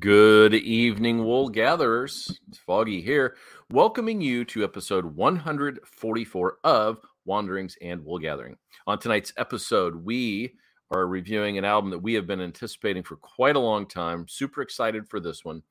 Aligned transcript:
Good 0.00 0.54
evening, 0.54 1.26
wool 1.26 1.50
gatherers. 1.50 2.40
It's 2.48 2.56
Foggy 2.56 3.02
here, 3.02 3.36
welcoming 3.70 4.22
you 4.22 4.46
to 4.46 4.64
episode 4.64 5.04
144 5.04 6.56
of 6.64 7.00
Wanderings 7.26 7.76
and 7.82 8.02
Wool 8.02 8.18
Gathering. 8.18 8.56
On 8.86 8.98
tonight's 8.98 9.34
episode, 9.36 9.94
we 9.94 10.54
are 10.90 11.06
reviewing 11.06 11.58
an 11.58 11.66
album 11.66 11.90
that 11.90 11.98
we 11.98 12.14
have 12.14 12.26
been 12.26 12.40
anticipating 12.40 13.02
for 13.02 13.16
quite 13.16 13.56
a 13.56 13.60
long 13.60 13.86
time. 13.86 14.26
Super 14.26 14.62
excited 14.62 15.06
for 15.06 15.20
this 15.20 15.44
one. 15.44 15.62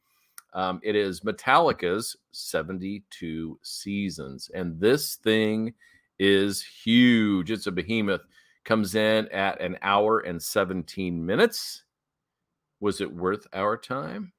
Um, 0.53 0.79
it 0.83 0.95
is 0.95 1.21
Metallica's 1.21 2.15
72 2.29 3.57
Seasons, 3.63 4.51
and 4.53 4.79
this 4.79 5.15
thing 5.15 5.73
is 6.19 6.61
huge. 6.61 7.49
It's 7.49 7.65
a 7.65 7.71
behemoth. 7.71 8.27
Comes 8.63 8.93
in 8.93 9.27
at 9.29 9.59
an 9.59 9.79
hour 9.81 10.19
and 10.19 10.39
17 10.39 11.25
minutes 11.25 11.81
was 12.79 13.01
it 13.01 13.13
worth 13.13 13.47
our 13.53 13.77
time? 13.77 14.31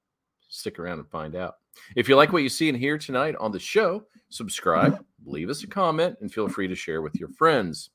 Stick 0.48 0.78
around 0.78 0.98
and 0.98 1.08
find 1.08 1.36
out. 1.36 1.56
If 1.94 2.08
you 2.08 2.16
like 2.16 2.32
what 2.32 2.42
you 2.42 2.48
see 2.48 2.68
and 2.68 2.76
hear 2.76 2.98
tonight 2.98 3.36
on 3.38 3.52
the 3.52 3.58
show, 3.58 4.04
subscribe, 4.28 5.04
leave 5.24 5.50
us 5.50 5.62
a 5.62 5.66
comment, 5.66 6.16
and 6.20 6.32
feel 6.32 6.48
free 6.48 6.68
to 6.68 6.74
share 6.74 7.02
with 7.02 7.14
your 7.14 7.28
friends. 7.30 7.90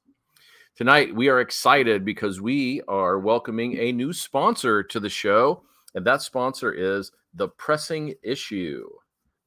Tonight, 0.76 1.16
we 1.16 1.30
are 1.30 1.41
excited 1.41 2.04
because 2.04 2.41
we 2.41 2.81
are 2.88 3.20
welcoming 3.20 3.77
a 3.77 3.91
new 3.91 4.13
sponsor 4.13 4.84
to 4.84 4.99
the 4.99 5.09
show, 5.09 5.63
and 5.94 6.05
that 6.05 6.21
sponsor 6.21 6.71
is 6.71 7.12
The 7.34 7.48
Pressing 7.49 8.13
Issue. 8.23 8.88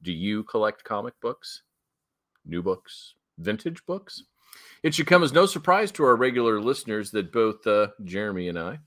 Do 0.01 0.11
you 0.11 0.43
collect 0.43 0.83
comic 0.83 1.13
books, 1.21 1.63
new 2.45 2.63
books, 2.63 3.15
vintage 3.37 3.85
books? 3.85 4.23
It 4.81 4.95
should 4.95 5.07
come 5.07 5.23
as 5.23 5.33
no 5.33 5.45
surprise 5.45 5.91
to 5.93 6.03
our 6.03 6.15
regular 6.15 6.59
listeners 6.61 7.11
that 7.11 7.31
both 7.31 7.65
uh, 7.67 7.89
Jeremy 8.03 8.47
and 8.47 8.57
I 8.57 8.79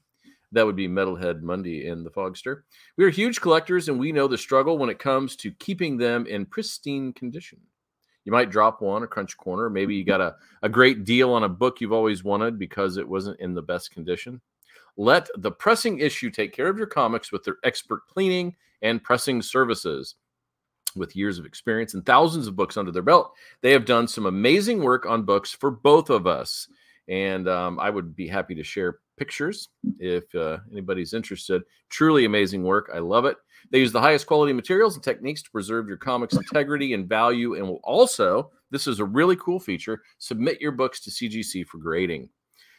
that 0.52 0.66
would 0.66 0.76
be 0.76 0.88
Metalhead 0.88 1.42
Mundy 1.42 1.86
in 1.86 2.04
the 2.04 2.10
Fogster. 2.10 2.62
We 2.96 3.04
are 3.04 3.10
huge 3.10 3.40
collectors 3.40 3.88
and 3.88 3.98
we 3.98 4.12
know 4.12 4.28
the 4.28 4.38
struggle 4.38 4.78
when 4.78 4.90
it 4.90 4.98
comes 4.98 5.34
to 5.36 5.50
keeping 5.52 5.96
them 5.96 6.26
in 6.26 6.46
pristine 6.46 7.12
condition. 7.12 7.58
You 8.24 8.32
might 8.32 8.50
drop 8.50 8.80
one, 8.80 9.02
a 9.02 9.06
crunch 9.06 9.36
corner. 9.36 9.68
Maybe 9.68 9.96
you 9.96 10.04
got 10.04 10.20
a, 10.20 10.36
a 10.62 10.68
great 10.68 11.04
deal 11.04 11.32
on 11.32 11.42
a 11.42 11.48
book 11.48 11.80
you've 11.80 11.92
always 11.92 12.22
wanted 12.22 12.58
because 12.58 12.96
it 12.96 13.08
wasn't 13.08 13.40
in 13.40 13.54
the 13.54 13.62
best 13.62 13.90
condition. 13.90 14.40
Let 14.96 15.28
the 15.36 15.50
pressing 15.50 15.98
issue 15.98 16.30
take 16.30 16.52
care 16.52 16.68
of 16.68 16.78
your 16.78 16.86
comics 16.86 17.32
with 17.32 17.42
their 17.44 17.56
expert 17.64 18.06
cleaning 18.08 18.54
and 18.82 19.02
pressing 19.02 19.42
services. 19.42 20.16
With 20.94 21.16
years 21.16 21.38
of 21.38 21.46
experience 21.46 21.94
and 21.94 22.04
thousands 22.04 22.46
of 22.46 22.54
books 22.54 22.76
under 22.76 22.92
their 22.92 23.02
belt, 23.02 23.32
they 23.62 23.72
have 23.72 23.86
done 23.86 24.06
some 24.06 24.26
amazing 24.26 24.82
work 24.82 25.06
on 25.06 25.22
books 25.22 25.50
for 25.50 25.70
both 25.70 26.10
of 26.10 26.26
us. 26.26 26.68
And 27.08 27.48
um, 27.48 27.80
I 27.80 27.88
would 27.88 28.14
be 28.14 28.28
happy 28.28 28.54
to 28.56 28.62
share 28.62 28.98
pictures 29.16 29.68
if 29.98 30.34
uh, 30.34 30.58
anybody's 30.70 31.14
interested. 31.14 31.62
Truly 31.90 32.24
amazing 32.24 32.62
work. 32.62 32.90
I 32.94 32.98
love 32.98 33.24
it. 33.24 33.36
They 33.70 33.78
use 33.78 33.92
the 33.92 34.00
highest 34.00 34.26
quality 34.26 34.52
materials 34.52 34.94
and 34.94 35.04
techniques 35.04 35.42
to 35.42 35.50
preserve 35.50 35.88
your 35.88 35.96
comics 35.96 36.34
integrity 36.34 36.94
and 36.94 37.08
value, 37.08 37.54
and 37.54 37.66
will 37.66 37.80
also, 37.84 38.50
this 38.70 38.86
is 38.86 38.98
a 38.98 39.04
really 39.04 39.36
cool 39.36 39.60
feature, 39.60 40.02
submit 40.18 40.60
your 40.60 40.72
books 40.72 41.00
to 41.00 41.10
CGC 41.10 41.66
for 41.66 41.78
grading. 41.78 42.28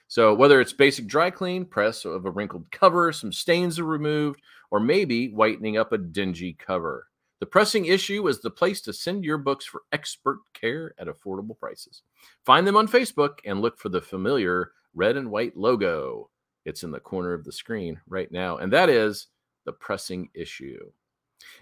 So, 0.08 0.34
whether 0.34 0.60
it's 0.60 0.74
basic 0.74 1.08
dry 1.08 1.30
clean, 1.30 1.66
press 1.66 2.06
of 2.06 2.26
a 2.26 2.32
wrinkled 2.32 2.70
cover, 2.72 3.12
some 3.14 3.32
stains 3.32 3.80
are 3.80 3.86
removed, 3.86 4.42
or 4.70 4.80
maybe 4.80 5.30
whitening 5.30 5.78
up 5.78 5.92
a 5.92 5.98
dingy 5.98 6.56
cover, 6.60 7.08
the 7.40 7.48
pressing 7.48 7.88
issue 7.88 8.28
is 8.28 8.40
the 8.40 8.50
place 8.50 8.80
to 8.82 8.94
send 8.94 9.26
your 9.26 9.38
books 9.38 9.66
for 9.66 9.82
expert 9.92 10.40
care 10.54 10.94
at 10.98 11.08
affordable 11.08 11.58
prices. 11.58 12.04
Find 12.46 12.66
them 12.66 12.78
on 12.78 12.88
Facebook 12.88 13.40
and 13.46 13.60
look 13.60 13.78
for 13.78 13.90
the 13.90 14.02
familiar 14.02 14.72
red 14.94 15.18
and 15.18 15.30
white 15.30 15.58
logo. 15.58 16.30
It's 16.66 16.84
in 16.84 16.92
the 16.92 17.00
corner 17.00 17.34
of 17.34 17.44
the 17.44 17.52
screen 17.52 18.00
right 18.08 18.32
now, 18.32 18.58
and 18.58 18.72
that 18.74 18.90
is 18.90 19.28
the 19.66 19.74
pressing 19.74 20.30
issue. 20.34 20.92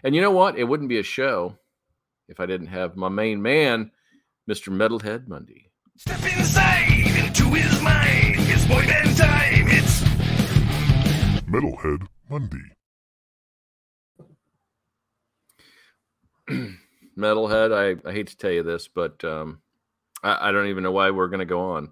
And 0.03 0.15
you 0.15 0.21
know 0.21 0.31
what? 0.31 0.57
It 0.57 0.65
wouldn't 0.65 0.89
be 0.89 0.99
a 0.99 1.03
show 1.03 1.57
if 2.27 2.39
I 2.39 2.45
didn't 2.45 2.67
have 2.67 2.95
my 2.95 3.09
main 3.09 3.41
man, 3.41 3.91
Mr. 4.49 4.71
Metalhead 4.71 5.27
Mundy. 5.27 5.71
Step 5.97 6.23
inside 6.37 6.91
into 7.17 7.45
his 7.53 7.81
mind. 7.81 8.35
It's 8.37 8.65
boy 8.67 8.85
band 8.85 9.17
time. 9.17 9.67
It's 9.67 10.01
Metalhead 11.49 12.07
Mundy. 12.29 12.71
Metalhead, 17.17 17.73
I, 17.73 18.07
I 18.07 18.13
hate 18.13 18.27
to 18.27 18.37
tell 18.37 18.51
you 18.51 18.63
this, 18.63 18.87
but 18.87 19.23
um, 19.23 19.61
I, 20.23 20.49
I 20.49 20.51
don't 20.51 20.67
even 20.67 20.83
know 20.83 20.91
why 20.91 21.11
we're 21.11 21.27
going 21.27 21.39
to 21.39 21.45
go 21.45 21.71
on 21.71 21.91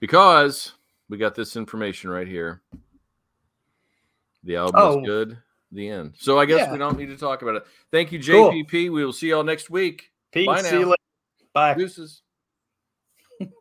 because 0.00 0.72
we 1.08 1.16
got 1.18 1.34
this 1.34 1.56
information 1.56 2.10
right 2.10 2.26
here. 2.28 2.62
The 4.44 4.56
album 4.56 4.74
Oh. 4.76 5.00
is 5.00 5.06
good. 5.06 5.38
The 5.72 5.88
end. 5.88 6.14
So 6.18 6.38
I 6.38 6.46
guess 6.46 6.60
Yeah. 6.60 6.72
we 6.72 6.78
don't 6.78 6.96
need 6.98 7.06
to 7.10 7.16
talk 7.16 7.42
about 7.42 7.56
it. 7.56 7.66
Thank 7.90 8.12
you, 8.12 8.22
Cool. 8.22 8.50
JPP. 8.52 8.90
We 8.90 9.04
will 9.04 9.12
see 9.12 9.28
y'all 9.28 9.44
next 9.44 9.68
week. 9.70 10.10
Pete, 10.32 10.46
Bye 10.46 10.62
see 10.62 10.78
you 10.78 10.86
later. 10.86 10.96
Bye. 11.52 11.74
Deuces. 11.74 12.22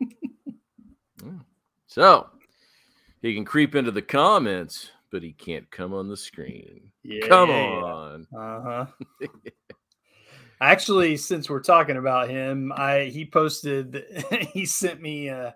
So 1.89 2.29
he 3.23 3.33
can 3.33 3.43
creep 3.43 3.73
into 3.73 3.89
the 3.91 4.01
comments, 4.03 4.91
but 5.09 5.23
he 5.23 5.31
can't 5.31 5.69
come 5.71 5.93
on 5.95 6.07
the 6.09 6.17
screen. 6.17 6.91
Yeah. 7.01 7.25
Come 7.27 7.49
on. 7.49 8.27
Uh 8.37 8.61
huh. 8.61 8.85
Actually, 10.61 11.17
since 11.17 11.49
we're 11.49 11.61
talking 11.63 11.97
about 11.97 12.29
him, 12.29 12.71
I 12.75 13.05
he 13.05 13.25
posted 13.25 14.03
he 14.53 14.65
sent 14.65 15.01
me 15.01 15.29
uh 15.29 15.51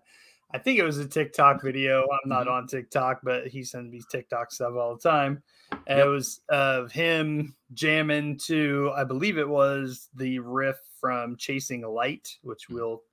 I 0.53 0.57
think 0.57 0.79
it 0.79 0.83
was 0.83 0.97
a 0.97 1.07
TikTok 1.07 1.61
video. 1.61 2.01
I'm 2.03 2.29
not 2.29 2.41
Mm-hmm. 2.47 2.53
on 2.55 2.67
TikTok, 2.67 3.21
but 3.23 3.47
he 3.47 3.63
sends 3.63 3.91
me 3.91 4.01
TikTok 4.11 4.51
stuff 4.51 4.73
all 4.75 4.95
the 4.95 5.01
time. 5.09 5.41
And 5.87 5.97
Yep. 5.99 6.05
it 6.05 6.09
was 6.09 6.41
of 6.49 6.91
him 6.91 7.55
jamming 7.73 8.37
to 8.45 8.91
I 8.95 9.03
believe 9.05 9.37
it 9.37 9.47
was 9.47 10.09
the 10.15 10.39
riff 10.39 10.77
from 10.99 11.37
Chasing 11.37 11.83
a 11.83 11.89
Light, 11.89 12.37
which 12.43 12.67
Mm. 12.69 12.75
we'll 12.75 13.03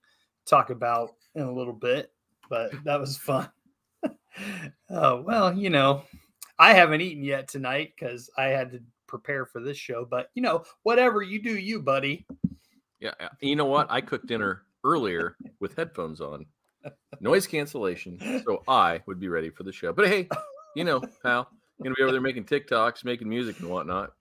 talk 0.47 0.71
about 0.71 1.11
in 1.35 1.43
a 1.43 1.53
little 1.53 1.73
bit, 1.73 2.13
but 2.51 2.73
that 2.85 2.99
was 2.99 3.17
fun. 3.17 3.49
oh, 4.91 5.21
well, 5.27 5.53
you 5.57 5.71
know, 5.71 6.03
I 6.59 6.73
haven't 6.75 7.01
eaten 7.03 7.23
yet 7.23 7.49
tonight 7.49 7.93
because 7.99 8.29
I 8.37 8.45
had 8.47 8.73
to 8.73 8.83
prepare 9.07 9.47
for 9.47 9.61
this 9.61 9.77
show. 9.79 10.05
But 10.05 10.31
you 10.35 10.43
know, 10.43 10.65
whatever 10.83 11.23
you 11.23 11.41
do, 11.41 11.57
you 11.57 11.81
buddy. 11.81 12.27
Yeah. 13.01 13.13
You 13.41 13.55
know 13.57 13.67
what? 13.67 13.87
I 13.91 14.01
cooked 14.01 14.27
dinner 14.27 14.63
earlier 14.85 15.37
with 15.61 15.77
headphones 15.77 16.21
on, 16.21 16.47
noise 17.21 17.47
cancellation, 17.47 18.43
so 18.45 18.63
I 18.69 19.01
would 19.07 19.21
be 19.21 19.29
ready 19.29 19.51
for 19.51 19.63
the 19.63 19.73
show. 19.73 19.93
But 19.93 20.09
hey, 20.09 20.29
you 20.77 20.85
know, 20.85 21.01
pal, 21.23 21.49
gonna 21.83 21.95
be 21.95 22.03
over 22.03 22.13
there 22.13 22.21
making 22.21 22.45
TikToks, 22.45 23.05
making 23.05 23.29
music 23.29 23.61
and 23.61 23.69
whatnot. 23.69 24.13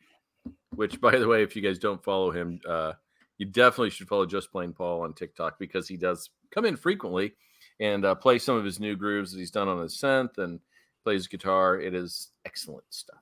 Which, 0.76 1.02
by 1.02 1.18
the 1.18 1.28
way, 1.28 1.44
if 1.44 1.56
you 1.56 1.62
guys 1.62 1.80
don't 1.80 2.04
follow 2.04 2.32
him, 2.32 2.60
uh, 2.68 2.94
you 3.38 3.46
definitely 3.46 3.90
should 3.90 4.08
follow 4.08 4.26
Just 4.26 4.52
Plain 4.52 4.74
Paul 4.74 5.02
on 5.02 5.14
TikTok 5.14 5.58
because 5.60 5.88
he 5.88 5.98
does 5.98 6.30
come 6.52 6.66
in 6.66 6.76
frequently 6.76 7.34
and 7.80 8.06
uh, 8.06 8.16
play 8.16 8.38
some 8.40 8.56
of 8.56 8.66
his 8.66 8.80
new 8.80 8.96
grooves 8.96 9.32
that 9.32 9.40
he's 9.40 9.52
done 9.52 9.68
on 9.68 9.82
his 9.82 9.96
synth 9.96 10.38
and 10.38 10.60
plays 11.04 11.28
guitar. 11.28 11.80
It 11.80 11.94
is 11.94 12.30
excellent 12.46 12.86
stuff. 12.90 13.20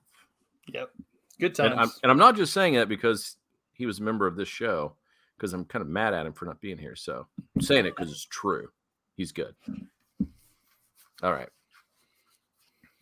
Yep, 0.68 0.90
good 1.40 1.54
times. 1.54 1.72
And 1.72 1.80
I'm, 1.80 1.90
and 2.02 2.12
I'm 2.12 2.18
not 2.18 2.36
just 2.36 2.52
saying 2.52 2.74
that 2.74 2.88
because 2.88 3.36
he 3.72 3.86
was 3.86 4.00
a 4.00 4.02
member 4.02 4.26
of 4.26 4.36
this 4.36 4.48
show, 4.48 4.96
because 5.36 5.52
I'm 5.52 5.64
kind 5.64 5.82
of 5.82 5.88
mad 5.88 6.14
at 6.14 6.26
him 6.26 6.32
for 6.32 6.46
not 6.46 6.60
being 6.60 6.78
here. 6.78 6.96
So 6.96 7.26
I'm 7.54 7.62
saying 7.62 7.86
it 7.86 7.94
because 7.96 8.10
it's 8.10 8.26
true. 8.26 8.68
He's 9.16 9.32
good. 9.32 9.54
All 11.22 11.32
right. 11.32 11.48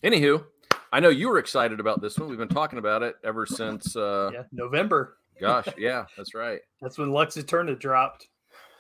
Anywho, 0.02 0.44
I 0.92 1.00
know 1.00 1.08
you 1.08 1.28
were 1.28 1.38
excited 1.38 1.80
about 1.80 2.00
this 2.00 2.19
one. 2.19 2.28
We've 2.28 2.38
been 2.38 2.48
talking 2.48 2.78
about 2.78 3.02
it 3.02 3.16
ever 3.25 3.47
since. 3.47 3.97
Uh, 3.97 4.30
yeah, 4.32 4.42
November. 4.52 5.16
Gosh, 5.41 5.66
yeah, 5.78 6.04
that's 6.16 6.34
right. 6.34 6.60
That's 6.81 6.99
when 6.99 7.11
Lux 7.11 7.37
Eterna 7.37 7.75
dropped. 7.75 8.28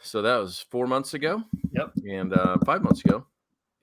So 0.02 0.22
that 0.22 0.36
was 0.36 0.64
four 0.70 0.86
months 0.86 1.14
ago. 1.14 1.42
Yep. 1.72 1.92
And 2.08 2.32
uh, 2.34 2.58
five 2.64 2.82
months 2.82 3.04
ago, 3.04 3.26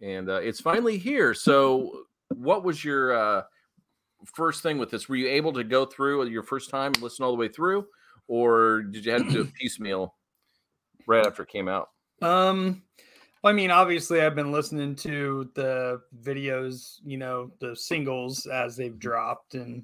and 0.01 0.29
uh, 0.29 0.35
it's 0.35 0.61
finally 0.61 0.97
here. 0.97 1.33
So, 1.33 2.03
what 2.29 2.63
was 2.63 2.85
your 2.85 3.13
uh, 3.13 3.43
first 4.33 4.63
thing 4.63 4.77
with 4.77 4.89
this? 4.91 5.09
Were 5.09 5.15
you 5.15 5.27
able 5.27 5.51
to 5.53 5.63
go 5.63 5.85
through 5.85 6.25
your 6.27 6.43
first 6.43 6.69
time 6.69 6.93
and 6.93 7.01
listen 7.01 7.25
all 7.25 7.31
the 7.31 7.37
way 7.37 7.49
through, 7.49 7.85
or 8.27 8.83
did 8.83 9.03
you 9.03 9.11
have 9.11 9.25
to 9.25 9.31
do 9.31 9.41
it 9.41 9.53
piecemeal 9.59 10.15
right 11.07 11.25
after 11.25 11.43
it 11.43 11.49
came 11.49 11.67
out? 11.67 11.89
Um, 12.21 12.83
well, 13.41 13.51
I 13.51 13.55
mean, 13.55 13.71
obviously, 13.71 14.21
I've 14.21 14.35
been 14.35 14.51
listening 14.51 14.95
to 14.97 15.49
the 15.55 16.01
videos, 16.21 16.99
you 17.03 17.17
know, 17.17 17.51
the 17.59 17.75
singles 17.75 18.45
as 18.45 18.75
they've 18.75 18.99
dropped, 18.99 19.55
and 19.55 19.83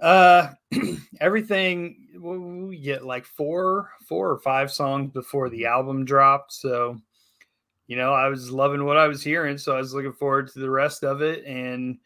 uh, 0.00 0.48
everything 1.20 2.08
we 2.18 2.78
get 2.78 3.04
like 3.04 3.26
four, 3.26 3.90
four 4.08 4.30
or 4.30 4.38
five 4.38 4.72
songs 4.72 5.12
before 5.12 5.50
the 5.50 5.66
album 5.66 6.06
dropped. 6.06 6.52
So, 6.52 6.98
you 7.86 7.96
know, 7.96 8.14
I 8.14 8.28
was 8.28 8.50
loving 8.50 8.84
what 8.84 8.96
I 8.96 9.08
was 9.08 9.22
hearing, 9.22 9.58
so 9.58 9.74
I 9.74 9.78
was 9.78 9.92
looking 9.92 10.14
forward 10.14 10.50
to 10.52 10.58
the 10.58 10.70
rest 10.70 11.04
of 11.04 11.20
it. 11.20 11.44
And 11.44 11.98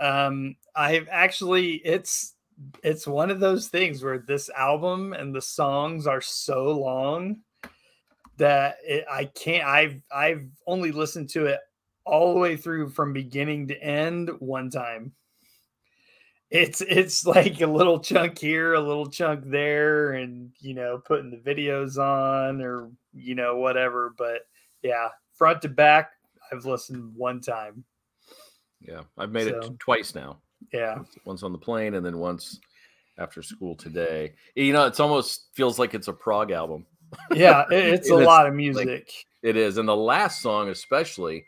um, 0.00 0.56
I've 0.74 1.08
actually, 1.10 1.74
it's 1.74 2.34
it's 2.82 3.06
one 3.06 3.30
of 3.30 3.40
those 3.40 3.68
things 3.68 4.02
where 4.02 4.18
this 4.18 4.50
album 4.50 5.12
and 5.12 5.34
the 5.34 5.42
songs 5.42 6.06
are 6.06 6.20
so 6.20 6.72
long 6.72 7.38
that 8.38 8.76
it, 8.84 9.04
I 9.10 9.26
can't. 9.26 9.64
I've 9.64 10.02
I've 10.14 10.48
only 10.66 10.92
listened 10.92 11.30
to 11.30 11.46
it 11.46 11.60
all 12.04 12.34
the 12.34 12.40
way 12.40 12.56
through 12.56 12.90
from 12.90 13.12
beginning 13.12 13.68
to 13.68 13.82
end 13.82 14.30
one 14.40 14.70
time. 14.70 15.12
it's 16.50 16.80
it's 16.80 17.24
like 17.36 17.60
a 17.60 17.66
little 17.66 17.98
chunk 17.98 18.38
here, 18.38 18.74
a 18.74 18.80
little 18.80 19.06
chunk 19.06 19.44
there, 19.46 20.12
and 20.12 20.50
you 20.60 20.74
know, 20.74 20.98
putting 20.98 21.30
the 21.30 21.36
videos 21.36 21.98
on 21.98 22.60
or 22.62 22.90
you 23.12 23.34
know, 23.34 23.56
whatever. 23.56 24.14
But 24.16 24.42
yeah, 24.82 25.08
front 25.34 25.62
to 25.62 25.68
back, 25.68 26.12
I've 26.50 26.64
listened 26.64 27.14
one 27.16 27.40
time. 27.40 27.84
Yeah, 28.80 29.02
I've 29.16 29.30
made 29.30 29.46
it 29.46 29.78
twice 29.78 30.14
now. 30.14 30.38
Yeah. 30.72 30.98
Once 31.24 31.42
on 31.42 31.52
the 31.52 31.58
plane, 31.58 31.94
and 31.94 32.04
then 32.04 32.18
once 32.18 32.58
after 33.18 33.42
school 33.42 33.76
today. 33.76 34.34
You 34.54 34.72
know, 34.72 34.86
it's 34.86 35.00
almost 35.00 35.48
feels 35.54 35.78
like 35.78 35.94
it's 35.94 36.08
a 36.08 36.12
prog 36.12 36.50
album. 36.50 36.86
Yeah, 37.32 37.64
it- 37.70 37.94
it's 37.94 38.10
a 38.10 38.16
lot 38.16 38.46
of 38.46 38.52
like- 38.52 38.56
music. 38.56 39.12
It 39.42 39.56
is, 39.56 39.76
and 39.76 39.88
the 39.88 39.96
last 39.96 40.40
song 40.40 40.68
especially 40.68 41.44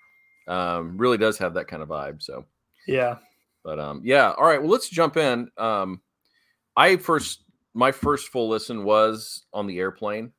um, 0.48 0.98
really 0.98 1.16
does 1.16 1.38
have 1.38 1.54
that 1.54 1.68
kind 1.68 1.80
of 1.82 1.88
vibe. 1.88 2.20
So, 2.22 2.44
yeah. 2.88 3.18
but 3.62 3.78
um, 3.78 4.00
yeah, 4.04 4.32
all 4.32 4.44
right. 4.46 4.60
Well, 4.60 4.70
let's 4.70 4.88
jump 4.88 5.16
in. 5.16 5.48
Um, 5.56 6.00
I 6.76 6.96
first, 6.96 7.44
my 7.72 7.92
first 7.92 8.28
full 8.28 8.48
listen 8.48 8.82
was 8.82 9.44
on 9.52 9.66
the 9.68 9.78
airplane, 9.78 10.32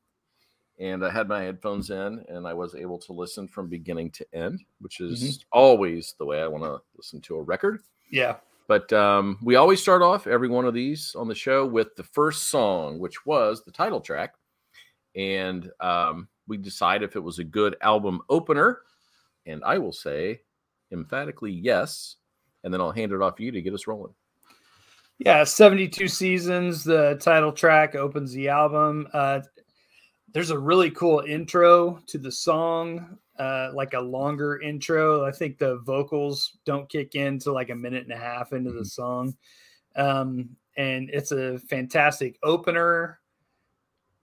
and 0.78 1.02
I 1.04 1.10
had 1.10 1.28
my 1.28 1.42
headphones 1.42 1.88
in, 1.90 2.22
and 2.28 2.46
I 2.46 2.52
was 2.52 2.74
able 2.74 2.98
to 2.98 3.14
listen 3.14 3.48
from 3.48 3.68
beginning 3.68 4.10
to 4.12 4.26
end, 4.34 4.60
which 4.80 5.00
is 5.00 5.44
always 5.50 6.14
the 6.18 6.26
way 6.26 6.42
I 6.42 6.46
want 6.46 6.62
to 6.64 6.78
listen 6.96 7.22
to 7.22 7.36
a 7.36 7.42
record. 7.42 7.80
Yeah. 8.10 8.36
But 8.68 8.92
um, 8.92 9.38
we 9.42 9.54
always 9.56 9.80
start 9.80 10.02
off 10.02 10.26
every 10.26 10.48
one 10.48 10.66
of 10.66 10.74
these 10.74 11.14
on 11.16 11.26
the 11.26 11.34
show 11.34 11.64
with 11.64 11.96
the 11.96 12.02
first 12.02 12.48
song, 12.48 12.98
which 12.98 13.24
was 13.24 13.64
the 13.64 13.70
title 13.72 14.00
track. 14.00 14.34
And 15.16 15.70
um, 15.80 16.28
we 16.46 16.56
decide 16.56 17.02
if 17.02 17.16
it 17.16 17.20
was 17.20 17.38
a 17.38 17.44
good 17.44 17.76
album 17.80 18.20
opener. 18.28 18.82
And 19.46 19.62
I 19.64 19.78
will 19.78 19.92
say 19.92 20.40
emphatically 20.92 21.52
yes. 21.52 22.16
And 22.62 22.72
then 22.72 22.80
I'll 22.80 22.92
hand 22.92 23.12
it 23.12 23.22
off 23.22 23.36
to 23.36 23.42
you 23.42 23.52
to 23.52 23.62
get 23.62 23.74
us 23.74 23.86
rolling. 23.86 24.14
Yeah, 25.18 25.44
72 25.44 26.08
seasons. 26.08 26.84
The 26.84 27.16
title 27.20 27.52
track 27.52 27.94
opens 27.94 28.32
the 28.32 28.48
album. 28.48 29.08
Uh, 29.12 29.40
there's 30.32 30.50
a 30.50 30.58
really 30.58 30.90
cool 30.90 31.20
intro 31.20 32.02
to 32.08 32.18
the 32.18 32.30
song, 32.30 33.16
uh, 33.38 33.70
like 33.72 33.94
a 33.94 34.00
longer 34.00 34.60
intro. 34.60 35.24
I 35.24 35.32
think 35.32 35.56
the 35.56 35.78
vocals 35.78 36.58
don't 36.66 36.88
kick 36.90 37.14
in 37.14 37.38
to 37.40 37.52
like 37.52 37.70
a 37.70 37.74
minute 37.74 38.02
and 38.02 38.12
a 38.12 38.18
half 38.18 38.52
into 38.52 38.72
the 38.72 38.84
song. 38.84 39.34
Um, 39.94 40.50
and 40.76 41.08
it's 41.10 41.32
a 41.32 41.58
fantastic 41.60 42.38
opener. 42.42 43.20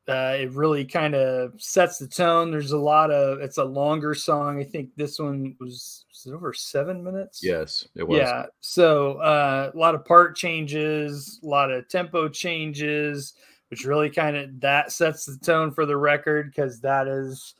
Uh, 0.08 0.36
it 0.38 0.52
really 0.52 0.84
kind 0.84 1.16
of 1.16 1.54
sets 1.62 1.98
the 1.98 2.08
tone. 2.08 2.52
There's 2.52 2.74
a 2.74 2.78
lot 2.78 3.10
of, 3.10 3.40
it's 3.40 3.58
a 3.58 3.64
longer 3.64 4.14
song. 4.14 4.60
I 4.60 4.64
think 4.66 4.90
this 4.98 5.18
one 5.18 5.56
was, 5.62 6.06
was 6.10 6.26
it 6.26 6.36
over 6.36 6.54
seven 6.54 7.02
minutes? 7.02 7.42
Yes, 7.42 7.88
it 7.96 8.06
was. 8.06 8.18
Yeah. 8.20 8.48
So 8.60 9.14
uh, 9.20 9.72
a 9.74 9.78
lot 9.78 9.96
of 9.96 10.04
part 10.04 10.36
changes, 10.36 11.40
a 11.42 11.48
lot 11.48 11.72
of 11.72 11.88
tempo 11.88 12.28
changes, 12.28 13.34
which 13.70 13.86
really 13.86 14.10
kind 14.10 14.36
of 14.36 14.60
that 14.60 14.92
sets 14.92 15.26
the 15.26 15.38
tone 15.38 15.72
for 15.72 15.86
the 15.86 15.96
record 15.96 16.52
because 16.52 16.82
that 16.82 17.08
is 17.08 17.56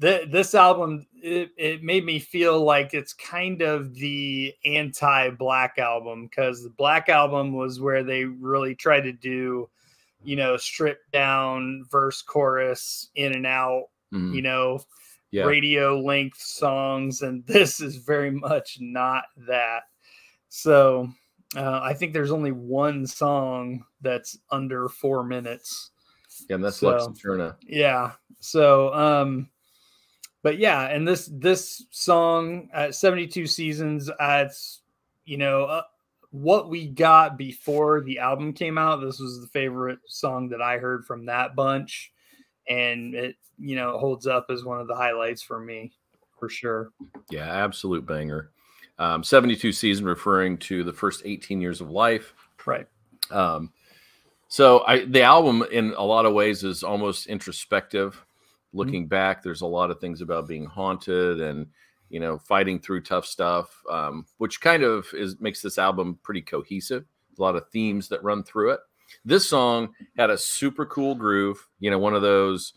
th- 0.00 0.28
this 0.30 0.56
album. 0.56 1.06
It, 1.14 1.50
it 1.56 1.82
made 1.84 2.04
me 2.04 2.18
feel 2.18 2.62
like 2.62 2.94
it's 2.94 3.12
kind 3.12 3.62
of 3.62 3.94
the 3.94 4.52
anti-black 4.64 5.78
album 5.78 6.26
because 6.26 6.64
the 6.64 6.70
black 6.70 7.08
album 7.08 7.52
was 7.54 7.80
where 7.80 8.02
they 8.02 8.24
really 8.24 8.74
tried 8.74 9.02
to 9.02 9.12
do, 9.12 9.70
you 10.24 10.36
know, 10.36 10.56
stripped 10.56 11.10
down 11.12 11.84
verse, 11.90 12.22
chorus, 12.22 13.10
in 13.14 13.32
and 13.34 13.46
out, 13.46 13.84
Mhm. 14.12 14.34
you 14.34 14.42
know, 14.42 14.80
Yeah. 15.30 15.44
radio 15.44 15.98
length 16.00 16.40
songs, 16.40 17.22
and 17.22 17.44
this 17.46 17.80
is 17.80 17.96
very 17.96 18.30
much 18.30 18.78
not 18.80 19.24
that. 19.48 19.82
So 20.48 21.08
uh, 21.56 21.80
I 21.82 21.94
think 21.94 22.12
there's 22.12 22.32
only 22.32 22.50
one 22.52 23.06
song 23.06 23.84
that's 24.00 24.36
under 24.50 24.88
four 24.88 25.22
minutes. 25.24 25.90
Yeah, 26.48 26.56
and 26.56 26.64
that's 26.64 26.78
So- 26.78 26.88
Lux 26.88 27.06
Eterna. 27.06 27.56
Yeah. 27.62 28.12
So 28.40 28.92
um 28.94 29.50
but 30.42 30.58
yeah, 30.58 30.88
and 30.88 31.06
this 31.08 31.30
this 31.32 31.86
song 31.90 32.68
at 32.72 32.94
72 32.94 33.46
seasons, 33.46 34.10
uh, 34.10 34.44
it's 34.46 34.82
you 35.24 35.36
know 35.38 35.64
uh, 35.64 35.82
what 36.34 36.68
we 36.68 36.88
got 36.88 37.38
before 37.38 38.00
the 38.00 38.18
album 38.18 38.52
came 38.52 38.76
out. 38.76 38.96
This 38.96 39.20
was 39.20 39.40
the 39.40 39.46
favorite 39.46 40.00
song 40.08 40.48
that 40.48 40.60
I 40.60 40.78
heard 40.78 41.06
from 41.06 41.26
that 41.26 41.54
bunch, 41.54 42.12
and 42.68 43.14
it 43.14 43.36
you 43.56 43.76
know 43.76 43.98
holds 43.98 44.26
up 44.26 44.46
as 44.50 44.64
one 44.64 44.80
of 44.80 44.88
the 44.88 44.96
highlights 44.96 45.42
for 45.42 45.60
me 45.60 45.92
for 46.36 46.48
sure. 46.48 46.90
Yeah, 47.30 47.46
absolute 47.46 48.04
banger. 48.04 48.50
Um, 48.98 49.22
72 49.22 49.70
season 49.70 50.04
referring 50.04 50.58
to 50.58 50.82
the 50.82 50.92
first 50.92 51.22
18 51.24 51.60
years 51.60 51.80
of 51.80 51.90
life. 51.90 52.34
Right. 52.66 52.88
Um, 53.30 53.72
so 54.48 54.84
I 54.88 55.04
the 55.04 55.22
album 55.22 55.64
in 55.70 55.94
a 55.96 56.04
lot 56.04 56.26
of 56.26 56.32
ways 56.32 56.64
is 56.64 56.82
almost 56.82 57.28
introspective. 57.28 58.24
Looking 58.72 59.06
back, 59.06 59.40
there's 59.40 59.60
a 59.60 59.66
lot 59.66 59.92
of 59.92 60.00
things 60.00 60.20
about 60.20 60.48
being 60.48 60.64
haunted 60.64 61.40
and 61.40 61.68
you 62.14 62.20
know 62.20 62.38
fighting 62.38 62.78
through 62.78 63.00
tough 63.00 63.26
stuff, 63.26 63.82
um, 63.90 64.24
which 64.38 64.60
kind 64.60 64.84
of 64.84 65.04
is 65.14 65.40
makes 65.40 65.60
this 65.60 65.78
album 65.78 66.16
pretty 66.22 66.42
cohesive. 66.42 67.04
A 67.36 67.42
lot 67.42 67.56
of 67.56 67.68
themes 67.70 68.08
that 68.08 68.22
run 68.22 68.44
through 68.44 68.70
it. 68.70 68.80
This 69.24 69.48
song 69.48 69.92
had 70.16 70.30
a 70.30 70.38
super 70.38 70.86
cool 70.86 71.16
groove. 71.16 71.58
You 71.80 71.90
know, 71.90 71.98
one 71.98 72.14
of 72.14 72.22
those 72.22 72.74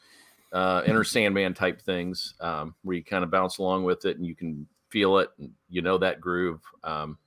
uh, 0.54 0.82
Enter 0.88 1.04
Sandman 1.04 1.54
type 1.54 1.80
things 1.84 2.34
um, 2.42 2.74
where 2.82 2.98
you 2.98 3.04
kind 3.04 3.24
of 3.24 3.30
bounce 3.30 3.60
along 3.60 3.84
with 3.84 4.06
it 4.06 4.18
and 4.18 4.26
you 4.26 4.34
can 4.34 4.66
feel 4.90 5.20
it. 5.20 5.30
And 5.38 5.52
you 5.70 5.84
know 5.84 6.00
that 6.00 6.20
groove. 6.20 6.62
Um, 6.84 7.20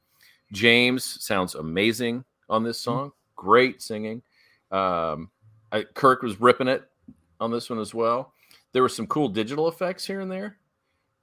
James 0.53 1.25
sounds 1.25 1.55
amazing 1.55 2.25
on 2.49 2.65
this 2.65 2.81
song. 2.81 3.12
Great 3.37 3.81
singing. 3.81 4.21
Um, 4.73 5.31
I, 5.71 5.85
Kirk 5.95 6.23
was 6.23 6.41
ripping 6.41 6.67
it 6.67 6.83
on 7.39 7.53
this 7.53 7.71
one 7.71 7.79
as 7.79 7.95
well. 7.95 8.35
There 8.73 8.83
were 8.83 8.89
some 8.89 9.07
cool 9.07 9.29
digital 9.29 9.69
effects 9.69 10.05
here 10.05 10.21
and 10.21 10.31
there, 10.31 10.57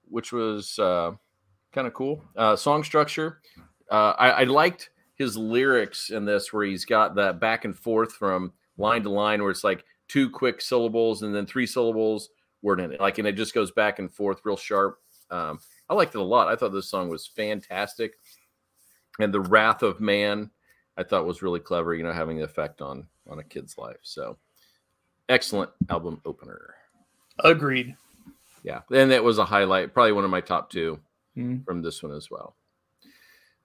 which 0.10 0.32
was 0.32 0.78
uh, 0.80 1.12
kind 1.72 1.88
of 1.88 1.94
cool. 1.94 2.24
Uh, 2.36 2.56
song 2.56 2.84
structure. 2.84 3.42
Uh, 3.90 4.14
I, 4.18 4.30
I 4.30 4.44
liked 4.44 4.90
his 5.16 5.38
lyrics 5.38 6.10
in 6.10 6.26
this, 6.26 6.54
where 6.54 6.66
he's 6.66 6.86
got 6.86 7.16
that 7.16 7.40
back 7.40 7.66
and 7.66 7.78
forth 7.78 8.14
from 8.14 8.54
line 8.78 9.04
to 9.04 9.10
line, 9.10 9.42
where 9.42 9.52
it's 9.52 9.64
like 9.64 9.86
two 10.08 10.30
quick 10.30 10.62
syllables 10.62 11.24
and 11.24 11.36
then 11.36 11.46
three 11.46 11.66
syllables 11.66 12.30
word 12.62 12.80
in 12.80 12.92
it, 12.92 13.00
like, 13.00 13.18
and 13.18 13.28
it 13.28 13.34
just 13.34 13.54
goes 13.54 13.72
back 13.72 14.00
and 14.00 14.12
forth 14.12 14.42
real 14.44 14.58
sharp. 14.58 15.00
Um, 15.30 15.60
I 15.90 15.94
liked 15.94 16.16
it 16.16 16.20
a 16.20 16.24
lot. 16.24 16.48
I 16.48 16.56
thought 16.56 16.74
this 16.74 16.90
song 16.90 17.10
was 17.10 17.28
fantastic, 17.28 18.14
and 19.20 19.34
the 19.34 19.42
Wrath 19.42 19.84
of 19.84 20.00
Man, 20.00 20.52
I 20.98 21.04
thought 21.04 21.26
was 21.26 21.42
really 21.42 21.60
clever. 21.60 21.94
You 21.94 22.04
know, 22.04 22.14
having 22.14 22.38
the 22.38 22.44
effect 22.44 22.82
on 22.82 23.08
on 23.30 23.40
a 23.40 23.44
kid's 23.44 23.78
life. 23.78 24.00
So, 24.02 24.38
excellent 25.30 25.72
album 25.90 26.22
opener. 26.26 26.76
Agreed. 27.44 27.96
Yeah, 28.68 28.82
and 28.92 29.12
that 29.12 29.24
was 29.24 29.38
a 29.38 29.46
highlight, 29.46 29.94
probably 29.94 30.12
one 30.12 30.26
of 30.26 30.30
my 30.30 30.42
top 30.42 30.70
two 30.70 31.00
Mhm. 31.38 31.64
from 31.64 31.82
this 31.82 32.04
one 32.04 32.12
as 32.12 32.30
well. 32.30 32.58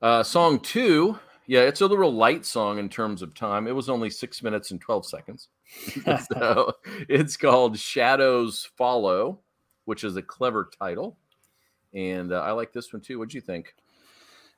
Uh, 0.01 0.23
song 0.23 0.61
two, 0.61 1.19
yeah, 1.49 1.63
it's 1.63 1.81
a 1.81 1.87
little 1.89 2.15
light 2.15 2.47
song 2.47 2.79
in 2.79 2.89
terms 2.89 3.21
of 3.21 3.35
time. 3.35 3.67
It 3.67 3.75
was 3.75 3.89
only 3.89 4.11
six 4.11 4.45
minutes 4.45 4.71
and 4.71 4.81
twelve 4.81 5.05
seconds. 5.05 5.49
so 6.33 6.75
it's 7.09 7.37
called 7.37 7.81
Shadows 7.81 8.71
Follow, 8.77 9.41
which 9.87 10.05
is 10.05 10.15
a 10.17 10.23
clever 10.23 10.71
title, 10.79 11.19
and 11.93 12.33
uh, 12.33 12.41
I 12.41 12.53
like 12.53 12.73
this 12.73 12.93
one 12.93 13.03
too. 13.03 13.19
What'd 13.19 13.35
you 13.35 13.41
think? 13.41 13.75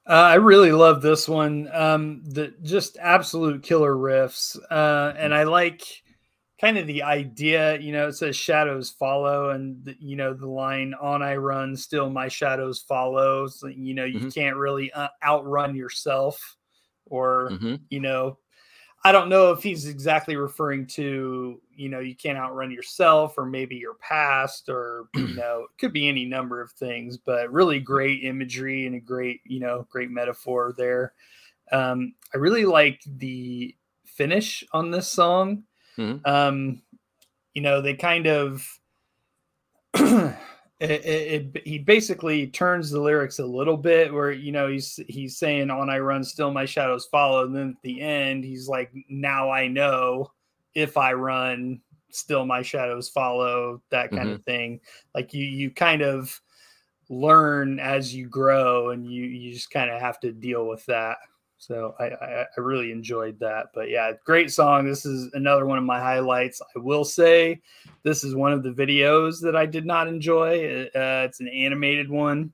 Uh, 0.07 0.13
I 0.13 0.35
really 0.35 0.73
love 0.73 1.01
this 1.01 1.27
one. 1.27 1.71
Um, 1.73 2.23
the 2.23 2.55
just 2.63 2.99
absolute 2.99 3.63
killer 3.63 3.95
riffs, 3.95 4.59
uh, 4.71 5.15
and 5.17 5.35
I 5.35 5.45
like 5.45 6.03
kind 6.65 6.79
of 6.79 6.87
the 6.87 7.03
idea. 7.03 7.79
You 7.79 7.93
know, 7.93 8.09
it 8.09 8.15
says 8.15 8.37
shadows 8.37 8.91
follow, 8.91 9.51
and 9.51 9.85
the, 9.85 9.97
you 10.01 10.17
know 10.17 10.35
the 10.35 10.49
line 10.49 10.95
"On 11.01 11.23
I 11.23 11.37
run, 11.37 11.77
still 11.77 12.11
my 12.11 12.29
shadows 12.29 12.81
follow." 12.83 13.47
So, 13.49 13.69
you 13.69 13.95
know, 13.95 14.05
you 14.05 14.23
Mhm. 14.23 14.35
can't 14.35 14.57
really 14.57 14.93
uh, 14.93 15.09
outrun 15.25 15.77
yourself, 15.77 16.57
or 17.07 17.57
Mhm. 17.57 17.89
you 17.91 18.01
know, 18.01 18.39
I 19.05 19.13
don't 19.13 19.29
know 19.29 19.53
if 19.53 19.63
he's 19.63 19.87
exactly 19.87 20.37
referring 20.37 20.87
to 20.89 21.61
you 21.77 21.89
know 21.91 22.01
you 22.01 22.17
can't 22.17 22.39
outrun 22.39 22.71
yourself, 22.71 23.37
or 23.39 23.47
maybe 23.47 23.77
your 23.77 23.95
past, 23.97 24.69
or 24.71 25.09
you 25.15 25.35
know, 25.35 25.67
it 25.71 25.79
could 25.79 25.93
be 25.93 26.09
any 26.09 26.25
number 26.25 26.61
of 26.63 26.73
things. 26.73 27.19
But 27.19 27.53
really 27.53 27.81
great 27.81 28.25
imagery 28.25 28.87
and 28.87 28.97
a 28.97 29.01
great 29.01 29.41
you 29.47 29.61
know 29.61 29.87
great 29.91 30.11
metaphor 30.11 30.75
there. 30.77 31.15
Um, 31.73 32.15
I 32.35 32.39
really 32.39 32.67
like 32.67 33.03
the 33.07 33.77
finish 34.07 34.65
on 34.73 34.91
this 34.91 35.09
song. 35.09 35.65
Mhm. 35.99 36.27
Um, 36.27 36.83
you 37.55 37.63
know, 37.63 37.81
they 37.81 37.95
kind 37.95 38.27
of 38.27 38.67
it, 39.95 40.35
it, 40.81 41.55
it- 41.57 41.67
he 41.67 41.79
basically 41.79 42.49
turns 42.49 42.91
the 42.91 43.01
lyrics 43.01 43.39
a 43.39 43.47
little 43.47 43.77
bit 43.77 44.13
where 44.13 44.33
you 44.33 44.53
know 44.53 44.69
he's 44.69 44.99
he's 45.09 45.39
saying 45.39 45.71
on 45.71 45.89
I 45.91 45.99
run 45.99 46.25
still 46.25 46.51
my 46.53 46.65
shadows 46.65 47.07
follow. 47.07 47.45
And 47.45 47.55
then 47.55 47.71
at 47.77 47.83
the 47.83 48.01
end 48.01 48.45
he's 48.45 48.69
like 48.69 48.93
now 49.09 49.51
I 49.51 49.69
know 49.69 50.33
if 50.75 50.97
I 50.97 51.13
run 51.13 51.81
still 52.11 52.45
my 52.47 52.63
shadows 52.63 53.09
follow 53.09 53.83
that 53.91 54.13
kind 54.13 54.31
of 54.31 54.43
thing. 54.43 54.81
Like 55.15 55.33
you 55.35 55.45
you 55.45 55.71
kind 55.71 56.03
of 56.03 56.41
learn 57.11 57.79
as 57.81 58.15
you 58.15 58.29
grow 58.29 58.91
and 58.91 59.07
you 59.07 59.25
you 59.25 59.53
just 59.53 59.71
kind 59.71 59.91
of 59.91 60.01
have 60.01 60.19
to 60.21 60.33
deal 60.33 60.67
with 60.67 60.85
that 60.87 61.19
So 61.67 61.95
I, 61.99 62.05
I 62.05 62.43
I 62.43 62.61
really 62.61 62.93
enjoyed 62.93 63.39
that. 63.41 63.69
But 63.73 63.89
yeah, 63.89 64.13
great 64.27 64.53
song. 64.53 64.87
This 64.87 65.07
is 65.07 65.33
another 65.33 65.65
one 65.65 65.79
of 65.79 65.85
my 65.85 65.99
highlights. 65.99 66.61
I 66.61 66.79
will 66.79 67.07
say 67.07 67.63
this 68.03 68.23
is 68.23 68.35
one 68.35 68.53
of 68.53 68.63
the 68.63 68.73
videos 68.73 69.41
that 69.41 69.57
I 69.57 69.65
did 69.65 69.87
not 69.87 70.07
enjoy. 70.07 70.85
Uh, 70.95 71.25
it's 71.25 71.41
an 71.41 71.49
animated 71.49 72.11
one, 72.11 72.53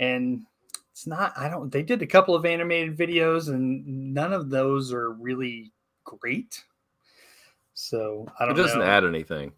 and 0.00 0.42
it's 0.90 1.06
not. 1.06 1.32
I 1.36 1.48
don't. 1.48 1.70
They 1.70 1.82
did 1.82 2.02
a 2.02 2.08
couple 2.08 2.34
of 2.34 2.44
animated 2.44 2.98
videos, 2.98 3.50
and 3.50 4.12
none 4.12 4.32
of 4.32 4.50
those 4.50 4.92
are 4.92 5.12
really 5.12 5.70
great. 6.02 6.64
So 7.74 8.26
I 8.40 8.46
don't. 8.46 8.58
It 8.58 8.62
doesn't 8.62 8.80
know. 8.80 8.84
add 8.84 9.04
anything 9.04 9.52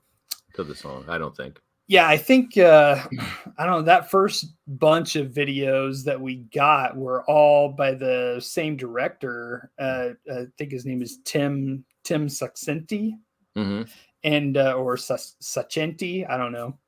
to 0.55 0.65
the 0.65 0.75
song, 0.75 1.07
I 1.09 1.17
don't 1.17 1.35
think. 1.35 1.59
Yeah, 1.89 2.09
I 2.09 2.17
think 2.17 2.57
uh 2.57 3.03
I 3.59 3.67
don't 3.67 3.81
know 3.81 3.83
that 3.83 4.11
first 4.11 4.55
bunch 4.67 5.17
of 5.17 5.33
videos 5.33 6.05
that 6.05 6.21
we 6.21 6.37
got 6.55 6.97
were 6.97 7.25
all 7.25 7.71
by 7.71 7.95
the 7.95 8.39
same 8.41 8.77
director. 8.77 9.71
Uh 9.79 10.11
I 10.31 10.47
think 10.59 10.73
his 10.73 10.87
name 10.87 11.03
is 11.03 11.19
Tim 11.25 11.85
Tim 12.05 12.29
Saccenti 12.29 13.13
hmm 13.57 13.83
and 14.25 14.57
uh, 14.57 14.75
or 14.75 14.97
Sa- 14.97 15.17
Sacenti, 15.17 16.25
I 16.31 16.37
don't 16.37 16.53
know. 16.53 16.79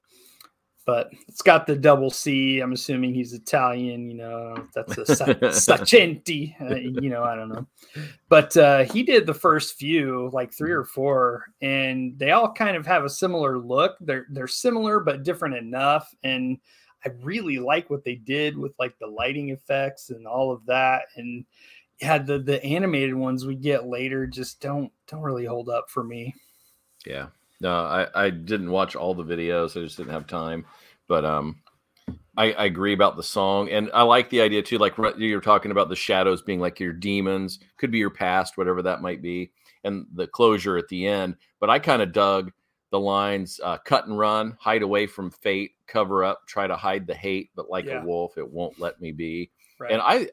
But 0.87 1.11
it's 1.29 1.41
got 1.41 1.67
the 1.67 1.75
double 1.75 2.11
C. 2.11 2.61
I'm 2.61 2.73
assuming 2.73 3.15
he's 3.15 3.33
Italian, 3.33 4.07
you 4.07 4.17
know. 4.17 4.55
That's 4.75 4.99
a 4.99 5.07
Sa- 5.07 5.25
Sacenti, 5.51 6.55
uh, 6.61 6.75
you 6.75 7.09
know, 7.09 7.23
I 7.23 7.35
don't 7.35 7.49
know. 7.49 7.67
But 8.29 8.55
uh, 8.57 8.85
he 8.85 9.03
did 9.03 9.25
the 9.25 9.33
first 9.33 9.79
few, 9.79 10.29
like 10.35 10.53
three 10.53 10.73
or 10.73 10.85
four, 10.85 11.47
and 11.63 12.19
they 12.19 12.33
all 12.33 12.53
kind 12.53 12.77
of 12.77 12.87
have 12.87 13.05
a 13.05 13.11
similar 13.11 13.59
look. 13.59 13.97
They're 14.01 14.27
they're 14.31 14.47
similar 14.47 15.01
but 15.01 15.23
different 15.23 15.57
enough. 15.57 16.15
And 16.23 16.59
I 17.05 17.11
really 17.23 17.59
like 17.59 17.91
what 17.91 18.05
they 18.05 18.17
did 18.17 18.57
with 18.57 18.75
like 18.79 18.99
the 18.99 19.07
lighting 19.07 19.51
effects 19.51 20.11
and 20.11 20.27
all 20.27 20.53
of 20.53 20.65
that. 20.67 21.05
And 21.17 21.45
yeah, 22.01 22.19
the 22.19 22.39
the 22.39 22.63
animated 22.65 23.15
ones 23.15 23.47
we 23.47 23.55
get 23.55 23.87
later 23.87 24.27
just 24.27 24.61
don't 24.61 24.91
don't 25.07 25.23
really 25.23 25.45
hold 25.47 25.69
up 25.69 25.91
for 25.91 26.05
me. 26.05 26.35
Yeah. 27.07 27.29
No, 27.61 27.73
I, 27.73 28.27
I 28.27 28.31
didn't 28.31 28.71
watch 28.71 28.97
all 28.97 29.15
the 29.15 29.25
videos. 29.25 29.77
I 29.77 29.85
just 29.85 29.97
didn't 29.97 30.13
have 30.13 30.27
time. 30.27 30.67
But 31.09 31.25
um, 31.25 31.57
I, 32.37 32.53
I 32.53 32.65
agree 32.65 32.95
about 32.95 33.17
the 33.17 33.23
song, 33.23 33.71
and 33.71 33.91
I 33.95 34.03
like 34.03 34.29
the 34.31 34.41
idea 34.41 34.63
too. 34.63 34.79
Like 34.79 34.95
you're 35.19 35.41
talking 35.41 35.71
about 35.71 35.89
the 35.89 35.97
shadows 35.97 36.43
being 36.43 36.61
like 36.61 36.81
your 36.81 36.93
demons, 36.93 37.61
could 37.77 37.91
be 37.91 37.99
your 37.99 38.11
past, 38.11 38.57
whatever 38.57 38.83
that 38.83 39.03
might 39.03 39.23
be, 39.23 39.53
and 39.85 40.07
the 40.15 40.27
closure 40.27 40.77
at 40.77 40.89
the 40.89 41.07
end. 41.07 41.37
But 41.61 41.71
I 41.71 41.79
kind 41.79 42.03
of 42.03 42.13
dug 42.13 42.51
the 42.91 42.99
lines: 42.99 43.61
uh, 43.63 43.79
"Cut 43.79 44.07
and 44.07 44.19
run, 44.19 44.57
hide 44.61 44.83
away 44.83 45.07
from 45.07 45.31
fate, 45.31 45.73
cover 45.87 46.25
up, 46.25 46.47
try 46.47 46.67
to 46.67 46.77
hide 46.77 47.07
the 47.07 47.15
hate, 47.15 47.51
but 47.55 47.71
like 47.71 47.87
Yeah. 47.87 48.03
a 48.03 48.05
wolf, 48.05 48.37
it 48.37 48.49
won't 48.51 48.81
let 48.81 49.01
me 49.01 49.13
be." 49.13 49.51
Right. 49.79 49.93
And 49.93 50.03
I, 50.03 50.29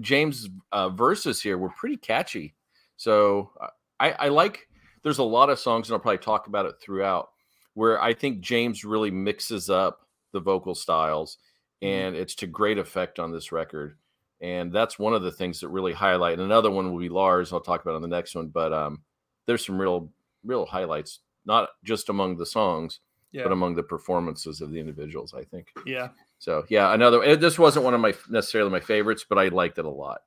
James' 0.00 0.48
uh, 0.72 0.90
verses 0.90 1.40
here 1.40 1.56
were 1.58 1.70
pretty 1.70 1.96
catchy. 1.96 2.54
So 2.96 3.52
I, 4.00 4.10
I 4.12 4.28
like. 4.28 4.67
There's 5.02 5.18
a 5.18 5.24
lot 5.24 5.50
of 5.50 5.58
songs, 5.58 5.88
and 5.88 5.94
I'll 5.94 6.00
probably 6.00 6.18
talk 6.18 6.46
about 6.46 6.66
it 6.66 6.74
throughout, 6.80 7.30
where 7.74 8.00
I 8.00 8.14
think 8.14 8.40
James 8.40 8.84
really 8.84 9.10
mixes 9.10 9.70
up 9.70 10.00
the 10.32 10.40
vocal 10.40 10.74
styles, 10.74 11.38
and 11.82 12.16
it's 12.16 12.34
to 12.36 12.46
great 12.46 12.78
effect 12.78 13.18
on 13.18 13.32
this 13.32 13.52
record. 13.52 13.96
And 14.40 14.72
that's 14.72 14.98
one 14.98 15.14
of 15.14 15.22
the 15.22 15.32
things 15.32 15.60
that 15.60 15.68
really 15.68 15.92
highlight. 15.92 16.34
And 16.34 16.42
another 16.42 16.70
one 16.70 16.92
will 16.92 17.00
be 17.00 17.08
Lars. 17.08 17.52
I'll 17.52 17.60
talk 17.60 17.82
about 17.82 17.96
on 17.96 18.02
the 18.02 18.08
next 18.08 18.34
one, 18.34 18.48
but 18.48 18.72
um, 18.72 19.02
there's 19.46 19.66
some 19.66 19.80
real, 19.80 20.10
real 20.44 20.64
highlights, 20.66 21.20
not 21.44 21.70
just 21.82 22.08
among 22.08 22.36
the 22.36 22.46
songs, 22.46 23.00
yeah. 23.32 23.42
but 23.42 23.52
among 23.52 23.74
the 23.74 23.82
performances 23.82 24.60
of 24.60 24.70
the 24.70 24.78
individuals. 24.78 25.34
I 25.34 25.44
think. 25.44 25.68
yeah. 25.86 26.08
So 26.38 26.64
yeah, 26.68 26.94
another. 26.94 27.36
This 27.36 27.58
wasn't 27.58 27.84
one 27.84 27.94
of 27.94 28.00
my 28.00 28.14
necessarily 28.28 28.70
my 28.70 28.80
favorites, 28.80 29.24
but 29.28 29.38
I 29.38 29.48
liked 29.48 29.78
it 29.78 29.84
a 29.84 29.90
lot. 29.90 30.20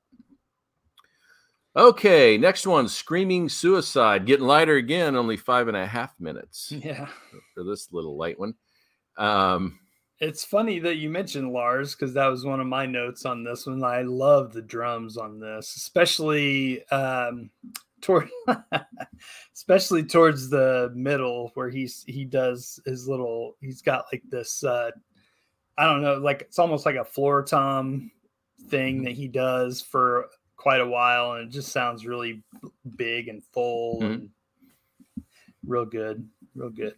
Okay, 1.75 2.37
next 2.37 2.67
one, 2.67 2.87
"Screaming 2.89 3.47
Suicide," 3.47 4.25
getting 4.25 4.45
lighter 4.45 4.75
again. 4.75 5.15
Only 5.15 5.37
five 5.37 5.67
and 5.69 5.77
a 5.77 5.85
half 5.85 6.19
minutes 6.19 6.71
Yeah. 6.83 7.07
for 7.53 7.63
this 7.63 7.93
little 7.93 8.17
light 8.17 8.37
one. 8.37 8.55
Um, 9.17 9.79
It's 10.19 10.43
funny 10.43 10.79
that 10.79 10.97
you 10.97 11.09
mentioned 11.09 11.51
Lars 11.53 11.95
because 11.95 12.13
that 12.13 12.27
was 12.27 12.43
one 12.45 12.59
of 12.59 12.67
my 12.67 12.85
notes 12.85 13.25
on 13.25 13.43
this 13.43 13.65
one. 13.65 13.83
I 13.83 14.01
love 14.01 14.51
the 14.53 14.61
drums 14.61 15.15
on 15.17 15.39
this, 15.39 15.75
especially 15.77 16.85
um, 16.89 17.49
toward, 18.01 18.29
especially 19.55 20.03
towards 20.03 20.49
the 20.49 20.91
middle 20.93 21.51
where 21.53 21.69
he's 21.69 22.03
he 22.05 22.25
does 22.25 22.79
his 22.85 23.07
little. 23.07 23.55
He's 23.61 23.81
got 23.81 24.05
like 24.11 24.23
this. 24.29 24.61
Uh, 24.63 24.91
I 25.77 25.85
don't 25.85 26.01
know, 26.01 26.15
like 26.15 26.41
it's 26.41 26.59
almost 26.59 26.85
like 26.85 26.97
a 26.97 27.05
floor 27.05 27.43
tom 27.43 28.11
thing 28.67 29.03
that 29.05 29.13
he 29.13 29.27
does 29.29 29.81
for 29.81 30.27
quite 30.61 30.79
a 30.79 30.85
while, 30.85 31.33
and 31.33 31.47
it 31.47 31.51
just 31.51 31.71
sounds 31.71 32.05
really 32.05 32.43
big 32.95 33.27
and 33.29 33.43
full 33.43 33.99
Mhm. 34.01 34.13
and 34.13 34.29
real 35.65 35.85
good, 35.85 36.29
real 36.55 36.69
good. 36.69 36.95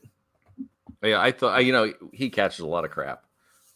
yeah, 1.02 1.22
I 1.22 1.32
thought 1.32 1.64
you 1.64 1.72
know 1.72 1.94
he 2.12 2.30
catches 2.30 2.60
a 2.60 2.68
lot 2.68 2.84
of 2.84 2.92
crap 2.92 3.24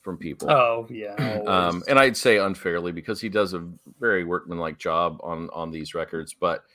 from 0.02 0.18
people. 0.18 0.50
Oh 0.52 0.86
yeah, 0.90 1.16
um, 1.48 1.84
and 1.88 1.98
I'd 1.98 2.18
say 2.18 2.38
unfairly 2.38 2.92
because 2.92 3.22
he 3.22 3.30
does 3.30 3.54
a 3.54 3.66
very 3.98 4.26
workmanlike 4.26 4.78
job 4.78 5.20
on 5.24 5.50
on 5.52 5.72
these 5.72 5.96
records. 5.96 6.34
But 6.34 6.66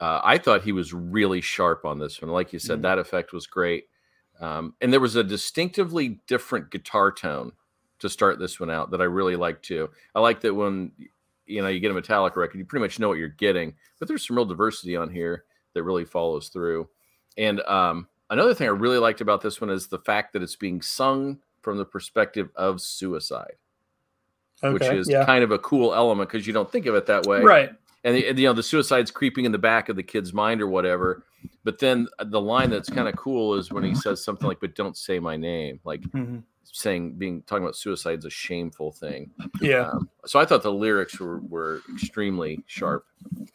uh, 0.00 0.20
I 0.22 0.38
thought 0.38 0.62
he 0.62 0.72
was 0.72 0.94
really 0.94 1.40
sharp 1.40 1.84
on 1.84 1.98
this 1.98 2.22
one. 2.22 2.30
Like 2.30 2.52
you 2.52 2.60
said, 2.60 2.78
Mhm. 2.78 2.82
that 2.82 2.98
effect 2.98 3.32
was 3.32 3.48
great, 3.48 3.88
um, 4.40 4.74
and 4.80 4.92
there 4.92 5.00
was 5.00 5.16
a 5.16 5.24
distinctively 5.24 6.20
different 6.28 6.70
guitar 6.70 7.10
tone 7.10 7.52
to 7.98 8.08
start 8.08 8.38
this 8.38 8.58
one 8.60 8.70
out 8.70 8.90
that 8.92 9.00
I 9.00 9.04
really 9.04 9.36
like 9.36 9.62
too. 9.62 9.90
I 10.14 10.20
like 10.20 10.40
that 10.42 10.54
when 10.54 10.92
you 11.46 11.62
know 11.62 11.68
you 11.68 11.80
get 11.80 11.90
a 11.90 11.94
Metallica 11.94 12.36
record, 12.36 12.58
you 12.58 12.64
pretty 12.64 12.82
much 12.82 12.98
know 12.98 13.08
what 13.08 13.18
you're 13.18 13.28
getting, 13.28 13.74
but 13.98 14.08
there's 14.08 14.26
some 14.26 14.36
real 14.36 14.46
diversity 14.46 14.96
on 14.96 15.10
here 15.10 15.44
that 15.74 15.82
really 15.82 16.04
follows 16.04 16.48
through. 16.48 16.88
And 17.38 17.60
um, 17.62 18.08
another 18.30 18.54
thing 18.54 18.66
I 18.66 18.70
really 18.70 18.98
liked 18.98 19.20
about 19.20 19.40
this 19.40 19.60
one 19.60 19.70
is 19.70 19.86
the 19.86 19.98
fact 19.98 20.32
that 20.32 20.42
it's 20.42 20.56
being 20.56 20.82
sung 20.82 21.38
from 21.62 21.78
the 21.78 21.84
perspective 21.84 22.50
of 22.56 22.80
suicide 22.80 23.54
which 24.70 24.82
is 24.84 25.08
yeah. 25.08 25.24
kind 25.24 25.42
of 25.42 25.50
a 25.50 25.58
cool 25.58 25.94
element 25.94 26.30
because 26.30 26.46
you 26.46 26.52
don't 26.52 26.70
think 26.70 26.86
of 26.86 26.94
it 26.94 27.06
that 27.06 27.26
way. 27.26 27.40
right. 27.40 27.70
And, 28.04 28.16
and, 28.16 28.38
you 28.38 28.46
know, 28.46 28.52
the 28.52 28.64
suicide's 28.64 29.12
creeping 29.12 29.44
in 29.44 29.52
the 29.52 29.58
back 29.58 29.88
of 29.88 29.94
the 29.94 30.02
kid's 30.02 30.32
mind 30.32 30.60
or 30.60 30.66
whatever. 30.66 31.24
But 31.62 31.78
then 31.78 32.08
the 32.24 32.40
line 32.40 32.70
that's 32.70 32.90
kind 32.90 33.06
of 33.06 33.14
cool 33.14 33.54
is 33.54 33.70
when 33.72 33.84
he 33.84 33.94
says 33.94 34.24
something 34.24 34.48
like, 34.48 34.58
"But 34.60 34.74
don't 34.74 34.96
say 34.96 35.20
my 35.20 35.36
name," 35.36 35.78
like 35.84 36.02
Mhm. 36.02 36.42
Saying 36.72 37.12
being 37.12 37.42
talking 37.42 37.62
about 37.62 37.76
suicide 37.76 38.18
is 38.18 38.24
a 38.24 38.30
shameful 38.30 38.90
thing. 38.92 39.30
Yeah. 39.60 39.90
Um, 39.90 40.08
so 40.26 40.40
I 40.40 40.44
thought 40.44 40.62
the 40.62 40.72
lyrics 40.72 41.20
were 41.20 41.40
were 41.40 41.82
extremely 41.92 42.64
sharp, 42.66 43.06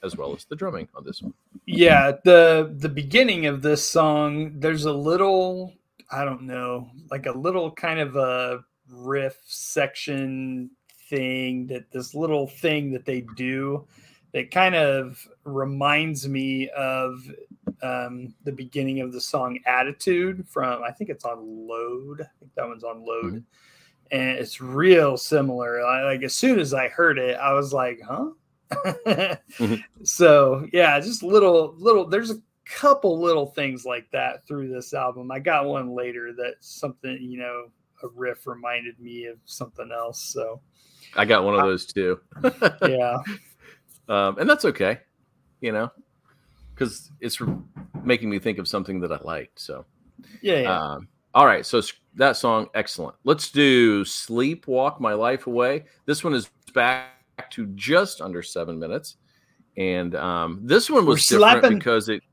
as 0.03 0.15
well 0.15 0.33
as 0.33 0.45
the 0.45 0.55
drumming 0.55 0.87
on 0.95 1.03
this 1.03 1.21
one. 1.21 1.33
Yeah, 1.65 2.13
the 2.23 2.73
the 2.77 2.89
beginning 2.89 3.47
of 3.47 3.61
this 3.61 3.83
song, 3.83 4.53
there's 4.59 4.85
a 4.85 4.93
little, 4.93 5.73
I 6.11 6.23
don't 6.23 6.43
know, 6.43 6.89
like 7.11 7.25
a 7.25 7.37
little 7.37 7.71
kind 7.71 7.99
of 7.99 8.15
a 8.15 8.63
riff 8.89 9.37
section 9.45 10.69
thing 11.09 11.67
that 11.67 11.91
this 11.91 12.13
little 12.13 12.47
thing 12.47 12.91
that 12.91 13.05
they 13.05 13.21
do 13.35 13.85
that 14.33 14.51
kind 14.51 14.75
of 14.75 15.27
reminds 15.43 16.27
me 16.27 16.69
of 16.69 17.29
um, 17.81 18.33
the 18.43 18.51
beginning 18.51 19.01
of 19.01 19.13
the 19.13 19.21
song 19.21 19.59
Attitude 19.65 20.45
from 20.47 20.83
I 20.83 20.91
think 20.91 21.09
it's 21.09 21.25
on 21.25 21.67
Load. 21.67 22.21
I 22.21 22.29
think 22.39 22.53
that 22.55 22.67
one's 22.67 22.83
on 22.83 23.05
Load. 23.05 23.43
And 24.09 24.29
it's 24.37 24.61
real 24.61 25.17
similar. 25.17 25.85
I, 25.85 26.03
like 26.03 26.23
as 26.23 26.33
soon 26.33 26.59
as 26.59 26.73
I 26.73 26.87
heard 26.87 27.17
it, 27.19 27.37
I 27.37 27.53
was 27.53 27.73
like, 27.73 28.01
huh? 28.01 28.29
So 30.03 30.67
yeah, 30.73 30.99
just 30.99 31.23
little 31.23 31.75
little 31.77 32.07
there's 32.07 32.31
a 32.31 32.41
couple 32.65 33.19
little 33.19 33.47
things 33.47 33.85
like 33.85 34.09
that 34.11 34.45
through 34.47 34.69
this 34.69 34.93
album. 34.93 35.31
I 35.31 35.39
got 35.39 35.65
one 35.65 35.95
later 35.95 36.33
that 36.33 36.55
something, 36.59 37.17
you 37.21 37.39
know, 37.39 37.67
a 38.03 38.07
riff 38.15 38.45
reminded 38.45 38.99
me 38.99 39.25
of 39.25 39.37
something 39.45 39.91
else. 39.91 40.21
So 40.21 40.61
I 41.15 41.25
got 41.25 41.43
one 41.43 41.55
of 41.55 41.61
those 41.61 41.85
too, 41.85 42.19
yeah. 42.81 43.17
um, 44.09 44.37
and 44.37 44.49
that's 44.49 44.65
okay, 44.65 44.99
you 45.61 45.71
know, 45.71 45.91
because 46.77 47.11
it's 47.19 47.41
making 48.03 48.29
me 48.29 48.39
think 48.39 48.59
of 48.59 48.67
something 48.67 48.99
that 48.99 49.11
I 49.11 49.19
liked. 49.23 49.59
So. 49.59 49.85
Yeah, 50.41 50.59
yeah. 50.59 50.79
Um, 50.79 51.07
all 51.33 51.45
right, 51.45 51.65
so 51.65 51.81
that 52.15 52.37
song, 52.37 52.67
excellent. 52.73 53.15
Let's 53.23 53.51
do 53.51 54.03
"Sleep 54.05 54.67
Walk 54.67 54.99
My 54.99 55.13
Life 55.13 55.47
Away." 55.47 55.85
This 56.05 56.23
one 56.23 56.33
is 56.33 56.49
back 56.73 57.51
to 57.51 57.67
just 57.75 58.21
under 58.21 58.41
seven 58.41 58.79
minutes, 58.79 59.17
and 59.75 60.15
um, 60.15 60.61
this 60.63 60.89
one 60.89 61.05
We're 61.05 61.11
was 61.11 61.27
different 61.27 61.59
slapping- 61.61 61.77
because 61.77 62.09
it. 62.09 62.23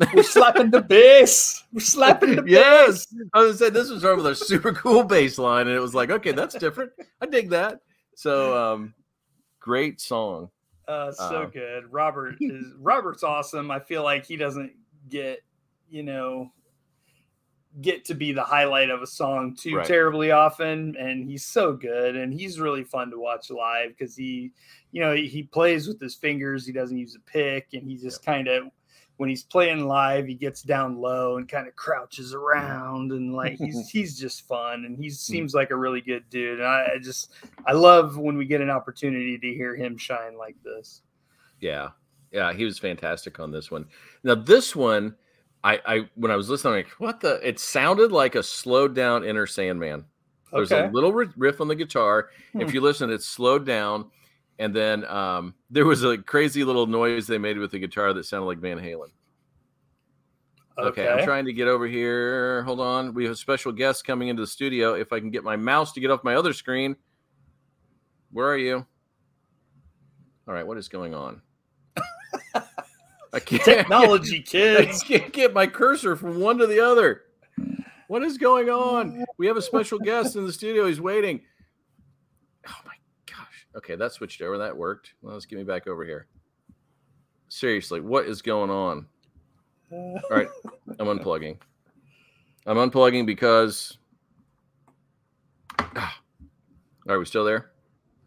We're 0.14 0.22
slapping 0.22 0.70
the 0.70 0.80
bass. 0.80 1.62
We're 1.74 1.80
slapping 1.80 2.36
the 2.36 2.44
yes, 2.46 3.06
I 3.34 3.42
was 3.42 3.58
saying 3.58 3.74
this 3.74 3.90
was 3.90 4.02
over 4.02 4.22
with 4.22 4.32
a 4.32 4.34
super 4.34 4.72
cool 4.72 5.04
bass 5.04 5.36
line, 5.36 5.66
and 5.66 5.76
it 5.76 5.80
was 5.80 5.94
like, 5.94 6.10
okay, 6.10 6.32
that's 6.32 6.54
different. 6.54 6.90
I 7.20 7.26
dig 7.26 7.50
that. 7.50 7.80
So, 8.14 8.56
um, 8.56 8.94
great 9.58 10.00
song. 10.00 10.48
Uh, 10.90 11.12
so 11.12 11.42
Um, 11.44 11.50
good. 11.50 11.92
Robert 11.92 12.36
is 12.40 12.72
Robert's 12.78 13.22
awesome. 13.22 13.70
I 13.70 13.78
feel 13.80 14.02
like 14.02 14.26
he 14.26 14.36
doesn't 14.36 14.72
get, 15.08 15.40
you 15.88 16.02
know, 16.02 16.52
get 17.80 18.04
to 18.06 18.14
be 18.14 18.32
the 18.32 18.42
highlight 18.42 18.90
of 18.90 19.00
a 19.00 19.06
song 19.06 19.54
too 19.54 19.76
Right. 19.76 19.86
terribly 19.86 20.32
often 20.32 20.96
and 20.96 21.24
he's 21.24 21.46
so 21.46 21.72
good 21.72 22.16
and 22.16 22.34
he's 22.34 22.58
really 22.58 22.82
fun 22.82 23.10
to 23.12 23.18
watch 23.18 23.48
live 23.48 23.90
because 23.90 24.16
he 24.16 24.50
you 24.90 25.00
know 25.00 25.14
he, 25.14 25.28
he 25.28 25.44
plays 25.44 25.86
with 25.86 26.00
his 26.00 26.16
fingers 26.16 26.66
he 26.66 26.72
doesn't 26.72 26.98
use 26.98 27.14
a 27.14 27.20
pick 27.30 27.68
and 27.72 27.86
he 27.88 27.96
just 27.96 28.24
kind 28.24 28.48
of 28.48 28.64
when 29.20 29.28
he's 29.28 29.42
playing 29.42 29.86
live 29.86 30.26
he 30.26 30.34
gets 30.34 30.62
down 30.62 30.96
low 30.96 31.36
and 31.36 31.46
kind 31.46 31.68
of 31.68 31.76
crouches 31.76 32.32
around 32.32 33.12
and 33.12 33.34
like 33.34 33.58
he's 33.58 33.88
he's 33.92 34.18
just 34.18 34.48
fun 34.48 34.84
and 34.86 34.96
he 34.96 35.10
seems 35.10 35.54
like 35.54 35.70
a 35.70 35.76
really 35.76 36.00
good 36.00 36.24
dude 36.30 36.58
and 36.58 36.66
I, 36.66 36.92
I 36.94 36.98
just 36.98 37.30
i 37.66 37.72
love 37.72 38.16
when 38.16 38.38
we 38.38 38.46
get 38.46 38.62
an 38.62 38.70
opportunity 38.70 39.38
to 39.38 39.46
hear 39.54 39.76
him 39.76 39.98
shine 39.98 40.38
like 40.38 40.56
this 40.64 41.02
Yeah, 41.60 41.90
yeah, 42.32 42.52
he 42.52 42.64
was 42.64 42.78
fantastic 42.78 43.38
on 43.38 43.50
this 43.50 43.70
one. 43.70 43.86
Now 44.24 44.34
this 44.34 44.74
one, 44.74 45.14
I, 45.62 45.80
I 45.86 46.08
when 46.14 46.30
I 46.30 46.36
was 46.36 46.48
listening, 46.48 46.74
I'm 46.74 46.78
like, 46.80 46.88
what 46.98 47.20
the? 47.20 47.46
It 47.46 47.60
sounded 47.60 48.12
like 48.12 48.34
a 48.34 48.42
slowed 48.42 48.94
down 48.94 49.24
Enter 49.24 49.46
Sandman. 49.46 50.04
There's 50.52 50.72
okay 50.72 50.88
a 50.88 50.90
little 50.90 51.12
riff 51.12 51.60
on 51.60 51.68
the 51.68 51.74
guitar. 51.74 52.30
Hmm. 52.52 52.62
If 52.62 52.74
you 52.74 52.80
listen, 52.80 53.10
it's 53.10 53.26
slowed 53.26 53.66
down, 53.66 54.10
and 54.60 54.76
then 54.76 55.06
um, 55.06 55.54
there 55.70 55.86
was 55.86 56.04
a 56.04 56.18
crazy 56.18 56.64
little 56.64 56.86
noise 56.86 57.26
they 57.26 57.38
made 57.38 57.56
with 57.56 57.70
the 57.70 57.78
guitar 57.78 58.12
that 58.12 58.26
sounded 58.26 58.44
like 58.44 58.58
Van 58.58 58.78
Halen. 58.78 59.08
Okay, 60.78 61.08
I'm 61.08 61.24
trying 61.24 61.46
to 61.46 61.52
get 61.52 61.66
over 61.66 61.86
here. 61.86 62.62
Hold 62.64 62.80
on. 62.80 63.14
We 63.14 63.24
have 63.24 63.32
a 63.32 63.36
special 63.36 63.72
guest 63.72 64.06
coming 64.06 64.28
into 64.28 64.42
the 64.42 64.46
studio. 64.46 64.94
If 64.94 65.14
I 65.14 65.20
can 65.20 65.30
get 65.30 65.44
my 65.44 65.56
mouse 65.56 65.92
to 65.92 66.00
get 66.00 66.10
off 66.10 66.22
my 66.24 66.34
other 66.34 66.52
screen. 66.52 66.94
Where 68.32 68.46
are 68.46 68.58
you? 68.58 68.86
All 70.46 70.54
right, 70.54 70.66
what 70.66 70.76
is 70.76 70.88
going 70.88 71.14
on? 71.14 71.40
I 73.32 73.40
can't 73.40 73.62
technology 73.62 74.38
I 74.46 74.50
kids 74.50 75.02
can't 75.02 75.32
get 75.32 75.54
my 75.54 75.66
cursor 75.66 76.16
from 76.16 76.38
one 76.38 76.58
to 76.58 76.66
the 76.66 76.80
other. 76.80 77.22
What 78.08 78.22
is 78.22 78.36
going 78.36 78.68
on? 78.68 79.24
We 79.38 79.46
have 79.46 79.56
a 79.56 79.62
special 79.62 79.98
guest 79.98 80.36
in 80.36 80.44
the 80.44 80.52
studio. 80.52 80.86
He's 80.86 81.00
waiting. 81.00 81.40
Oh. 82.68 82.89
Okay, 83.80 83.96
that 83.96 84.12
switched 84.12 84.42
over. 84.42 84.58
That 84.58 84.76
worked. 84.76 85.14
Well, 85.22 85.32
let's 85.32 85.46
get 85.46 85.56
me 85.56 85.64
back 85.64 85.86
over 85.86 86.04
here. 86.04 86.26
Seriously, 87.48 88.00
what 88.00 88.26
is 88.26 88.42
going 88.42 88.68
on? 88.68 89.06
All 89.90 90.20
right, 90.30 90.48
I'm 90.98 91.06
unplugging. 91.06 91.56
I'm 92.66 92.76
unplugging 92.76 93.24
because. 93.24 93.96
Ah. 95.96 96.20
Are 97.08 97.18
we 97.18 97.24
still 97.24 97.44
there? 97.44 97.70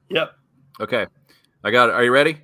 yep 0.10 0.33
Okay, 0.81 1.05
I 1.63 1.69
got 1.69 1.89
it. 1.89 1.95
Are 1.95 2.03
you 2.03 2.12
ready? 2.12 2.41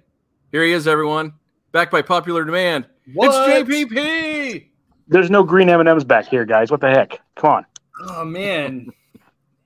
Here 0.52 0.64
he 0.64 0.72
is, 0.72 0.88
everyone. 0.88 1.34
Back 1.72 1.90
by 1.90 2.04
popular 2.04 2.46
demand. 2.46 2.86
What? 3.16 3.50
It's 3.50 3.68
JPP. 3.68 4.68
There's 5.08 5.32
no 5.32 5.42
green 5.42 5.68
M 5.68 5.80
and 5.80 5.90
M's 5.90 6.04
back 6.04 6.28
here, 6.28 6.46
guys. 6.46 6.70
What 6.70 6.82
the 6.82 6.90
heck? 6.92 7.20
Come 7.36 7.50
on. 7.50 7.66
Oh 8.04 8.24
man, 8.24 8.92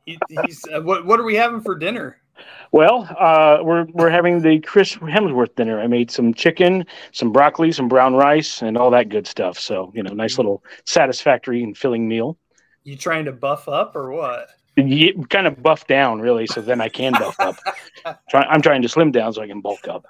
he, 0.06 0.18
he's 0.46 0.64
uh, 0.74 0.82
what? 0.82 1.06
What 1.06 1.20
are 1.20 1.26
we 1.26 1.36
having 1.36 1.60
for 1.60 1.76
dinner? 1.76 2.23
Well, 2.72 3.08
uh, 3.20 3.60
we're 3.64 3.86
we're 3.94 4.10
having 4.10 4.42
the 4.42 4.60
Chris 4.60 4.96
Hemsworth 4.96 5.56
dinner. 5.56 5.80
I 5.80 5.88
made 5.88 6.10
some 6.12 6.34
chicken, 6.34 6.86
some 7.12 7.32
broccoli, 7.32 7.72
some 7.72 7.88
brown 7.88 8.16
rice, 8.16 8.62
and 8.62 8.78
all 8.78 8.90
that 8.92 9.10
good 9.10 9.28
stuff. 9.28 9.60
So 9.60 9.92
you 9.94 10.04
know, 10.04 10.14
nice 10.14 10.38
little 10.38 10.64
satisfactory 10.86 11.64
and 11.64 11.78
filling 11.78 12.08
meal. 12.08 12.38
You 12.84 12.98
trying 12.98 13.26
to 13.26 13.32
buff 13.32 13.68
up 13.68 13.96
or 13.96 14.12
what? 14.12 14.48
You 14.76 15.26
kind 15.30 15.46
of 15.46 15.62
buff 15.62 15.86
down, 15.86 16.20
really, 16.20 16.48
so 16.48 16.60
then 16.60 16.82
I 16.82 16.90
can 16.90 17.14
buff 17.14 17.40
up. 17.40 17.58
Try, 18.30 18.42
I'm 18.44 18.62
trying 18.62 18.82
to 18.82 18.90
slim 18.90 19.12
down 19.12 19.32
so 19.32 19.44
I 19.44 19.48
can 19.48 19.62
bulk 19.62 19.88
up. 19.88 20.08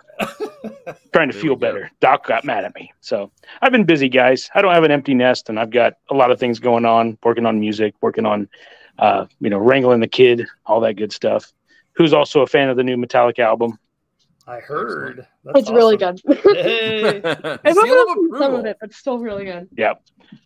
trying 1.13 1.29
to 1.29 1.33
There 1.33 1.41
feel 1.41 1.55
we 1.55 1.55
go. 1.55 1.55
better. 1.55 1.91
Doc 1.99 2.25
got 2.25 2.45
mad 2.45 2.63
at 2.63 2.73
me, 2.75 2.93
so 3.01 3.29
I've 3.61 3.73
been 3.73 3.83
busy, 3.83 4.07
guys. 4.07 4.49
I 4.55 4.61
don't 4.61 4.73
have 4.73 4.85
an 4.85 4.91
empty 4.91 5.13
nest, 5.15 5.49
and 5.49 5.59
I've 5.59 5.69
got 5.69 5.95
a 6.09 6.13
lot 6.13 6.31
of 6.31 6.39
things 6.39 6.59
going 6.59 6.85
on. 6.85 7.17
Working 7.23 7.45
on 7.45 7.59
music, 7.59 7.93
working 8.01 8.25
on, 8.25 8.47
uh, 8.99 9.25
you 9.41 9.49
know, 9.49 9.57
wrangling 9.57 9.99
the 9.99 10.07
kid, 10.07 10.45
all 10.65 10.79
that 10.79 10.93
good 10.95 11.11
stuff. 11.11 11.51
Who's 11.95 12.13
also 12.13 12.41
a 12.41 12.47
fan 12.47 12.69
of 12.69 12.77
the 12.77 12.83
new 12.83 12.97
Metallica 12.97 13.39
album? 13.39 13.77
I 14.45 14.59
heard. 14.59 15.25
That's 15.45 15.59
It's 15.59 15.71
really 15.71 15.95
good. 15.95 16.21
Hey. 16.27 17.21
I've 17.23 17.75
Seal 17.75 18.05
only 18.09 18.39
some 18.39 18.55
of 18.55 18.65
it, 18.65 18.77
but 18.79 18.93
still 18.93 19.19
really 19.19 19.45
good. 19.45 19.69
Yeah. 19.77 19.93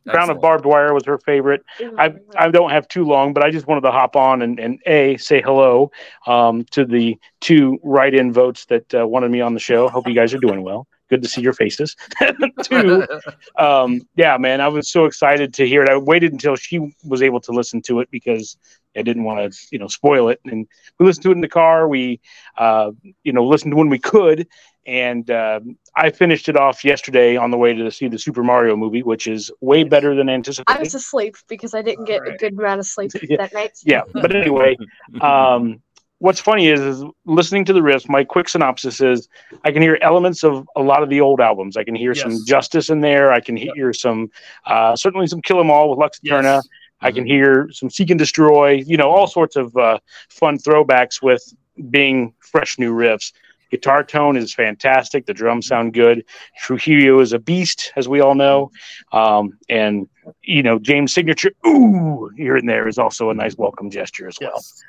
Crown 0.08 0.30
of 0.30 0.40
Barbed 0.40 0.66
Wire 0.66 0.94
was 0.94 1.06
her 1.06 1.18
favorite. 1.20 1.64
I 1.98 2.14
I 2.36 2.50
don't 2.50 2.70
have 2.72 2.88
too 2.88 3.06
long, 3.06 3.34
but 3.34 3.44
I 3.44 3.50
just 3.50 3.68
wanted 3.68 3.82
to 3.82 3.92
hop 3.92 4.16
on 4.16 4.42
and, 4.42 4.60
and 4.60 4.80
a 4.86 5.18
say 5.18 5.42
hello 5.42 5.92
um, 6.26 6.66
to 6.72 6.86
the 6.86 7.18
two 7.40 7.80
write-in 7.84 8.34
votes 8.34 8.66
that 8.66 8.94
uh, 8.94 9.08
wanted 9.08 9.32
me 9.32 9.42
on 9.42 9.54
the 9.54 9.60
show. 9.60 9.88
Hope 9.88 10.08
you 10.08 10.14
guys 10.14 10.34
are 10.34 10.40
doing 10.40 10.64
well. 10.64 10.88
Good 11.10 11.22
to 11.22 11.30
see 11.30 11.42
your 11.42 11.54
faces. 11.54 11.96
Two, 12.64 13.08
um, 13.58 14.02
yeah, 14.16 14.38
man, 14.38 14.60
I 14.60 14.68
was 14.68 14.90
so 14.90 15.06
excited 15.06 15.54
to 15.54 15.66
hear 15.66 15.82
it. 15.82 15.90
I 15.90 15.96
waited 15.96 16.34
until 16.34 16.58
she 16.58 16.94
was 17.06 17.22
able 17.22 17.40
to 17.42 17.54
listen 17.54 17.82
to 17.84 18.02
it 18.02 18.12
because 18.12 18.58
I 18.98 19.02
didn't 19.04 19.24
want 19.24 19.52
to, 19.52 19.68
you 19.72 19.80
know, 19.80 19.88
spoil 19.88 20.30
it. 20.30 20.40
And 20.46 20.68
we 21.00 21.06
listened 21.06 21.24
to 21.24 21.30
it 21.32 21.36
in 21.36 21.42
the 21.42 21.48
car. 21.48 21.88
We, 21.88 22.20
uh, 22.58 22.92
you 23.24 23.34
know, 23.34 23.46
listened 23.46 23.74
when 23.76 23.90
we 23.90 24.00
could. 24.00 24.48
And 24.86 25.30
um 25.32 25.78
I 25.96 26.12
finished 26.12 26.48
it 26.48 26.56
off 26.56 26.86
yesterday 26.86 27.36
on 27.36 27.52
the 27.52 27.58
way 27.58 27.74
to 27.74 27.92
see 27.92 28.08
the 28.08 28.20
Super 28.20 28.44
Mario 28.44 28.76
movie, 28.76 29.04
which 29.04 29.28
is 29.28 29.52
way 29.62 29.84
better 29.84 30.16
than 30.16 30.30
anticipated. 30.30 30.78
I 30.78 30.80
was 30.82 30.96
asleep 30.96 31.36
because 31.50 31.74
I 31.74 31.82
didn't 31.82 32.06
get 32.06 32.22
a 32.28 32.32
good 32.38 32.54
amount 32.54 32.80
of 32.80 32.86
sleep 32.86 33.12
Yeah. 33.30 33.38
that 33.38 33.54
night. 33.54 33.72
yeah 33.84 34.04
but 34.14 34.34
anyway 34.36 34.78
um 35.22 35.82
what's 36.20 36.40
funny 36.40 36.68
is, 36.70 36.80
is 36.80 37.04
listening 37.26 37.64
to 37.66 37.74
the 37.74 37.80
riffs 37.82 38.08
my 38.10 38.24
quick 38.24 38.48
synopsis 38.50 39.02
is 39.02 39.28
i 39.64 39.72
can 39.72 39.82
hear 39.82 39.98
elements 40.02 40.44
of 40.44 40.68
a 40.76 40.82
lot 40.82 41.04
of 41.04 41.10
the 41.10 41.22
old 41.22 41.40
albums 41.40 41.78
i 41.78 41.84
can 41.84 41.94
hear 41.96 42.16
some 42.16 42.38
justice 42.48 42.90
in 42.90 43.02
there 43.02 43.32
i 43.32 43.40
can 43.40 43.56
hear 43.56 43.94
some 43.94 44.30
uh 44.66 44.96
certainly 44.96 45.28
some 45.28 45.42
kill 45.42 45.60
'em 45.60 45.70
all 45.70 45.90
with 45.90 46.00
lux 46.00 46.20
Eterna. 46.24 46.56
Yes. 46.56 46.68
I 47.02 47.12
can 47.12 47.26
hear 47.26 47.70
some 47.72 47.90
seek 47.90 48.10
and 48.10 48.20
destroy 48.20 48.72
you 48.72 48.98
know 48.98 49.10
all 49.10 49.28
sorts 49.28 49.56
of 49.56 49.76
uh 49.78 49.98
fun 50.30 50.58
throwbacks 50.58 51.22
with 51.22 51.54
being 51.90 52.34
fresh 52.40 52.78
new 52.78 52.94
riffs. 52.94 53.34
Guitar 53.70 54.02
tone 54.02 54.38
is 54.38 54.54
fantastic. 54.54 55.26
The 55.26 55.34
drums 55.34 55.68
sound 55.68 55.94
good. 55.94 56.24
Trujillo 56.58 57.20
is 57.20 57.34
a 57.34 57.40
beast 57.40 57.92
as 57.96 58.08
we 58.08 58.22
all 58.22 58.36
know. 58.36 58.72
Um 59.12 59.58
and 59.70 60.08
you 60.42 60.64
know 60.64 60.78
james 60.80 61.14
signature 61.14 61.52
ooh 61.66 62.30
here 62.36 62.58
and 62.58 62.68
there 62.68 62.88
is 62.88 62.98
also 62.98 63.30
a 63.30 63.34
nice 63.34 63.58
welcome 63.58 63.90
gesture 63.90 64.28
as 64.28 64.38
well. 64.40 64.52
Yes. 64.56 64.84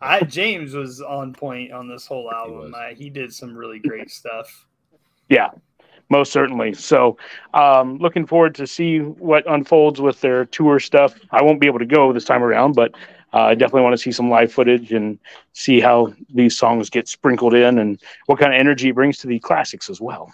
I 0.00 0.20
James 0.22 0.74
was 0.74 1.00
on 1.00 1.32
point 1.32 1.72
on 1.72 1.88
this 1.88 2.06
whole 2.06 2.32
album. 2.32 2.74
I, 2.74 2.94
he 2.94 3.08
did 3.08 3.32
some 3.32 3.56
really 3.56 3.78
great 3.78 4.10
stuff. 4.10 4.66
Most 6.10 6.32
certainly. 6.32 6.74
So 6.74 7.16
um 7.54 7.98
looking 7.98 8.26
forward 8.26 8.54
to 8.56 8.66
see 8.66 8.98
what 9.00 9.50
unfolds 9.50 10.00
with 10.00 10.20
their 10.20 10.44
tour 10.46 10.80
stuff. 10.80 11.14
I 11.30 11.42
won't 11.42 11.60
be 11.60 11.66
able 11.66 11.78
to 11.78 11.86
go 11.86 12.12
this 12.12 12.24
time 12.24 12.42
around 12.42 12.72
but 12.74 12.92
uh, 13.34 13.38
i 13.44 13.54
definitely 13.54 13.82
want 13.82 13.94
to 13.94 13.98
see 13.98 14.12
some 14.12 14.28
live 14.28 14.52
footage 14.52 14.92
and 14.92 15.18
see 15.54 15.80
how 15.80 16.12
these 16.34 16.56
songs 16.56 16.90
get 16.90 17.08
sprinkled 17.08 17.54
in 17.54 17.78
and 17.78 17.98
what 18.26 18.38
kind 18.38 18.52
of 18.52 18.60
energy 18.60 18.90
it 18.90 18.94
brings 18.94 19.18
to 19.18 19.26
the 19.26 19.38
classics 19.38 19.88
as 19.88 20.00
well. 20.00 20.30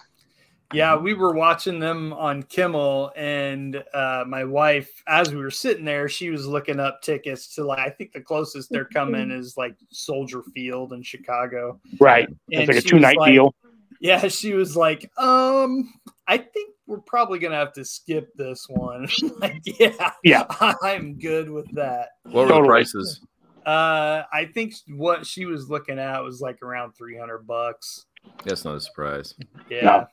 Yeah, 0.74 0.96
we 0.96 1.14
were 1.14 1.32
watching 1.32 1.78
them 1.78 2.12
on 2.12 2.42
Kimmel, 2.42 3.10
and 3.16 3.82
uh, 3.94 4.24
my 4.26 4.44
wife, 4.44 5.02
as 5.06 5.32
we 5.32 5.40
were 5.40 5.50
sitting 5.50 5.86
there, 5.86 6.10
she 6.10 6.28
was 6.28 6.46
looking 6.46 6.78
up 6.78 7.00
tickets 7.00 7.54
to 7.54 7.64
like 7.64 7.78
I 7.78 7.88
think 7.88 8.12
the 8.12 8.20
closest 8.20 8.68
they're 8.70 8.84
coming 8.84 9.30
is 9.30 9.56
like 9.56 9.76
Soldier 9.90 10.42
Field 10.54 10.92
in 10.92 11.02
Chicago. 11.02 11.80
right. 11.98 12.28
And 12.28 12.36
it's 12.50 12.68
like 12.68 12.76
a 12.76 12.82
two 12.82 12.98
night 12.98 13.16
like- 13.16 13.32
deal 13.32 13.54
Yeah, 14.00 14.28
she 14.28 14.54
was 14.54 14.76
like, 14.76 15.10
um, 15.18 15.92
I 16.26 16.38
think 16.38 16.74
we're 16.86 17.00
probably 17.00 17.38
gonna 17.38 17.56
have 17.56 17.72
to 17.74 17.84
skip 17.84 18.30
this 18.34 18.66
one. 18.68 19.08
like, 19.38 19.60
yeah, 19.64 20.12
Yeah. 20.22 20.44
I'm 20.82 21.18
good 21.18 21.50
with 21.50 21.70
that. 21.74 22.10
What 22.24 22.48
were 22.48 22.54
the 22.62 22.66
prices? 22.66 23.20
Uh, 23.66 24.22
I 24.32 24.46
think 24.46 24.74
what 24.88 25.26
she 25.26 25.44
was 25.44 25.68
looking 25.68 25.98
at 25.98 26.22
was 26.22 26.40
like 26.40 26.62
around 26.62 26.92
300 26.92 27.46
bucks. 27.46 28.06
That's 28.44 28.64
not 28.64 28.76
a 28.76 28.80
surprise. 28.80 29.34
Yeah. 29.68 29.82
No. 29.84 30.06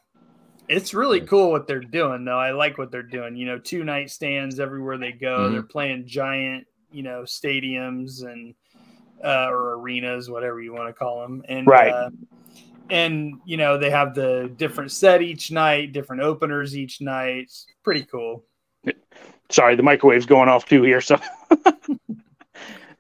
It's 0.68 0.94
really 0.94 1.22
cool 1.22 1.52
what 1.52 1.68
they're 1.68 1.80
doing, 1.80 2.26
though. 2.26 2.40
I 2.40 2.52
like 2.52 2.78
what 2.78 2.92
they're 2.92 3.04
doing. 3.04 3.36
You 3.36 3.46
know, 3.46 3.60
two 3.60 3.84
night 3.84 4.10
stands 4.10 4.60
everywhere 4.60 4.98
they 4.98 5.12
go. 5.12 5.38
Mhm. 5.48 5.52
They're 5.52 5.62
playing 5.64 6.08
giant, 6.08 6.66
you 6.92 7.04
know, 7.04 7.22
stadiums 7.22 8.26
and 8.26 8.56
uh, 9.24 9.48
or 9.50 9.80
arenas, 9.80 10.30
whatever 10.30 10.60
you 10.60 10.74
want 10.74 10.88
to 10.90 10.94
call 10.94 11.22
them. 11.22 11.42
And 11.48 11.66
Right. 11.66 11.92
uh, 11.94 12.10
and 12.90 13.40
you 13.46 13.58
know 13.58 13.78
they 13.78 13.90
have 13.90 14.14
the 14.16 14.52
different 14.58 14.92
set 14.92 15.22
each 15.22 15.52
night, 15.52 15.92
different 15.94 16.22
openers 16.22 16.76
each 16.78 17.02
night. 17.02 17.44
It's 17.44 17.66
pretty 17.84 18.04
cool. 18.04 18.44
sorry 19.50 19.76
the 19.76 19.84
microwave's 19.84 20.26
going 20.26 20.50
off 20.50 20.66
too 20.66 20.84
here 20.84 21.02
so. 21.02 21.20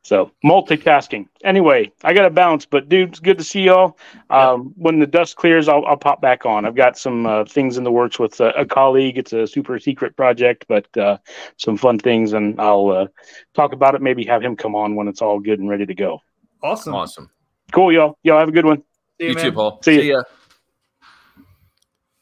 So 0.02 0.30
multitasking. 0.45 1.26
Anyway 1.43 1.91
i 2.04 2.13
gotta 2.13 2.30
bounce 2.30 2.67
but 2.67 2.88
dude 2.88 3.10
it's 3.10 3.19
good 3.19 3.39
to 3.39 3.43
see 3.43 3.63
y'all. 3.63 3.98
Um, 4.30 4.71
when 4.78 5.00
the 5.00 5.08
dust 5.08 5.36
clears 5.36 5.67
I'll, 5.67 5.84
I'll 5.88 5.98
pop 5.98 6.21
back 6.21 6.45
on. 6.45 6.63
I've 6.63 6.76
got 6.76 6.95
some 6.95 7.26
uh, 7.26 7.45
things 7.45 7.76
in 7.76 7.84
the 7.84 7.91
works 7.91 8.19
with 8.19 8.39
a, 8.39 8.50
a 8.50 8.65
colleague. 8.67 9.17
It's 9.17 9.34
a 9.34 9.48
super 9.48 9.80
secret 9.80 10.15
project 10.15 10.65
but 10.67 10.95
uh, 10.95 11.17
some 11.58 11.76
fun 11.76 11.98
things 11.98 12.34
and 12.34 12.62
i'll 12.62 12.89
uh, 12.91 13.08
talk 13.56 13.74
about 13.74 13.95
it 13.95 14.02
maybe 14.04 14.24
have 14.26 14.43
him 14.43 14.56
come 14.56 14.76
on 14.76 14.93
when 14.95 15.08
it's 15.08 15.24
all 15.24 15.39
good 15.39 15.58
and 15.58 15.67
ready 15.67 15.88
to 15.88 15.95
go. 15.95 16.21
Awesome. 16.62 16.93
Awesome. 16.93 17.32
cool 17.71 17.91
y'all. 17.91 18.15
Y'all 18.21 18.38
have 18.38 18.50
a 18.50 18.52
good 18.52 18.65
one 18.65 18.84
See 19.19 19.28
You, 19.28 19.30
you, 19.30 19.36
too, 19.36 19.41
man. 19.43 19.54
Paul. 19.54 19.80
See 19.84 20.10
ya. 20.10 20.17
ya. 20.17 20.23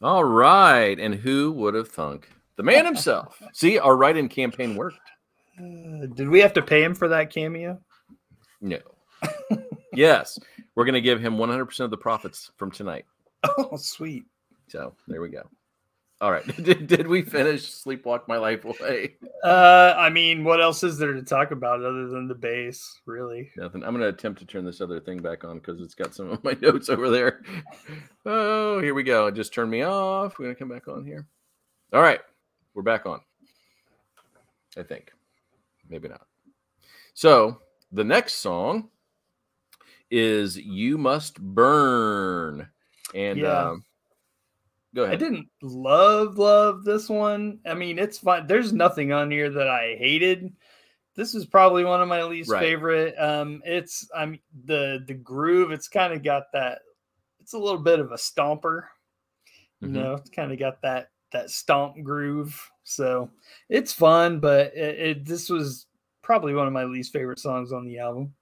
All 0.02 0.24
right. 0.24 1.00
And 1.00 1.16
who 1.16 1.52
would 1.54 1.74
have 1.74 1.90
thunk? 1.90 2.30
The 2.56 2.64
man 2.64 2.86
himself. 2.86 3.42
See, 3.54 3.80
our 3.80 3.96
write 3.96 4.18
in 4.18 4.30
campaign 4.30 4.76
worked. 4.76 5.00
Uh, 5.60 6.08
did 6.14 6.30
we 6.30 6.40
have 6.40 6.54
to 6.54 6.62
pay 6.62 6.84
him 6.84 6.94
for 6.94 7.08
that 7.08 7.30
cameo? 7.32 7.80
No. 8.62 8.80
yes, 9.94 10.40
we're 10.76 10.86
going 10.86 10.94
to 10.94 11.02
give 11.02 11.22
him 11.22 11.38
100% 11.38 11.80
of 11.80 11.90
the 11.92 11.98
profits 11.98 12.52
from 12.58 12.72
tonight. 12.72 13.06
Oh, 13.58 13.76
sweet. 13.76 14.24
So 14.70 14.96
there 15.06 15.22
we 15.22 15.28
go. 15.28 15.42
All 16.24 16.32
right. 16.32 16.48
Did, 16.64 16.88
did 16.88 17.06
we 17.06 17.22
finish 17.22 17.64
Sleepwalk 17.70 18.30
My 18.30 18.38
Life 18.38 18.64
Away? 18.64 19.16
Uh, 19.44 19.94
I 19.98 20.10
mean, 20.10 20.46
what 20.46 20.62
else 20.62 20.82
is 20.82 20.98
there 20.98 21.12
to 21.12 21.22
talk 21.22 21.52
about 21.52 21.84
other 21.84 22.08
than 22.08 22.30
the 22.30 22.34
bass? 22.34 23.02
Really? 23.06 23.52
Nothing. 23.58 23.84
I'm 23.84 23.92
going 23.92 24.04
to 24.04 24.08
attempt 24.08 24.40
to 24.40 24.46
turn 24.46 24.64
this 24.64 24.80
other 24.80 25.02
thing 25.02 25.22
back 25.22 25.44
on 25.44 25.58
because 25.58 25.82
it's 25.82 25.96
got 25.96 26.16
some 26.16 26.30
of 26.30 26.42
my 26.42 26.56
notes 26.62 26.88
over 26.88 27.10
there. 27.10 27.42
Oh, 28.26 28.80
here 28.80 28.94
we 28.94 29.04
go. 29.04 29.28
It 29.28 29.36
just 29.36 29.54
turned 29.54 29.70
me 29.70 29.82
off. 29.82 30.40
We're 30.40 30.46
going 30.46 30.56
to 30.56 30.60
come 30.60 30.70
back 30.70 30.88
on 30.88 31.06
here. 31.06 31.28
All 31.92 32.02
right. 32.02 32.22
We're 32.74 32.84
back 32.84 33.06
on. 33.06 33.20
I 34.78 34.84
think. 34.84 35.12
Maybe 35.90 36.08
not. 36.08 36.26
So 37.16 37.60
the 37.92 38.06
next 38.06 38.36
song 38.36 38.88
is 40.10 40.56
You 40.58 40.98
Must 40.98 41.42
Burn. 41.42 42.70
And 43.14 43.40
Yeah. 43.40 43.72
um, 43.72 43.84
go 44.96 45.06
I 45.12 45.16
didn't 45.16 45.50
love 45.62 46.38
love 46.38 46.84
this 46.84 47.10
one. 47.10 47.60
I 47.66 47.74
mean, 47.74 48.00
it's 48.00 48.18
fine. 48.20 48.48
There's 48.48 48.74
nothing 48.74 49.12
on 49.12 49.32
here 49.32 49.50
that 49.50 49.68
I 49.68 49.96
hated. 49.98 50.56
This 51.16 51.36
is 51.36 51.46
probably 51.46 51.84
one 51.84 52.02
of 52.02 52.08
my 52.08 52.24
least 52.24 52.50
Right. 52.50 52.60
favorite. 52.60 53.16
Um, 53.20 53.62
it's 53.66 54.10
I'm 54.16 54.40
the 54.66 55.04
the 55.08 55.14
groove. 55.14 55.72
It's 55.72 55.88
kind 55.88 56.14
of 56.14 56.24
got 56.24 56.46
that. 56.54 56.82
It's 57.40 57.54
a 57.54 57.60
little 57.60 57.82
bit 57.82 58.00
of 58.00 58.12
a 58.12 58.16
stomper. 58.16 58.84
You 59.82 59.90
Mhm. 59.90 59.94
know, 59.94 60.14
it's 60.16 60.30
kind 60.30 60.52
of 60.52 60.60
got 60.60 60.82
that 60.82 61.10
that 61.32 61.50
stomp 61.52 62.02
groove. 62.04 62.70
So 62.84 63.32
it's 63.70 63.94
fun, 63.94 64.40
but 64.40 64.76
it, 64.76 65.00
it 65.00 65.26
this 65.26 65.50
was 65.50 65.88
probably 66.22 66.54
one 66.54 66.68
of 66.68 66.74
my 66.74 66.86
least 66.86 67.14
favorite 67.14 67.40
songs 67.40 67.72
on 67.72 67.86
the 67.86 68.00
album. 68.00 68.36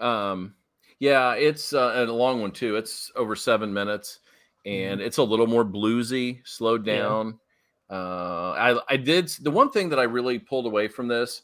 Um, 0.00 0.54
yeah, 0.98 1.34
it's 1.34 1.72
uh, 1.72 1.92
a 1.96 2.12
long 2.12 2.40
one 2.40 2.52
too. 2.52 2.76
It's 2.76 3.10
over 3.16 3.36
seven 3.36 3.72
minutes, 3.72 4.20
and 4.64 5.00
Mm-hmm. 5.00 5.06
it's 5.06 5.18
a 5.18 5.22
little 5.22 5.46
more 5.46 5.64
bluesy, 5.64 6.40
slowed 6.46 6.86
Yeah. 6.86 6.98
down. 6.98 7.38
Uh, 7.90 8.52
I 8.52 8.80
I 8.88 8.96
did 8.96 9.28
the 9.42 9.50
one 9.50 9.70
thing 9.70 9.88
that 9.90 9.98
I 9.98 10.04
really 10.04 10.38
pulled 10.38 10.66
away 10.66 10.88
from 10.88 11.08
this 11.08 11.42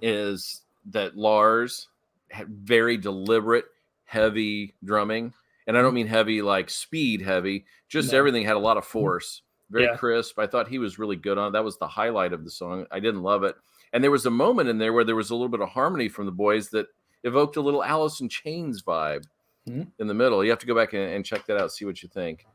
is 0.00 0.62
that 0.86 1.16
Lars 1.16 1.88
had 2.30 2.48
very 2.48 2.96
deliberate, 2.96 3.66
heavy 4.04 4.74
drumming, 4.84 5.32
and 5.66 5.76
I 5.76 5.82
don't 5.82 5.94
mean 5.94 6.06
heavy 6.06 6.42
like 6.42 6.70
speed 6.70 7.20
heavy. 7.22 7.64
Just 7.88 8.08
Mm-hmm. 8.08 8.14
No. 8.14 8.18
everything 8.18 8.44
had 8.44 8.56
a 8.56 8.60
lot 8.60 8.76
of 8.76 8.84
force, 8.84 9.42
very 9.70 9.84
Yeah. 9.84 9.96
crisp. 9.96 10.38
I 10.38 10.46
thought 10.46 10.68
he 10.68 10.78
was 10.78 10.98
really 10.98 11.16
good 11.16 11.38
on. 11.38 11.48
it. 11.48 11.52
That 11.52 11.64
was 11.64 11.78
the 11.78 11.88
highlight 11.88 12.32
of 12.32 12.44
the 12.44 12.50
song. 12.50 12.86
I 12.90 13.00
didn't 13.00 13.22
love 13.22 13.42
it, 13.44 13.56
and 13.92 14.02
there 14.04 14.10
was 14.10 14.26
a 14.26 14.30
moment 14.30 14.68
in 14.68 14.78
there 14.78 14.92
where 14.92 15.04
there 15.04 15.16
was 15.16 15.30
a 15.30 15.34
little 15.34 15.48
bit 15.48 15.60
of 15.60 15.68
harmony 15.68 16.08
from 16.08 16.26
the 16.26 16.32
boys 16.32 16.68
that 16.70 16.86
evoked 17.24 17.56
a 17.56 17.60
little 17.60 17.82
Alice 17.84 18.20
in 18.20 18.28
Chains 18.28 18.82
vibe 18.82 19.24
Mhm. 19.68 19.86
in 19.98 20.06
the 20.06 20.14
middle. 20.14 20.42
You 20.42 20.50
have 20.50 20.58
to 20.60 20.66
go 20.66 20.74
back 20.74 20.92
and, 20.92 21.02
and 21.02 21.24
check 21.24 21.46
that 21.46 21.56
out, 21.56 21.70
see 21.72 21.84
what 21.84 22.02
you 22.02 22.08
think. 22.08 22.46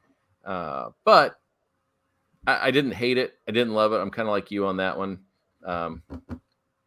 Uh, 0.45 0.89
but 1.05 1.39
I, 2.45 2.67
I 2.67 2.71
didn't 2.71 2.91
hate 2.91 3.17
it. 3.17 3.35
I 3.47 3.51
didn't 3.51 3.73
love 3.73 3.93
it. 3.93 3.97
I'm 3.97 4.11
kind 4.11 4.27
of 4.27 4.31
like 4.33 4.51
you 4.51 4.65
on 4.65 4.77
that 4.77 4.97
one. 4.97 5.19
Um, 5.65 6.01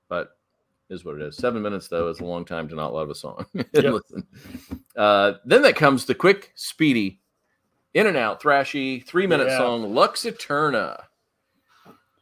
but 0.08 0.36
is 0.90 1.04
what 1.04 1.14
it 1.16 1.22
is. 1.22 1.36
Seven 1.36 1.62
minutes 1.62 1.88
though 1.88 2.08
is 2.08 2.20
a 2.20 2.24
long 2.24 2.44
time 2.44 2.68
to 2.68 2.74
not 2.74 2.92
love 2.92 3.10
a 3.10 3.14
song. 3.14 3.46
Yep. 3.72 3.94
Uh, 4.96 5.34
then 5.44 5.62
that 5.62 5.76
comes 5.76 6.04
the 6.04 6.14
quick, 6.14 6.52
speedy, 6.56 7.20
in 7.94 8.06
and 8.06 8.16
out, 8.16 8.42
thrashy, 8.42 9.04
three 9.06 9.26
minute 9.26 9.46
Yeah. 9.48 9.58
song 9.58 9.94
Lux 9.94 10.24
Eterna. 10.26 11.04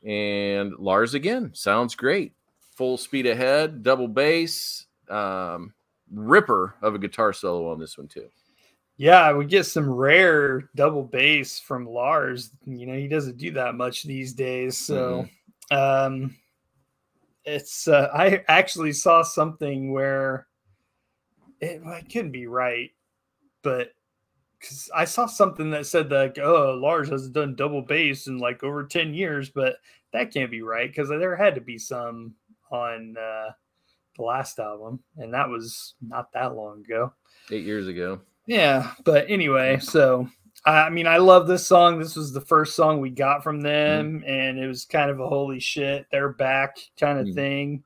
And 0.05 0.75
Lars 0.79 1.15
again 1.15 1.51
sounds 1.55 1.95
great. 1.95 2.35
Full 2.77 2.97
speed 2.97 3.27
ahead, 3.27 3.83
double 3.83 4.07
bass, 4.09 4.87
um, 5.09 5.75
ripper 6.13 6.75
of 6.83 6.95
a 6.95 6.99
guitar 6.99 7.33
solo 7.33 7.71
on 7.71 7.79
this 7.79 7.99
one 7.99 8.09
too. 8.09 8.29
Yeah, 8.97 9.33
we 9.33 9.45
get 9.45 9.65
some 9.65 9.89
rare 9.89 10.69
double 10.75 11.05
bass 11.05 11.61
from 11.61 11.87
Lars. 11.87 12.51
You 12.67 12.87
know, 12.87 12.95
he 12.95 13.07
doesn't 13.07 13.39
do 13.39 13.53
that 13.53 13.77
much 13.77 14.03
these 14.03 14.33
days. 14.33 14.77
So, 14.77 15.29
um, 15.71 16.37
it's 17.45 17.87
uh, 17.87 18.11
I 18.13 18.43
actually 18.49 18.93
saw 18.93 19.23
something 19.23 19.93
where 19.93 20.49
it, 21.61 21.81
well, 21.85 21.95
it 21.95 22.11
couldn't 22.11 22.33
be 22.33 22.47
right, 22.49 22.91
but 23.63 23.93
because 24.59 24.91
I 24.95 25.05
saw 25.05 25.27
something 25.27 25.71
that 25.71 25.87
said 25.87 26.11
like, 26.11 26.39
oh, 26.39 26.75
Lars 26.75 27.09
hasn't 27.09 27.35
done 27.35 27.55
double 27.55 27.83
bass 27.83 28.27
in 28.27 28.39
like 28.39 28.65
over 28.65 28.85
ten 28.85 29.15
years, 29.15 29.49
but 29.49 29.77
that 30.13 30.33
can't 30.33 30.51
be 30.51 30.63
right 30.63 30.91
because 30.91 31.09
there 31.09 31.37
had 31.37 31.55
to 31.55 31.61
be 31.61 31.79
some 31.79 32.35
on 32.71 33.17
uh, 33.17 33.51
the 34.19 34.25
last 34.25 34.59
album, 34.59 35.01
and 35.17 35.33
that 35.33 35.49
was 35.49 35.95
not 36.07 36.31
that 36.33 36.55
long 36.55 36.85
ago. 36.85 37.13
Eight 37.51 37.65
years 37.65 37.89
ago. 37.89 38.21
Yeah, 38.47 38.93
but 39.05 39.31
anyway, 39.31 39.79
so 39.79 40.29
I 40.65 40.91
mean, 40.91 41.07
I 41.07 41.19
love 41.19 41.47
this 41.47 41.67
song. 41.67 41.99
This 41.99 42.17
was 42.17 42.33
the 42.33 42.41
first 42.41 42.75
song 42.75 43.01
we 43.01 43.11
got 43.11 43.43
from 43.43 43.61
them, 43.61 44.23
and 44.27 44.59
it 44.59 44.67
was 44.67 44.85
kind 44.85 45.11
of 45.11 45.21
a 45.21 45.29
holy 45.29 45.61
shit, 45.61 46.07
they're 46.11 46.33
back 46.33 46.77
kind 46.99 47.19
of 47.19 47.27
Mm. 47.29 47.35
thing. 47.35 47.85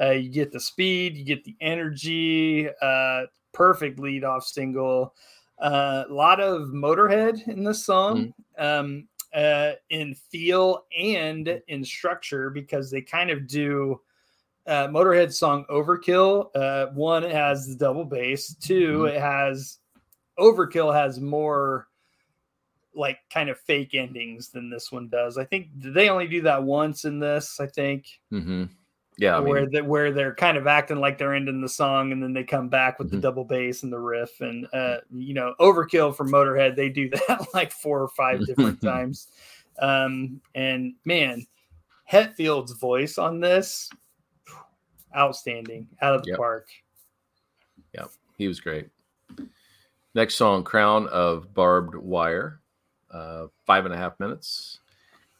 Uh, 0.00 0.10
you 0.10 0.28
get 0.30 0.50
the 0.52 0.60
speed, 0.60 1.16
you 1.16 1.24
get 1.24 1.44
the 1.44 1.56
energy, 1.60 2.68
uh, 2.82 3.22
perfect 3.52 3.98
lead 3.98 4.24
off 4.24 4.44
single. 4.44 5.14
A 5.58 6.04
lot 6.08 6.40
of 6.40 6.68
Motorhead 6.68 7.46
in 7.48 7.62
this 7.62 7.84
song, 7.84 8.34
um, 8.58 9.06
uh, 9.32 9.72
in 9.90 10.14
feel 10.14 10.84
and 10.98 11.60
in 11.68 11.84
structure, 11.84 12.50
because 12.50 12.90
they 12.90 13.02
kind 13.02 13.30
of 13.30 13.46
do 13.46 14.00
uh, 14.66 14.88
Motorhead 14.88 15.32
song 15.32 15.64
Overkill. 15.70 16.48
Uh, 16.54 16.86
one, 16.92 17.24
it 17.24 17.32
has 17.32 17.66
the 17.66 17.74
double 17.76 18.04
bass. 18.04 18.54
2 18.54 19.06
it 19.06 19.20
has 19.20 19.78
Overkill 20.38 20.92
has 20.94 21.20
more 21.20 21.88
like 22.94 23.18
kind 23.28 23.50
of 23.50 23.58
fake 23.60 23.94
endings 23.94 24.50
than 24.50 24.70
this 24.70 24.92
one 24.92 25.08
does. 25.08 25.36
I 25.36 25.44
think 25.44 25.68
they 25.74 26.08
only 26.08 26.28
do 26.28 26.42
that 26.42 26.62
once 26.62 27.04
in 27.04 27.18
this. 27.18 27.58
I 27.60 27.66
think 27.66 28.06
Mm-hmm. 28.32 28.64
Yeah, 29.16 29.36
I 29.36 29.40
mean, 29.40 29.48
where 29.48 29.66
they, 29.70 29.80
where 29.82 30.12
they're 30.12 30.34
kind 30.34 30.56
of 30.56 30.66
acting 30.66 30.98
like 30.98 31.18
they're 31.18 31.34
ending 31.34 31.60
the 31.60 31.68
song 31.68 32.10
and 32.10 32.20
then 32.20 32.32
they 32.32 32.42
come 32.42 32.68
back 32.68 32.98
with 32.98 33.10
the 33.10 33.16
Mhm. 33.16 33.20
double 33.20 33.44
bass 33.44 33.84
and 33.84 33.92
the 33.92 33.98
riff 33.98 34.40
and 34.40 34.66
uh 34.72 34.96
you 35.12 35.34
know 35.34 35.54
overkill 35.60 36.16
for 36.16 36.24
motorhead 36.24 36.74
they 36.74 36.88
do 36.88 37.08
that 37.28 37.46
like 37.54 37.70
four 37.70 38.02
or 38.02 38.08
five 38.08 38.44
different 38.44 38.80
times 38.82 39.28
um 39.78 40.40
and 40.56 40.94
man 41.04 41.46
hetfield's 42.04 42.72
voice 42.72 43.16
on 43.18 43.38
this 43.38 43.88
outstanding 45.16 45.86
out 46.02 46.14
of 46.14 46.22
the 46.22 46.28
Yep. 46.30 46.38
park 46.38 46.68
he 48.36 48.48
was 48.48 48.58
great. 48.58 48.88
Next 50.16 50.34
song, 50.34 50.64
Crown 50.64 51.06
of 51.06 51.54
Barbed 51.54 51.94
Wire, 51.94 52.60
uh, 53.12 53.46
five 53.64 53.84
and 53.84 53.94
a 53.94 53.96
half 53.96 54.18
minutes. 54.18 54.80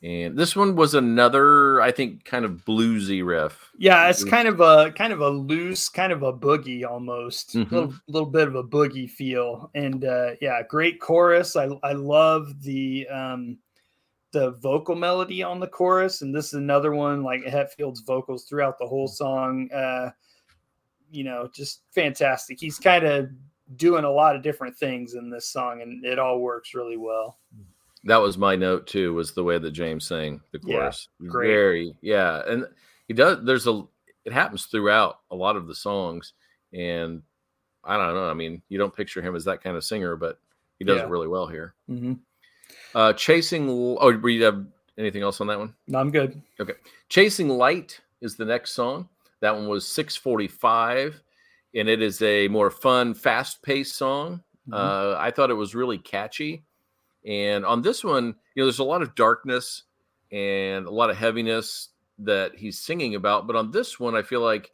And 0.00 0.38
this 0.38 0.54
one 0.54 0.76
was 0.76 0.94
another, 0.94 1.80
I 1.80 1.90
think, 1.90 2.24
kind 2.24 2.44
of 2.44 2.64
bluesy 2.64 3.24
riff. 3.26 3.72
yeah 3.78 4.08
it's 4.08 4.22
Mhm. 4.24 4.30
kind 4.30 4.46
of 4.46 4.60
a 4.60 4.92
kind 4.92 5.12
of 5.12 5.20
a 5.22 5.28
loose 5.28 5.88
kind 5.88 6.12
of 6.12 6.22
a 6.22 6.32
boogie 6.32 6.88
almost 6.88 7.56
Mhm. 7.56 7.70
little 7.72 7.94
little 8.06 8.30
bit 8.30 8.46
of 8.46 8.54
a 8.54 8.62
boogie 8.62 9.10
feel 9.10 9.68
and 9.74 10.04
uh 10.04 10.30
yeah 10.40 10.62
great 10.62 11.00
chorus 11.00 11.56
i 11.56 11.64
i 11.82 11.92
love 11.92 12.62
the 12.62 13.08
um 13.08 13.58
the 14.34 14.50
vocal 14.52 14.94
melody 14.94 15.42
on 15.42 15.58
the 15.60 15.66
chorus 15.66 16.20
and 16.22 16.34
this 16.34 16.46
is 16.48 16.54
another 16.54 16.92
one 16.92 17.22
like 17.22 17.42
hetfield's 17.44 18.00
vocals 18.00 18.44
throughout 18.44 18.78
the 18.78 18.86
whole 18.86 19.08
song 19.08 19.68
uh 19.72 20.10
you 21.10 21.24
know 21.24 21.48
just 21.54 21.82
fantastic 21.92 22.60
he's 22.60 22.78
kind 22.78 23.04
of 23.06 23.28
doing 23.76 24.04
a 24.04 24.10
lot 24.10 24.36
of 24.36 24.42
different 24.42 24.76
things 24.76 25.14
in 25.14 25.30
this 25.30 25.48
song 25.48 25.80
and 25.82 26.04
it 26.04 26.18
all 26.18 26.38
works 26.40 26.74
really 26.74 26.96
well 26.98 27.38
That 28.04 28.20
was 28.20 28.36
my 28.36 28.54
note 28.54 28.86
too, 28.86 29.14
was 29.14 29.32
the 29.32 29.42
way 29.44 29.56
that 29.58 29.70
James 29.70 30.06
sang 30.06 30.40
the 30.52 30.60
Yeah, 30.64 30.76
chorus. 30.76 31.08
great. 31.26 31.48
Very, 31.48 31.96
yeah. 32.02 32.42
And 32.46 32.66
he 33.08 33.14
does, 33.14 33.38
there's 33.44 33.66
a, 33.66 33.82
it 34.26 34.32
happens 34.34 34.66
throughout 34.66 35.20
a 35.30 35.34
lot 35.36 35.56
of 35.56 35.66
the 35.66 35.74
songs. 35.74 36.34
And 36.74 37.22
I 37.82 37.96
don't 37.96 38.14
know. 38.14 38.28
I 38.28 38.34
mean, 38.34 38.60
you 38.68 38.76
don't 38.76 38.94
picture 38.94 39.22
him 39.22 39.34
as 39.34 39.44
that 39.46 39.62
kind 39.62 39.74
of 39.76 39.84
singer, 39.84 40.16
but 40.16 40.38
he 40.78 40.84
does 40.84 40.98
Yeah. 40.98 41.04
it 41.04 41.08
really 41.08 41.28
well 41.28 41.46
here. 41.46 41.74
Mhm. 41.88 42.18
Uh, 42.94 43.12
Chasing, 43.12 43.68
oh, 43.68 44.12
do 44.12 44.28
you 44.28 44.44
have 44.44 44.64
anything 44.98 45.22
else 45.22 45.40
on 45.40 45.46
that 45.48 45.58
one? 45.58 45.74
No, 45.88 45.98
i'm 45.98 46.10
good 46.10 46.40
Okay. 46.60 46.74
Chasing 47.08 47.48
Light 47.48 48.00
is 48.20 48.36
the 48.36 48.44
next 48.44 48.72
song. 48.72 49.08
That 49.40 49.54
one 49.54 49.68
was 49.68 49.86
645, 49.86 51.20
and 51.74 51.88
it 51.88 52.00
is 52.00 52.22
a 52.22 52.48
more 52.48 52.70
fun, 52.70 53.14
fast 53.14 53.62
paced 53.62 53.96
song. 53.96 54.42
Mhm. 54.68 54.74
Uh, 54.74 55.18
I 55.18 55.30
thought 55.30 55.50
it 55.50 55.54
was 55.54 55.74
really 55.74 55.98
catchy. 55.98 56.64
And 57.26 57.64
on 57.64 57.82
this 57.82 58.04
one, 58.04 58.34
you 58.54 58.62
know, 58.62 58.66
there's 58.66 58.78
a 58.78 58.84
lot 58.84 59.02
of 59.02 59.14
darkness 59.14 59.84
and 60.32 60.86
a 60.86 60.90
lot 60.90 61.10
of 61.10 61.16
heaviness 61.16 61.90
that 62.18 62.54
he's 62.54 62.78
singing 62.78 63.14
about. 63.14 63.46
But 63.46 63.56
on 63.56 63.70
this 63.70 63.98
one, 63.98 64.14
I 64.14 64.22
feel 64.22 64.40
like, 64.40 64.70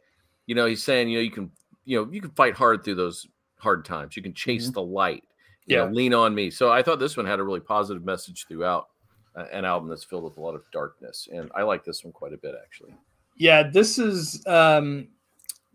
you 0.47 0.55
know, 0.55 0.65
he's 0.65 0.83
saying, 0.83 1.09
you 1.09 1.17
know, 1.17 1.23
you 1.23 1.31
can, 1.31 1.51
you 1.85 1.97
know, 1.99 2.11
you 2.11 2.21
can 2.21 2.31
fight 2.31 2.53
hard 2.55 2.83
through 2.83 2.95
those 2.95 3.27
hard 3.57 3.83
times. 3.85 4.15
You 4.15 4.23
can 4.23 4.33
chase 4.33 4.69
the 4.69 4.81
light. 4.81 5.23
You 5.67 5.77
know, 5.77 5.85
Yeah. 5.85 5.91
lean 5.91 6.13
on 6.13 6.33
me. 6.35 6.49
So 6.51 6.71
I 6.71 6.81
thought 6.81 6.99
this 6.99 7.15
one 7.17 7.25
had 7.25 7.39
a 7.39 7.43
really 7.43 7.59
positive 7.59 8.03
message 8.03 8.45
throughout 8.47 8.87
uh, 9.35 9.45
an 9.53 9.63
album 9.63 9.89
that's 9.89 10.03
filled 10.03 10.23
with 10.25 10.37
a 10.37 10.41
lot 10.41 10.55
of 10.55 10.63
darkness. 10.73 11.27
And 11.31 11.49
I 11.55 11.61
like 11.63 11.85
this 11.85 12.03
one 12.03 12.11
quite 12.11 12.33
a 12.33 12.37
bit, 12.37 12.53
actually. 12.61 12.93
Yeah, 13.37 13.63
this 13.63 13.97
is 13.97 14.45
um 14.47 15.07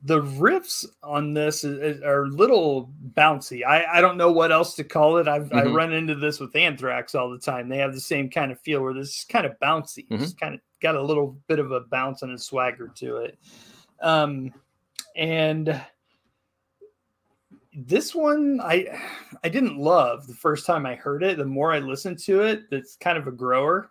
the 0.02 0.20
riffs 0.20 0.84
on 1.02 1.32
this 1.32 1.64
is, 1.64 2.02
are 2.02 2.24
a 2.24 2.28
little 2.28 2.92
bouncy. 3.14 3.64
I, 3.64 3.86
I 3.96 4.00
don't 4.02 4.18
know 4.18 4.30
what 4.30 4.52
else 4.52 4.74
to 4.74 4.84
call 4.84 5.16
it. 5.16 5.26
I've 5.26 5.50
I 5.54 5.62
Mhm. 5.62 5.74
run 5.74 5.92
into 5.94 6.14
this 6.14 6.38
with 6.38 6.54
Anthrax 6.54 7.14
all 7.14 7.30
the 7.30 7.38
time. 7.38 7.68
They 7.70 7.78
have 7.78 7.94
the 7.94 8.00
same 8.00 8.28
kind 8.28 8.52
of 8.52 8.60
feel 8.60 8.82
where 8.82 8.92
this 8.92 9.08
is 9.20 9.24
kind 9.24 9.46
of 9.46 9.58
bouncy. 9.60 10.06
Mhm. 10.08 10.20
It's 10.22 10.34
kind 10.34 10.54
of 10.54 10.60
got 10.82 10.96
a 10.96 11.02
little 11.02 11.38
bit 11.48 11.58
of 11.58 11.72
a 11.72 11.80
bounce 11.80 12.20
and 12.22 12.32
a 12.32 12.38
swagger 12.38 12.88
to 12.96 13.16
it. 13.18 13.38
Um 14.02 14.52
and 15.16 15.80
this 17.76 18.14
one 18.14 18.60
I 18.62 18.98
I 19.44 19.48
didn't 19.48 19.78
love 19.78 20.26
the 20.26 20.34
first 20.34 20.64
time 20.64 20.86
I 20.86 20.94
heard 20.94 21.22
it. 21.22 21.36
The 21.36 21.44
more 21.44 21.72
I 21.72 21.78
listened 21.78 22.18
to 22.20 22.42
it, 22.42 22.64
it's 22.70 22.96
kind 22.96 23.18
of 23.18 23.26
a 23.26 23.32
grower, 23.32 23.90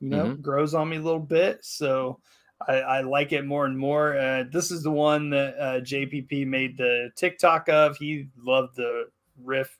you 0.00 0.08
know, 0.08 0.34
grows 0.34 0.74
on 0.74 0.88
me 0.88 0.96
a 0.96 1.02
little 1.02 1.20
bit. 1.20 1.64
So 1.64 2.18
I, 2.66 2.74
I 2.76 3.00
like 3.02 3.32
it 3.32 3.44
more 3.44 3.66
and 3.66 3.78
more. 3.78 4.18
Uh, 4.18 4.44
this 4.50 4.70
is 4.70 4.82
the 4.82 4.90
one 4.90 5.28
that 5.30 5.58
uh, 5.58 5.80
JPP 5.80 6.46
made 6.46 6.78
the 6.78 7.10
TikTok 7.14 7.68
of. 7.68 7.98
He 7.98 8.28
loved 8.42 8.76
the 8.76 9.08
riff 9.44 9.76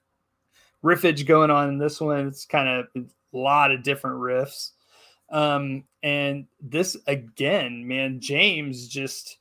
riffage 0.84 1.26
going 1.26 1.50
on 1.50 1.70
in 1.70 1.78
this 1.78 2.00
one. 2.00 2.26
It's 2.26 2.44
kind 2.44 2.68
of 2.68 2.86
a 2.94 3.36
lot 3.36 3.72
of 3.72 3.82
different 3.82 4.16
riffs. 4.16 4.72
Um, 5.30 5.84
and 6.02 6.46
this 6.60 6.96
again, 7.06 7.88
man, 7.88 8.20
James 8.20 8.86
just 8.86 9.38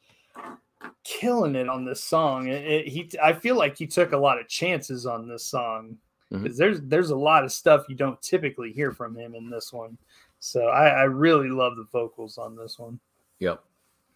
killing 1.03 1.55
it 1.55 1.69
on 1.69 1.85
this 1.85 2.03
song. 2.03 2.47
It, 2.47 2.65
it- 2.65 2.87
he, 2.87 3.09
I 3.23 3.33
feel 3.33 3.55
like 3.55 3.77
he 3.77 3.87
took 3.87 4.11
a 4.11 4.17
lot 4.17 4.39
of 4.39 4.47
chances 4.47 5.05
on 5.05 5.27
this 5.27 5.45
song 5.45 5.97
because 6.31 6.57
there's 6.57 6.81
there's 6.81 7.11
a 7.11 7.15
lot 7.15 7.43
of 7.43 7.51
stuff 7.51 7.85
you 7.87 7.95
don't 7.95 8.19
typically 8.21 8.71
hear 8.71 8.91
from 8.91 9.15
him 9.15 9.35
in 9.35 9.49
this 9.49 9.71
one. 9.71 9.97
So 10.39 10.67
I, 10.67 10.87
I 10.89 11.03
really 11.03 11.49
love 11.49 11.75
the 11.77 11.85
vocals 11.91 12.37
on 12.37 12.55
this 12.55 12.77
one. 12.79 12.99
Yep. 13.39 13.63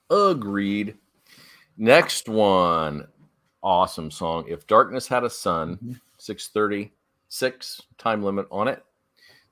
Agreed. 0.09 0.95
Next 1.77 2.27
one. 2.27 3.07
Awesome 3.63 4.09
song. 4.11 4.45
If 4.47 4.65
Darkness 4.67 5.07
Had 5.07 5.23
a 5.23 5.29
Son, 5.29 5.77
Mhm. 5.83 5.99
636 6.17 7.81
time 7.97 8.23
limit 8.23 8.47
on 8.51 8.67
it. 8.67 8.83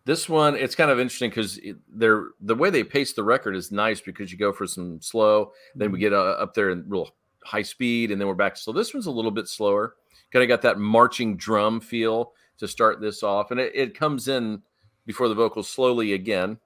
This 0.07 0.29
one, 0.29 0.55
it's 0.55 0.73
kind 0.73 0.89
of 0.89 1.01
interesting 1.01 1.29
because 1.29 1.59
they're 1.89 2.29
the 2.39 2.55
way 2.55 2.69
they 2.69 2.85
pace 2.85 3.11
the 3.11 3.25
record 3.25 3.57
is 3.57 3.73
nice 3.73 3.99
because 3.99 4.31
you 4.31 4.37
go 4.37 4.53
for 4.53 4.65
some 4.65 5.01
slow, 5.01 5.51
then 5.75 5.91
we 5.91 5.99
get 5.99 6.13
uh, 6.13 6.37
up 6.39 6.53
there 6.53 6.69
in 6.69 6.85
real 6.87 7.09
high 7.43 7.61
speed, 7.61 8.09
and 8.09 8.21
then 8.21 8.25
we're 8.29 8.33
back. 8.33 8.55
So 8.55 8.71
this 8.71 8.93
one's 8.93 9.07
a 9.07 9.11
little 9.11 9.31
bit 9.31 9.49
slower. 9.49 9.95
Kind 10.31 10.43
of 10.43 10.47
got 10.47 10.61
that 10.61 10.79
marching 10.79 11.35
drum 11.35 11.81
feel 11.81 12.31
to 12.57 12.69
start 12.69 13.01
this 13.01 13.21
off, 13.21 13.51
and 13.51 13.59
it, 13.59 13.73
it 13.75 13.99
comes 13.99 14.29
in 14.29 14.61
before 15.05 15.27
the 15.27 15.35
vocals 15.35 15.69
slowly 15.69 16.13
again, 16.13 16.57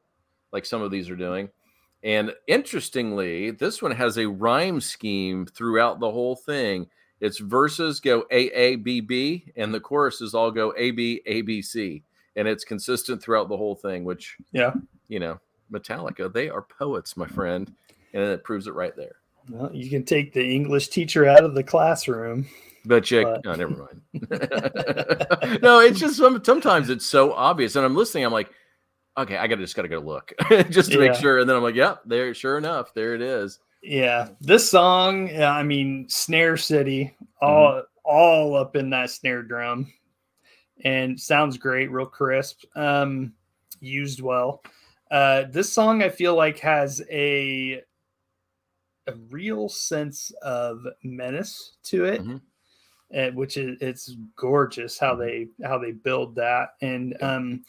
like 0.51 0.63
some 0.63 0.83
of 0.83 0.91
these 0.91 1.09
are 1.09 1.15
doing. 1.15 1.49
And 2.03 2.35
interestingly, 2.45 3.49
this 3.49 3.81
one 3.81 3.91
has 3.91 4.19
a 4.19 4.29
rhyme 4.29 4.79
scheme 4.79 5.47
throughout 5.47 5.99
the 5.99 6.11
whole 6.11 6.35
thing. 6.35 6.85
Its 7.19 7.39
verses 7.39 7.99
go 7.99 8.23
A 8.29 8.49
A 8.51 8.75
B 8.75 9.01
B, 9.01 9.51
and 9.55 9.73
the 9.73 9.79
choruses 9.79 10.35
all 10.35 10.51
go 10.51 10.75
A 10.77 10.91
B 10.91 11.23
A 11.25 11.41
B 11.41 11.63
C, 11.63 12.03
and 12.35 12.47
it's 12.47 12.63
consistent 12.63 13.21
throughout 13.21 13.49
the 13.49 13.57
whole 13.57 13.75
thing. 13.75 14.03
Which, 14.03 14.37
Yeah. 14.51 14.73
you 15.07 15.19
know, 15.19 15.39
Metallica, 15.71 16.31
they 16.31 16.49
are 16.49 16.61
poets, 16.61 17.15
my 17.17 17.27
friend, 17.27 17.73
and 18.13 18.23
it 18.23 18.43
proves 18.43 18.67
it 18.67 18.73
right 18.73 18.95
there. 18.95 19.15
Well, 19.49 19.71
you 19.73 19.89
can 19.89 20.03
take 20.03 20.33
the 20.33 20.43
English 20.45 20.89
teacher 20.89 21.25
out 21.25 21.43
of 21.43 21.55
the 21.55 21.63
classroom. 21.63 22.47
But 22.85 23.09
you, 23.11 23.23
But- 23.23 23.45
oh, 23.45 23.55
never 23.55 23.75
mind. 23.75 24.01
no, 25.61 25.79
it's 25.79 25.99
just 25.99 26.17
sometimes 26.17 26.89
it's 26.89 27.05
so 27.05 27.33
obvious, 27.33 27.75
and 27.75 27.85
I'm 27.85 27.95
listening. 27.95 28.25
I'm 28.25 28.31
like, 28.31 28.49
okay, 29.17 29.37
I 29.37 29.47
gotta 29.47 29.61
just 29.61 29.75
gotta 29.75 29.87
go 29.87 29.99
look 29.99 30.33
just 30.69 30.91
to 30.91 30.99
make 30.99 31.15
sure, 31.15 31.39
and 31.39 31.49
then 31.49 31.55
I'm 31.55 31.63
like, 31.63 31.75
yep, 31.75 32.01
there, 32.05 32.33
sure 32.33 32.57
enough, 32.57 32.93
there 32.93 33.13
it 33.13 33.21
is. 33.21 33.59
Yeah, 33.83 34.29
this 34.39 34.69
song, 34.69 35.35
I 35.35 35.63
mean, 35.63 36.07
Snare 36.07 36.57
City, 36.57 37.15
all 37.41 37.71
mm-hmm. 37.73 37.79
all 38.05 38.55
up 38.55 38.75
in 38.75 38.89
that 38.91 39.09
snare 39.09 39.41
drum, 39.41 39.91
and 40.83 41.19
sounds 41.19 41.57
great, 41.57 41.91
real 41.91 42.05
crisp, 42.05 42.63
um, 42.75 43.33
used 43.79 44.21
well. 44.21 44.63
Uh, 45.09 45.43
this 45.49 45.71
song, 45.71 46.03
I 46.03 46.09
feel 46.09 46.35
like, 46.35 46.59
has 46.59 47.01
a 47.09 47.83
a 49.07 49.13
real 49.29 49.67
sense 49.67 50.31
of 50.43 50.85
menace 51.03 51.73
to 51.83 52.05
it, 52.05 52.21
Mhm. 52.21 52.41
uh, 53.15 53.31
which 53.31 53.57
is 53.57 53.77
it's 53.81 54.15
gorgeous 54.35 54.97
how 54.99 55.15
they 55.15 55.47
how 55.63 55.77
they 55.77 55.91
build 55.91 56.35
that, 56.35 56.75
and 56.81 57.17
um, 57.21 57.65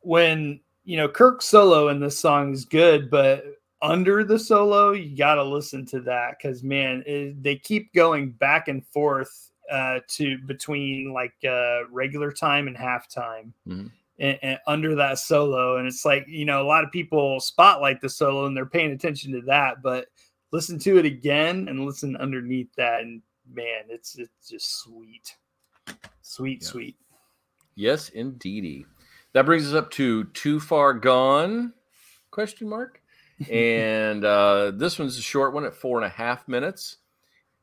when 0.00 0.60
you 0.84 0.96
know 0.96 1.08
Kirk's 1.08 1.46
solo 1.46 1.88
in 1.88 2.00
this 2.00 2.18
song 2.18 2.52
is 2.52 2.64
good, 2.64 3.10
but 3.10 3.44
under 3.82 4.24
the 4.24 4.38
solo, 4.38 4.92
you 4.92 5.16
got 5.16 5.36
to 5.36 5.44
listen 5.44 5.86
to 5.86 6.00
that 6.00 6.36
because 6.38 6.62
man, 6.62 7.02
it, 7.06 7.42
they 7.42 7.56
keep 7.56 7.92
going 7.92 8.30
back 8.32 8.68
and 8.68 8.84
forth 8.86 9.52
uh, 9.70 10.00
to 10.08 10.38
between 10.38 11.12
like 11.12 11.34
uh, 11.48 11.88
regular 11.90 12.30
time 12.32 12.68
and 12.68 12.76
halftime. 12.76 13.52
Mhm. 13.66 13.90
And, 14.18 14.38
and 14.42 14.58
under 14.66 14.94
that 14.94 15.18
solo, 15.18 15.76
and 15.76 15.86
it's 15.86 16.04
like 16.06 16.24
you 16.26 16.46
know 16.46 16.62
a 16.62 16.64
lot 16.66 16.84
of 16.84 16.90
people 16.90 17.38
spotlight 17.38 18.00
the 18.00 18.08
solo 18.08 18.46
and 18.46 18.56
they're 18.56 18.64
paying 18.64 18.92
attention 18.92 19.30
to 19.32 19.42
that, 19.42 19.82
but 19.82 20.06
listen 20.52 20.78
to 20.78 20.96
it 20.98 21.04
again 21.04 21.68
and 21.68 21.84
listen 21.84 22.16
underneath 22.16 22.72
that, 22.76 23.02
and 23.02 23.20
man, 23.52 23.82
it's 23.90 24.16
it's 24.16 24.48
just 24.48 24.80
sweet, 24.80 25.36
sweet, 26.22 26.62
Yeah. 26.62 26.68
sweet. 26.68 26.96
Yes, 27.74 28.08
indeedy. 28.08 28.86
That 29.34 29.44
brings 29.44 29.66
us 29.66 29.74
up 29.74 29.90
to 29.92 30.24
too 30.24 30.60
far 30.60 30.94
gone? 30.94 31.74
Question 32.30 32.70
mark. 32.70 33.02
and 33.52 34.24
uh, 34.24 34.70
this 34.76 34.98
one's 34.98 35.18
a 35.18 35.22
short 35.22 35.52
one 35.52 35.66
at 35.66 35.74
four 35.74 35.98
and 35.98 36.06
a 36.06 36.08
half 36.08 36.48
minutes. 36.48 36.96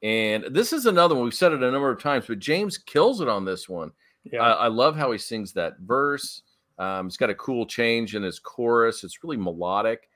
And 0.03 0.43
this 0.51 0.73
is 0.73 0.85
another 0.85 1.15
one. 1.15 1.23
We've 1.23 1.33
said 1.33 1.53
it 1.53 1.63
a 1.63 1.71
number 1.71 1.89
of 1.89 2.01
times, 2.01 2.25
but 2.27 2.39
James 2.39 2.77
kills 2.77 3.21
it 3.21 3.29
on 3.29 3.45
this 3.45 3.69
one. 3.69 3.91
Yeah, 4.25 4.41
I, 4.41 4.65
I 4.65 4.67
love 4.67 4.95
how 4.95 5.11
he 5.11 5.17
sings 5.17 5.53
that 5.53 5.79
verse. 5.79 6.43
Um, 6.77 7.07
it's 7.07 7.17
got 7.17 7.29
a 7.29 7.35
cool 7.35 7.65
change 7.65 8.15
in 8.15 8.23
his 8.23 8.39
chorus. 8.39 9.03
It's 9.03 9.23
really 9.23 9.37
melodic. 9.37 10.09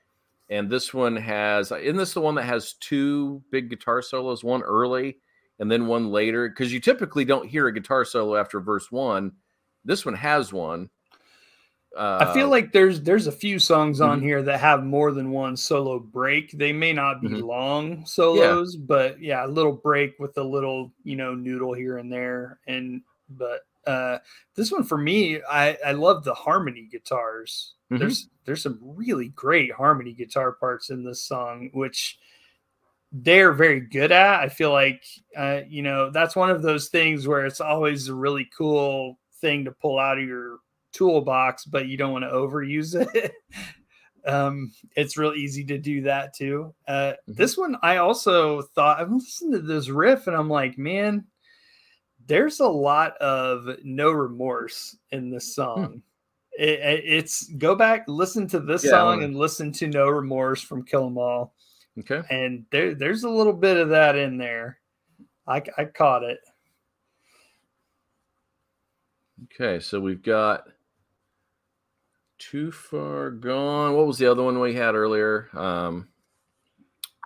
And 0.50 0.68
this 0.68 0.94
one 0.94 1.16
has, 1.16 1.72
isn't 1.72 1.96
this 1.96 2.14
the 2.14 2.20
one 2.20 2.34
that 2.36 2.44
has 2.44 2.74
two 2.74 3.42
big 3.50 3.70
guitar 3.70 4.00
solos, 4.02 4.44
one 4.44 4.62
early 4.62 5.18
and 5.58 5.70
then 5.70 5.86
one 5.86 6.10
later? 6.10 6.48
Because 6.48 6.72
you 6.72 6.80
typically 6.80 7.24
don't 7.24 7.48
hear 7.48 7.66
a 7.66 7.72
guitar 7.72 8.04
solo 8.04 8.36
after 8.36 8.60
verse 8.60 8.90
one. 8.90 9.32
This 9.84 10.04
one 10.04 10.14
has 10.14 10.52
one. 10.52 10.88
Uh, 11.98 12.02
I 12.20 12.26
feel 12.26 12.50
like 12.50 12.72
there's 12.72 13.02
there's 13.02 13.26
a 13.28 13.32
few 13.32 13.58
songs 13.60 14.00
on 14.00 14.20
Mhm. 14.20 14.22
here 14.22 14.42
that 14.42 14.60
have 14.60 14.84
more 14.84 15.12
than 15.12 15.30
one 15.30 15.56
solo 15.56 15.98
break. 16.00 16.52
They 16.52 16.72
may 16.72 16.92
not 16.92 17.22
be 17.22 17.28
Mhm. 17.28 17.42
long 17.42 18.06
solos, 18.06 18.76
but 18.76 19.20
yeah, 19.20 19.46
a 19.46 19.48
little 19.48 19.72
break 19.72 20.18
with 20.18 20.36
a 20.38 20.44
little, 20.44 20.92
you 21.04 21.16
know, 21.16 21.34
noodle 21.34 21.74
here 21.74 21.98
and 21.98 22.12
there. 22.12 22.60
And 22.66 23.02
but 23.30 23.62
uh 23.86 24.18
this 24.56 24.72
one 24.72 24.84
for 24.84 24.98
me, 24.98 25.40
I 25.48 25.78
I 25.86 25.92
love 25.92 26.24
the 26.24 26.34
harmony 26.34 26.88
guitars. 26.90 27.74
Mhm. 27.90 27.98
There's 27.98 28.28
there's 28.46 28.62
some 28.62 28.78
really 28.82 29.28
great 29.30 29.72
harmony 29.72 30.12
guitar 30.14 30.52
parts 30.52 30.90
in 30.90 31.04
this 31.04 31.22
song, 31.24 31.70
which 31.74 32.18
they're 33.12 33.52
very 33.52 33.80
good 33.80 34.12
at. 34.12 34.40
I 34.40 34.48
feel 34.48 34.72
like 34.72 35.04
uh, 35.36 35.62
you 35.68 35.82
know, 35.82 36.10
that's 36.10 36.36
one 36.36 36.50
of 36.50 36.62
those 36.62 36.88
things 36.88 37.26
where 37.26 37.46
it's 37.46 37.60
always 37.60 38.08
a 38.08 38.14
really 38.14 38.48
cool 38.56 39.18
thing 39.40 39.64
to 39.64 39.72
pull 39.72 39.98
out 39.98 40.18
of 40.18 40.24
your 40.24 40.58
toolbox, 40.92 41.64
but 41.64 41.86
you 41.88 41.96
don't 41.96 42.12
want 42.12 42.24
to 42.24 42.30
overuse 42.30 42.94
it. 43.14 43.32
um, 44.26 44.72
it's 44.96 45.16
real 45.16 45.34
easy 45.34 45.64
to 45.64 45.78
do 45.78 46.02
that 46.02 46.34
too. 46.34 46.74
Uh, 46.86 47.12
Mhm. 47.28 47.36
This 47.36 47.56
one, 47.56 47.76
I 47.82 47.96
also 47.98 48.62
thought 48.62 49.00
I've 49.00 49.10
listened 49.12 49.52
to 49.54 49.60
this 49.60 49.88
riff 49.88 50.26
and 50.26 50.36
I'm 50.36 50.48
like, 50.50 50.76
man, 50.78 51.24
there's 52.26 52.60
a 52.60 52.68
lot 52.68 53.16
of 53.18 53.68
no 53.84 54.10
remorse 54.10 54.96
in 55.12 55.30
this 55.30 55.54
song. 55.54 56.02
It, 56.58 56.80
it- 56.80 57.04
it's 57.04 57.44
go 57.56 57.74
back, 57.74 58.04
listen 58.08 58.46
to 58.48 58.60
this 58.60 58.84
Yeah, 58.84 58.90
song, 58.90 59.22
and 59.22 59.36
listen 59.36 59.70
to 59.72 59.86
No 59.86 60.08
Remorse 60.08 60.60
from 60.60 60.82
Kill 60.84 61.06
'Em 61.06 61.16
All, 61.16 61.54
okay. 62.00 62.22
and 62.30 62.66
there, 62.70 62.94
there's 62.96 63.22
a 63.24 63.30
little 63.30 63.52
bit 63.52 63.76
of 63.76 63.90
that 63.90 64.16
in 64.16 64.36
there. 64.38 64.80
I, 65.46 65.62
I 65.78 65.84
caught 65.86 66.24
it. 66.24 66.40
Okay, 69.44 69.78
so 69.80 70.00
we've 70.00 70.22
got 70.22 70.66
too 72.38 72.70
far 72.72 73.30
gone. 73.30 73.94
What 73.94 74.06
was 74.06 74.18
the 74.18 74.30
other 74.30 74.42
one 74.42 74.58
we 74.60 74.74
had 74.74 74.94
earlier? 74.94 75.48
Um, 75.54 76.08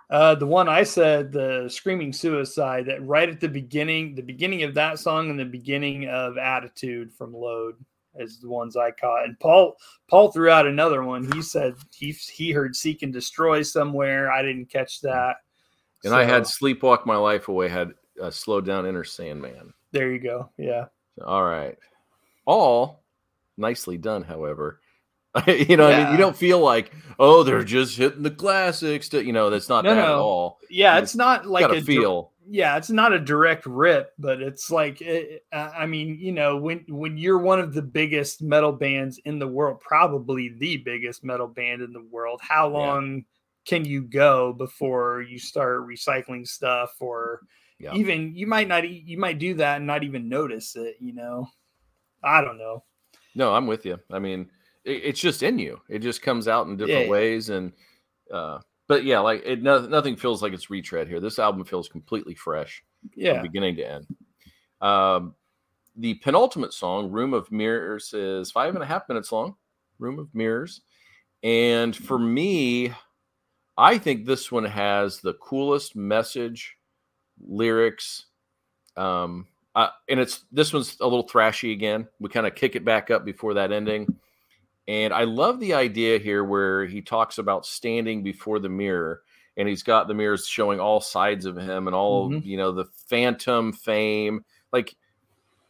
Uh, 0.09 0.35
the 0.35 0.45
one 0.45 0.69
I 0.69 0.83
said, 0.83 1.31
the 1.31 1.67
screaming 1.69 2.13
suicide, 2.13 2.85
that 2.85 3.03
right 3.05 3.29
at 3.29 3.39
the 3.39 3.47
beginning, 3.47 4.13
the 4.13 4.21
beginning 4.21 4.61
of 4.63 4.75
that 4.75 4.99
song 4.99 5.29
and 5.31 5.39
the 5.39 5.45
beginning 5.45 6.07
of 6.07 6.37
Attitude 6.37 7.11
from 7.11 7.33
Load 7.33 7.75
is 8.19 8.39
the 8.39 8.49
ones 8.49 8.77
I 8.77 8.91
caught. 8.91 9.25
And 9.25 9.39
Paul, 9.39 9.75
Paul 10.07 10.31
threw 10.31 10.49
out 10.51 10.67
another 10.67 11.03
one. 11.03 11.31
He 11.33 11.41
said 11.41 11.75
he 11.91 12.11
he 12.11 12.51
heard 12.51 12.75
"Seek 12.75 13.01
and 13.01 13.11
Destroy" 13.11 13.63
somewhere. 13.63 14.31
I 14.31 14.43
didn't 14.43 14.69
catch 14.69 15.01
that. 15.01 15.37
and 16.03 16.13
I 16.13 16.23
had 16.25 16.43
"Sleepwalk 16.43 17.07
My 17.07 17.15
Life 17.17 17.47
Away." 17.47 17.69
Had 17.69 17.93
uh, 18.21 18.29
"Slowed 18.29 18.65
Down 18.65 18.85
Enter 18.85 19.03
Sandman." 19.03 19.73
there 19.93 20.11
you 20.11 20.19
go. 20.19 20.49
Yeah, 20.57 20.85
All 21.25 21.43
right, 21.43 21.77
all 22.45 23.03
nicely 23.57 23.97
done. 23.97 24.21
However, 24.21 24.79
you 25.47 25.77
know, 25.77 25.87
I 25.87 25.93
mean, 25.93 26.07
you 26.09 26.17
don't 26.17 26.35
feel 26.37 26.59
like, 26.59 26.91
oh, 27.19 27.43
they're 27.43 27.63
just 27.63 27.97
hitting 27.97 28.23
the 28.23 28.31
classics. 28.31 29.09
To, 29.09 29.23
you 29.23 29.33
know, 29.33 29.49
that's 29.49 29.69
not 29.69 29.87
No, 29.87 29.89
that 29.89 30.09
at 30.09 30.17
all. 30.17 30.59
Yeah, 30.69 30.97
You 30.97 30.99
it's 30.99 31.15
not 31.15 31.45
like 31.45 31.71
a 31.71 31.75
feel. 31.75 32.33
yeah, 32.49 32.77
it's 32.77 32.89
not 32.89 33.13
a 33.13 33.19
direct 33.19 33.65
rip, 33.65 34.11
but 34.19 34.41
it's 34.41 34.69
like 34.69 35.01
eh, 35.01 35.37
uh, 35.51 35.71
I 35.75 35.85
mean, 35.85 36.17
you 36.19 36.31
know, 36.31 36.57
when 36.57 36.85
when 36.89 37.17
you're 37.17 37.39
one 37.39 37.59
of 37.59 37.73
the 37.73 37.81
biggest 37.81 38.41
metal 38.41 38.71
bands 38.71 39.19
in 39.25 39.39
the 39.39 39.47
world, 39.47 39.79
probably 39.79 40.49
the 40.49 40.77
biggest 40.77 41.23
metal 41.23 41.47
band 41.47 41.81
in 41.81 41.93
the 41.93 42.03
world, 42.03 42.41
how 42.43 42.69
Yeah. 42.73 42.97
long 42.97 43.25
can 43.65 43.85
you 43.85 44.01
go 44.03 44.53
before 44.53 45.21
you 45.21 45.39
start 45.39 45.87
recycling 45.87 46.45
stuff 46.47 46.93
or 46.99 47.41
Yeah. 47.79 47.97
even 47.97 48.35
you 48.35 48.45
might 48.47 48.67
not 48.67 48.87
you 48.89 49.17
might 49.17 49.39
do 49.39 49.53
that 49.55 49.77
and 49.77 49.87
not 49.87 50.03
even 50.03 50.29
notice 50.29 50.75
it, 50.75 50.97
you 50.99 51.13
know. 51.13 51.47
I 52.23 52.41
don't 52.41 52.57
know. 52.57 52.83
No, 53.35 53.53
I'm 53.53 53.67
with 53.67 53.85
you. 53.85 53.99
I 54.11 54.19
mean, 54.19 54.49
it, 54.85 55.01
it's 55.03 55.19
just 55.19 55.43
in 55.43 55.59
you. 55.59 55.79
It 55.89 55.99
just 55.99 56.21
comes 56.21 56.47
out 56.47 56.67
in 56.67 56.77
different 56.77 57.05
Yeah. 57.05 57.09
ways, 57.11 57.49
and 57.49 57.71
uh, 58.31 58.59
but 58.87 59.03
yeah, 59.03 59.19
like 59.19 59.43
it. 59.45 59.61
No, 59.61 59.85
nothing 59.85 60.15
feels 60.15 60.41
like 60.41 60.53
it's 60.53 60.69
retread 60.69 61.07
here. 61.07 61.19
This 61.19 61.39
album 61.39 61.63
feels 61.65 61.89
completely 61.89 62.35
fresh, 62.35 62.83
from 63.01 63.11
Yeah. 63.15 63.41
beginning 63.41 63.75
to 63.77 63.83
end. 63.89 64.07
Um, 64.81 65.35
the 65.95 66.15
penultimate 66.15 66.73
song, 66.73 67.11
"Room 67.11 67.33
of 67.33 67.51
Mirrors," 67.51 68.13
is 68.13 68.51
five 68.51 68.73
and 68.75 68.83
a 68.83 68.87
half 68.87 69.07
minutes 69.07 69.31
long. 69.31 69.55
"Room 69.99 70.19
of 70.19 70.33
Mirrors," 70.33 70.81
and 71.43 71.95
for 71.95 72.17
me, 72.19 72.93
I 73.77 73.97
think 73.97 74.25
this 74.25 74.51
one 74.51 74.65
has 74.65 75.21
the 75.21 75.33
coolest 75.35 75.95
message, 75.95 76.77
lyrics. 77.39 78.25
Um, 78.97 79.47
uh, 79.75 79.89
and 80.09 80.19
it's 80.19 80.45
this 80.51 80.73
one's 80.73 80.97
a 80.99 81.05
little 81.05 81.27
thrashy 81.27 81.73
again. 81.73 82.07
We 82.19 82.29
kind 82.29 82.45
of 82.45 82.53
kick 82.55 82.75
it 82.75 82.85
back 82.85 83.09
up 83.09 83.25
before 83.25 83.53
that 83.55 83.71
ending. 83.71 84.07
And 84.87 85.13
I 85.13 85.23
love 85.23 85.59
the 85.59 85.73
idea 85.73 86.19
here 86.19 86.43
where 86.43 86.85
he 86.85 87.01
talks 87.01 87.37
about 87.37 87.65
standing 87.65 88.21
before 88.23 88.59
the 88.59 88.69
mirror 88.69 89.23
and 89.55 89.67
he's 89.67 89.83
got 89.83 90.07
the 90.07 90.13
mirrors 90.13 90.47
showing 90.47 90.79
all 90.79 90.99
sides 90.99 91.45
of 91.45 91.55
him 91.57 91.87
and 91.87 91.95
all, 91.95 92.29
Mhm. 92.31 92.43
you 92.43 92.57
know, 92.57 92.71
the 92.71 92.85
phantom 92.85 93.71
fame. 93.71 94.43
Like 94.71 94.95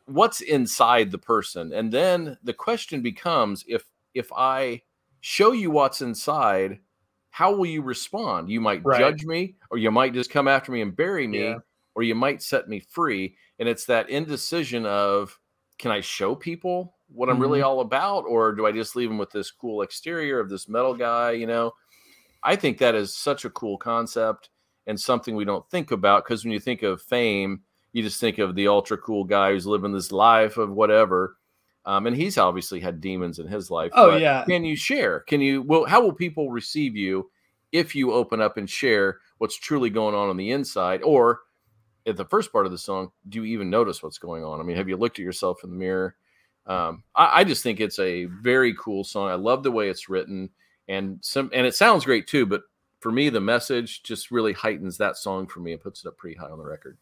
what's 0.06 0.42
inside 0.42 1.12
the 1.12 1.18
person? 1.18 1.74
And 1.74 1.92
then 1.92 2.38
the 2.44 2.54
question 2.54 3.02
becomes 3.02 3.64
if 3.68 3.86
if 4.14 4.32
I 4.36 4.82
show 5.22 5.54
you 5.54 5.72
what's 5.72 6.02
inside, 6.02 6.80
how 7.32 7.56
will 7.56 7.66
you 7.66 7.82
respond? 7.82 8.50
You 8.50 8.62
might 8.62 8.84
Right. 8.86 9.00
judge 9.00 9.26
me 9.26 9.56
or 9.72 9.78
you 9.78 9.92
might 9.92 10.14
just 10.14 10.30
come 10.30 10.48
after 10.48 10.72
me 10.72 10.82
and 10.82 10.96
bury 10.96 11.28
me 11.28 11.40
Yeah. 11.40 11.60
or 11.96 12.04
you 12.04 12.16
might 12.16 12.42
set 12.44 12.70
me 12.70 12.80
free. 12.80 13.38
And 13.60 13.68
it's 13.70 13.86
that 13.86 14.10
indecision 14.10 14.86
of 14.86 15.40
can 15.80 15.92
I 15.92 16.02
show 16.02 16.36
people 16.36 16.96
what 17.14 17.30
I'm 17.30 17.40
really 17.40 17.62
all 17.62 17.80
about, 17.80 18.22
or 18.22 18.54
do 18.54 18.66
I 18.66 18.72
just 18.72 18.96
leave 18.96 19.10
them 19.10 19.18
with 19.18 19.32
this 19.32 19.52
cool 19.52 19.82
exterior 19.82 20.40
of 20.40 20.50
this 20.50 20.68
metal 20.68 20.96
guy? 20.96 21.32
You 21.32 21.48
know, 21.48 21.74
I 22.44 22.56
think 22.56 22.80
that 22.80 22.96
is 22.96 23.16
such 23.16 23.46
a 23.46 23.50
cool 23.50 23.78
concept 23.78 24.50
and 24.88 25.00
something 25.00 25.36
we 25.36 25.46
don't 25.46 25.70
think 25.70 25.92
about 25.92 26.24
because 26.24 26.44
when 26.44 26.52
you 26.52 26.60
think 26.60 26.84
of 26.84 27.02
fame, 27.02 27.62
you 27.94 28.04
just 28.04 28.20
think 28.20 28.40
of 28.40 28.56
the 28.56 28.68
ultra 28.68 28.98
cool 28.98 29.24
guy 29.24 29.52
who's 29.52 29.68
living 29.68 29.94
this 29.94 30.12
life 30.12 30.58
of 30.58 30.72
whatever. 30.72 31.38
Um, 31.86 32.08
and 32.08 32.16
he's 32.16 32.38
obviously 32.38 32.80
had 32.80 33.02
demons 33.02 33.40
in 33.40 33.48
his 33.48 33.70
life. 33.70 33.92
Oh, 33.94 34.16
yeah. 34.16 34.46
Can 34.46 34.64
you 34.64 34.76
share? 34.76 35.20
Can 35.22 35.42
you? 35.42 35.62
Well, 35.62 35.86
how 35.86 36.02
will 36.02 36.14
people 36.14 36.50
receive 36.50 36.96
you 36.96 37.30
if 37.72 37.96
you 37.96 38.14
open 38.14 38.42
up 38.42 38.58
and 38.58 38.70
share 38.70 39.20
what's 39.38 39.58
truly 39.58 39.90
going 39.90 40.16
on 40.16 40.30
on 40.30 40.38
the 40.38 40.52
inside? 40.52 41.02
Or 41.04 41.42
at 42.06 42.18
the 42.18 42.26
first 42.26 42.52
part 42.52 42.66
of 42.66 42.72
the 42.72 42.78
song, 42.78 43.12
do 43.30 43.44
you 43.44 43.54
even 43.54 43.70
notice 43.70 44.02
what's 44.02 44.18
going 44.18 44.44
on? 44.44 44.60
I 44.60 44.64
mean, 44.64 44.78
have 44.78 44.90
you 44.90 44.98
looked 44.98 45.20
at 45.20 45.26
yourself 45.26 45.64
in 45.64 45.70
the 45.70 45.76
mirror? 45.76 46.16
Um, 46.66 47.04
I, 47.16 47.42
I 47.42 47.44
just 47.44 47.64
think 47.64 47.80
it's 47.80 48.00
a 48.00 48.26
very 48.26 48.74
cool 48.76 49.04
song. 49.04 49.30
I 49.30 49.36
love 49.36 49.64
the 49.64 49.72
way 49.72 49.90
it's 49.90 50.10
written, 50.10 50.50
and 50.88 51.20
some, 51.22 51.50
and 51.54 51.66
it 51.66 51.76
sounds 51.76 52.06
great 52.06 52.28
too. 52.28 52.46
But 52.46 52.64
for 53.00 53.12
me, 53.12 53.30
the 53.30 53.42
message 53.42 54.04
just 54.04 54.32
really 54.32 54.54
heightens 54.54 54.98
that 54.98 55.18
song 55.18 55.48
for 55.48 55.60
me 55.60 55.74
and 55.74 55.82
puts 55.82 56.04
it 56.04 56.08
up 56.08 56.18
pretty 56.18 56.38
high 56.38 56.50
on 56.50 56.58
the 56.58 56.66
record. 56.66 56.98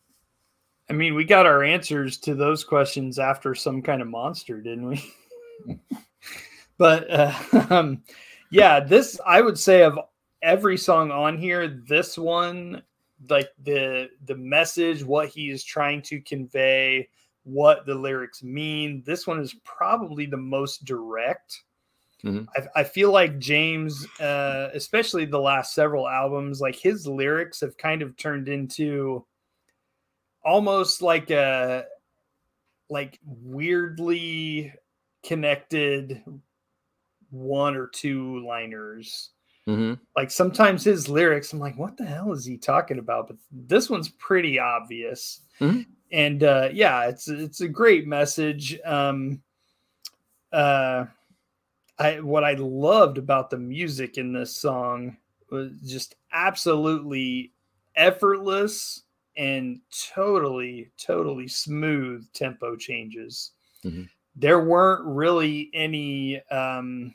I 0.89 0.93
mean, 0.93 1.15
we 1.15 1.23
got 1.23 1.45
our 1.45 1.63
answers 1.63 2.17
to 2.17 2.35
those 2.35 2.63
questions 2.63 3.19
after 3.19 3.55
some 3.55 3.81
kind 3.81 4.01
of 4.01 4.07
monster, 4.07 4.59
didn't 4.59 4.87
we? 4.87 5.13
but 6.77 7.09
uh, 7.09 7.33
um, 7.69 8.03
yeah, 8.49 8.79
this 8.79 9.19
I 9.25 9.41
would 9.41 9.57
say 9.57 9.83
of 9.83 9.97
every 10.41 10.77
song 10.77 11.11
on 11.11 11.37
here, 11.37 11.67
this 11.87 12.17
one, 12.17 12.81
like 13.29 13.49
the 13.63 14.09
the 14.25 14.35
message, 14.35 15.03
what 15.03 15.29
he 15.29 15.49
is 15.49 15.63
trying 15.63 16.01
to 16.03 16.19
convey, 16.19 17.07
what 17.43 17.85
the 17.85 17.95
lyrics 17.95 18.43
mean. 18.43 19.03
This 19.05 19.25
one 19.27 19.39
is 19.39 19.55
probably 19.63 20.25
the 20.25 20.37
most 20.37 20.85
direct. 20.85 21.61
Mhm. 22.23 22.45
I, 22.55 22.81
I 22.81 22.83
feel 22.83 23.11
like 23.11 23.39
James, 23.39 24.05
uh, 24.19 24.69
especially 24.73 25.25
the 25.25 25.39
last 25.39 25.73
several 25.73 26.07
albums, 26.07 26.61
like 26.61 26.75
his 26.75 27.07
lyrics 27.07 27.61
have 27.61 27.75
kind 27.77 28.01
of 28.03 28.15
turned 28.15 28.47
into 28.47 29.25
almost 30.43 31.01
like 31.01 31.29
a 31.31 31.85
like 32.89 33.19
weirdly 33.25 34.73
connected 35.23 36.23
one 37.29 37.75
or 37.75 37.87
two 37.87 38.45
liners 38.45 39.29
Mm-hmm. 39.67 39.93
like 40.15 40.31
sometimes 40.31 40.83
his 40.83 41.07
lyrics 41.07 41.53
i'm 41.53 41.59
like 41.59 41.77
what 41.77 41.95
the 41.95 42.03
hell 42.03 42.31
is 42.33 42.43
he 42.43 42.57
talking 42.57 42.97
about 42.97 43.27
but 43.27 43.37
this 43.51 43.91
one's 43.91 44.09
pretty 44.09 44.57
obvious 44.57 45.41
Mhm. 45.59 45.85
And 46.11 46.43
uh 46.43 46.69
yeah 46.73 47.07
it's 47.07 47.27
it's 47.27 47.61
a 47.61 47.67
great 47.67 48.07
message 48.07 48.79
um 48.85 49.41
uh 50.51 51.05
i 51.99 52.19
what 52.19 52.43
i 52.43 52.53
loved 52.53 53.17
about 53.17 53.49
the 53.49 53.57
music 53.57 54.17
in 54.17 54.33
this 54.33 54.55
song 54.55 55.15
was 55.49 55.71
just 55.85 56.15
absolutely 56.33 57.51
effortless 57.95 59.03
and 59.37 59.79
totally 60.13 60.91
totally 60.97 61.47
smooth 61.47 62.25
tempo 62.33 62.75
changes 62.75 63.51
Mhm. 63.83 64.09
there 64.35 64.59
weren't 64.63 65.05
really 65.05 65.69
any 65.73 66.41
um 66.51 67.13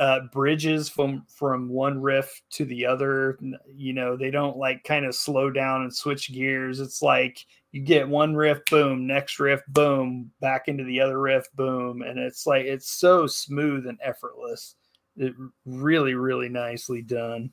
uh 0.00 0.20
bridges 0.32 0.88
from 0.88 1.24
from 1.28 1.68
one 1.68 2.00
riff 2.00 2.42
to 2.50 2.64
the 2.64 2.84
other 2.84 3.38
you 3.72 3.92
know 3.92 4.16
they 4.16 4.30
don't 4.30 4.56
like 4.56 4.82
kind 4.82 5.06
of 5.06 5.14
slow 5.14 5.50
down 5.50 5.82
and 5.82 5.94
switch 5.94 6.32
gears 6.32 6.80
it's 6.80 7.02
like 7.02 7.46
you 7.70 7.80
get 7.80 8.08
one 8.08 8.34
riff 8.34 8.58
boom 8.70 9.06
next 9.06 9.38
riff 9.38 9.60
boom 9.68 10.30
back 10.40 10.66
into 10.66 10.82
the 10.82 11.00
other 11.00 11.20
riff 11.20 11.46
boom 11.54 12.02
and 12.02 12.18
it's 12.18 12.46
like 12.46 12.64
it's 12.64 12.90
so 12.90 13.26
smooth 13.26 13.86
and 13.86 13.98
effortless 14.02 14.74
it 15.16 15.34
really 15.64 16.14
really 16.14 16.48
nicely 16.48 17.02
done 17.02 17.50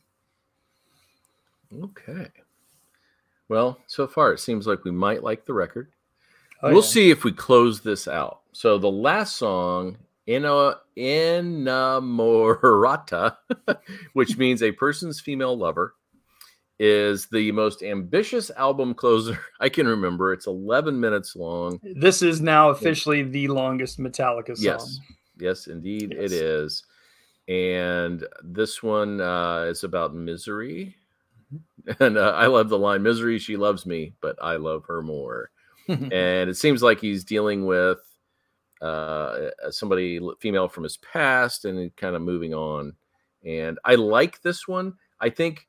Okay. 1.83 2.27
Well, 3.49 3.79
so 3.88 4.07
far 4.07 4.33
it 4.33 4.39
seems 4.39 4.67
like 4.67 4.83
we 4.83 4.91
might 4.91 5.23
like 5.23 5.45
the 5.45 5.53
record. 5.53 5.89
Oh, 6.62 6.69
we'll 6.69 6.81
yeah. 6.81 6.89
see 6.89 7.12
if 7.12 7.23
we 7.23 7.31
close 7.31 7.81
this 7.81 8.07
out. 8.07 8.41
So 8.51 8.77
the 8.77 8.91
last 8.91 9.36
song, 9.36 9.97
Ina 10.28 10.76
Inamorata, 10.98 13.38
which 14.13 14.38
means 14.38 14.62
a 14.62 14.72
person's 14.72 15.20
female 15.22 15.58
lover, 15.58 15.96
is 16.80 17.28
the 17.28 17.52
most 17.54 17.82
ambitious 17.82 18.52
album 18.52 18.94
closer 18.94 19.40
I 19.60 19.70
can 19.70 19.88
remember. 19.88 20.34
It's 20.34 20.46
11 20.48 21.00
minutes 21.00 21.36
long. 21.36 21.80
this 21.96 22.22
is 22.22 22.40
now 22.42 22.70
officially 22.70 23.24
the 23.24 23.48
longest 23.48 24.00
metallica 24.00 24.56
song 24.56 24.63
Yes. 24.63 25.00
Yes, 25.40 25.68
indeed 25.68 26.13
Yes. 26.18 26.32
it 26.32 26.36
is. 26.36 26.84
And 27.48 28.26
this 28.44 28.84
one 28.84 29.22
uh, 29.22 29.62
is 29.70 29.84
about 29.84 30.13
misery. 30.13 30.96
And 32.00 32.18
uh, 32.18 32.34
I 32.36 32.48
love 32.48 32.68
the 32.68 32.78
line 32.78 33.04
Misery, 33.04 33.40
she 33.40 33.56
loves 33.56 33.86
me, 33.86 34.13
but 34.20 34.36
I 34.42 34.58
love 34.58 34.84
her 34.88 35.02
more. 35.02 35.52
and 35.88 36.50
it 36.50 36.58
seems 36.58 36.84
like 36.84 37.00
he's 37.00 37.24
dealing 37.24 37.66
with 37.66 38.00
uh, 38.82 39.50
somebody 39.69 40.19
female 40.40 40.67
from 40.67 40.84
his 40.84 40.98
past 40.98 41.65
and 41.65 41.96
kind 41.96 42.15
of 42.15 42.21
moving 42.21 42.54
on. 42.54 42.94
And 43.46 43.80
I 43.86 43.96
like 43.96 44.42
this 44.42 44.67
one. 44.67 44.94
I 45.19 45.30
think 45.30 45.67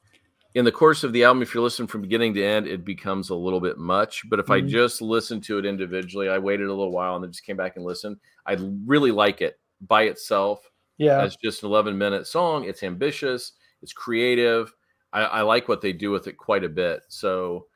in 0.54 0.64
the 0.64 0.72
course 0.72 1.04
of 1.04 1.12
the 1.12 1.24
album, 1.24 1.42
if 1.42 1.54
you're 1.54 1.62
listening 1.62 1.88
from 1.88 2.02
beginning 2.02 2.34
to 2.34 2.42
end, 2.44 2.66
it 2.66 2.84
becomes 2.84 3.30
a 3.30 3.34
little 3.34 3.60
bit 3.60 3.78
much. 3.78 4.22
But 4.28 4.40
if 4.40 4.50
I 4.50 4.60
Mhm. 4.60 4.68
just 4.68 5.00
listened 5.02 5.44
to 5.44 5.58
it 5.58 5.66
individually, 5.66 6.28
I 6.28 6.38
waited 6.38 6.66
a 6.68 6.74
little 6.74 6.92
while 6.92 7.14
and 7.16 7.24
then 7.24 7.32
just 7.32 7.44
came 7.44 7.56
back 7.56 7.76
and 7.76 7.84
listened. 7.84 8.18
I 8.46 8.56
really 8.86 9.10
like 9.12 9.40
it 9.42 9.60
by 9.82 10.04
itself 10.04 10.70
yeah 10.96 11.22
as 11.22 11.36
just 11.36 11.62
an 11.62 11.68
11 11.68 11.96
minute 11.96 12.26
song. 12.26 12.64
It's 12.64 12.82
ambitious, 12.82 13.52
it's 13.82 13.92
creative. 13.92 14.74
I, 15.12 15.22
I 15.22 15.42
like 15.42 15.68
what 15.68 15.80
they 15.80 15.92
do 15.92 16.10
with 16.10 16.26
it 16.26 16.36
quite 16.36 16.64
a 16.64 16.68
bit. 16.68 17.02
So 17.08 17.66
uh, 17.66 17.68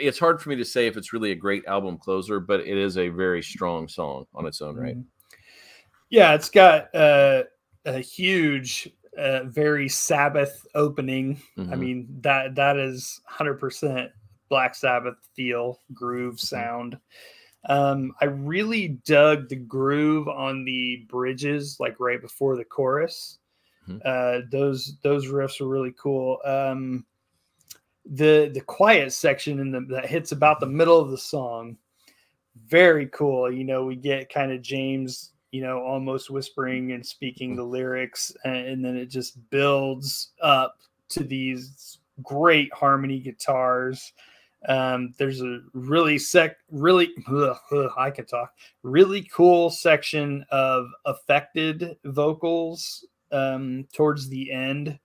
it's 0.00 0.18
hard 0.18 0.40
for 0.40 0.48
me 0.50 0.56
to 0.56 0.64
say 0.64 0.86
if 0.86 0.96
it's 0.96 1.12
really 1.12 1.32
a 1.32 1.36
great 1.36 1.64
album 1.66 1.98
closer, 1.98 2.40
but 2.40 2.60
it 2.60 2.76
is 2.76 2.98
a 2.98 3.08
very 3.08 3.42
strong 3.42 3.88
song 3.88 4.26
on 4.34 4.46
its 4.46 4.60
own 4.60 4.76
right. 4.76 4.96
Mhm. 4.96 5.04
Yeah, 6.10 6.34
it's 6.34 6.50
got 6.50 6.94
uh, 6.94 7.44
a 7.84 7.98
huge, 7.98 8.88
uh, 9.18 9.44
very 9.44 9.88
Sabbath 9.88 10.66
opening. 10.74 11.40
I 11.56 11.60
Mhm. 11.60 11.78
mean 11.78 12.18
that 12.20 12.54
that 12.54 12.76
is 12.76 13.20
hundred 13.26 13.54
percent 13.58 14.12
Black 14.48 14.74
Sabbath 14.74 15.16
feel, 15.34 15.80
groove, 15.92 16.38
sound. 16.40 16.98
Um, 17.68 18.14
I 18.20 18.26
really 18.26 18.88
dug 19.04 19.48
the 19.48 19.56
groove 19.56 20.28
on 20.28 20.64
the 20.64 21.04
bridges, 21.08 21.78
like 21.80 21.98
right 21.98 22.20
before 22.20 22.56
the 22.56 22.64
chorus. 22.64 23.38
Mhm. 23.88 24.00
Uh, 24.04 24.46
those 24.52 24.96
those 25.02 25.26
riffs 25.26 25.60
were 25.60 25.68
really 25.68 25.94
cool. 25.98 26.38
Um, 26.44 27.04
the 28.14 28.50
the 28.52 28.60
quiet 28.60 29.12
section 29.12 29.58
in 29.58 29.70
the 29.70 29.80
that 29.90 30.06
hits 30.06 30.32
about 30.32 30.60
the 30.60 30.66
middle 30.66 31.00
of 31.00 31.10
the 31.10 31.18
song, 31.18 31.76
very 32.66 33.06
cool. 33.08 33.50
You 33.50 33.64
know, 33.64 33.84
we 33.84 33.96
get 33.96 34.32
kind 34.32 34.52
of 34.52 34.62
James, 34.62 35.32
you 35.50 35.62
know, 35.62 35.80
almost 35.82 36.30
whispering 36.30 36.92
and 36.92 37.04
speaking 37.04 37.56
the 37.56 37.64
lyrics, 37.64 38.32
and, 38.44 38.56
and 38.56 38.84
then 38.84 38.96
it 38.96 39.06
just 39.06 39.38
builds 39.50 40.32
up 40.42 40.78
to 41.10 41.24
these 41.24 41.98
great 42.22 42.72
harmony 42.72 43.20
guitars. 43.20 44.12
Um, 44.68 45.14
there's 45.18 45.42
a 45.42 45.60
really 45.74 46.18
sec, 46.18 46.56
really, 46.70 47.10
ugh, 47.28 47.56
ugh, 47.70 47.90
I 47.96 48.10
can 48.10 48.26
talk, 48.26 48.52
really 48.82 49.28
cool 49.32 49.70
section 49.70 50.44
of 50.50 50.86
affected 51.04 51.96
vocals 52.04 53.06
um, 53.30 53.86
towards 53.92 54.28
the 54.28 54.50
end. 54.50 54.98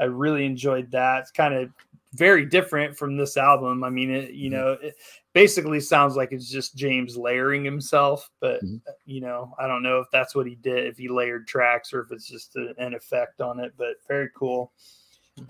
I 0.00 0.04
really 0.04 0.46
enjoyed 0.46 0.90
that. 0.92 1.20
It's 1.20 1.30
kind 1.30 1.52
of 1.52 1.68
very 2.14 2.44
different 2.44 2.96
from 2.96 3.16
this 3.16 3.36
album. 3.36 3.82
I 3.84 3.90
mean, 3.90 4.10
it, 4.10 4.32
you 4.32 4.50
Mhm. 4.50 4.52
know, 4.52 4.72
it 4.82 4.96
basically 5.32 5.80
sounds 5.80 6.14
like 6.14 6.32
it's 6.32 6.50
just 6.50 6.76
James 6.76 7.16
layering 7.16 7.64
himself, 7.64 8.30
but 8.40 8.62
Mhm. 8.62 8.80
you 9.06 9.20
know, 9.22 9.54
I 9.58 9.66
don't 9.66 9.82
know 9.82 9.98
if 10.00 10.08
that's 10.12 10.34
what 10.34 10.46
he 10.46 10.56
did, 10.56 10.86
if 10.86 10.98
he 10.98 11.08
layered 11.08 11.46
tracks 11.48 11.92
or 11.92 12.00
if 12.00 12.12
it's 12.12 12.28
just 12.28 12.54
a, 12.56 12.74
an 12.78 12.94
effect 12.94 13.40
on 13.40 13.60
it, 13.60 13.72
but 13.78 13.96
very 14.08 14.28
cool. 14.36 14.72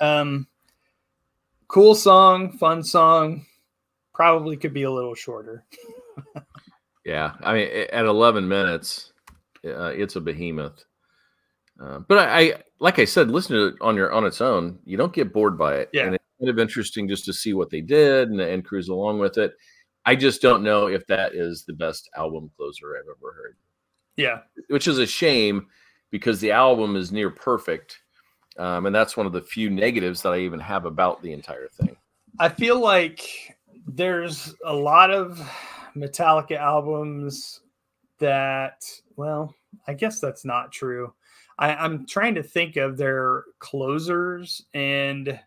Um, 0.00 0.46
cool 1.66 1.94
song, 1.94 2.52
fun 2.58 2.82
song. 2.84 3.44
Probably 4.14 4.56
could 4.56 4.74
be 4.74 4.82
a 4.84 4.90
little 4.90 5.14
shorter. 5.14 5.64
Yeah, 7.04 7.32
I 7.40 7.52
mean, 7.54 7.68
at 7.92 8.04
11 8.04 8.46
minutes, 8.46 9.12
uh, 9.66 9.86
it's 9.86 10.14
a 10.14 10.20
behemoth. 10.20 10.84
Uh, 11.82 11.98
but 11.98 12.18
I, 12.18 12.38
I, 12.38 12.62
like 12.78 13.00
I 13.00 13.04
said, 13.06 13.28
listen 13.28 13.56
to 13.56 13.66
it 13.66 13.74
on 13.80 13.96
your 13.96 14.12
on 14.12 14.24
its 14.24 14.40
own. 14.40 14.78
You 14.84 14.96
don't 14.96 15.12
get 15.12 15.32
bored 15.32 15.58
by 15.58 15.78
it, 15.78 15.90
Yeah. 15.92 16.06
and 16.06 16.18
kind 16.42 16.50
of 16.50 16.58
interesting 16.58 17.08
just 17.08 17.24
to 17.24 17.32
see 17.32 17.54
what 17.54 17.70
they 17.70 17.80
did 17.80 18.30
and, 18.30 18.40
and 18.40 18.64
cruise 18.64 18.88
along 18.88 19.20
with 19.20 19.38
it. 19.38 19.54
I 20.04 20.16
just 20.16 20.42
don't 20.42 20.64
know 20.64 20.88
if 20.88 21.06
that 21.06 21.34
is 21.34 21.64
the 21.64 21.72
best 21.72 22.10
album 22.16 22.50
closer 22.56 22.96
I've 22.96 23.04
ever 23.04 23.32
heard, 23.32 23.56
Yeah. 24.16 24.40
which 24.68 24.88
is 24.88 24.98
a 24.98 25.06
shame 25.06 25.68
because 26.10 26.40
the 26.40 26.50
album 26.50 26.96
is 26.96 27.12
near 27.12 27.30
perfect, 27.30 28.00
um, 28.58 28.86
and 28.86 28.94
that's 28.94 29.16
one 29.16 29.26
of 29.26 29.32
the 29.32 29.40
few 29.40 29.70
negatives 29.70 30.20
that 30.22 30.32
I 30.32 30.40
even 30.40 30.58
have 30.58 30.84
about 30.84 31.22
the 31.22 31.32
entire 31.32 31.68
thing. 31.68 31.96
I 32.40 32.48
feel 32.48 32.80
like 32.80 33.56
there's 33.86 34.54
a 34.64 34.74
lot 34.74 35.12
of 35.12 35.40
Metallica 35.96 36.56
albums 36.56 37.60
that, 38.18 38.82
well, 39.16 39.54
I 39.86 39.94
guess 39.94 40.18
that's 40.18 40.44
not 40.44 40.72
true. 40.72 41.14
I, 41.58 41.74
I'm 41.74 42.06
trying 42.06 42.34
to 42.34 42.42
think 42.42 42.76
of 42.76 42.96
their 42.96 43.44
closers 43.60 44.62
and 44.74 45.38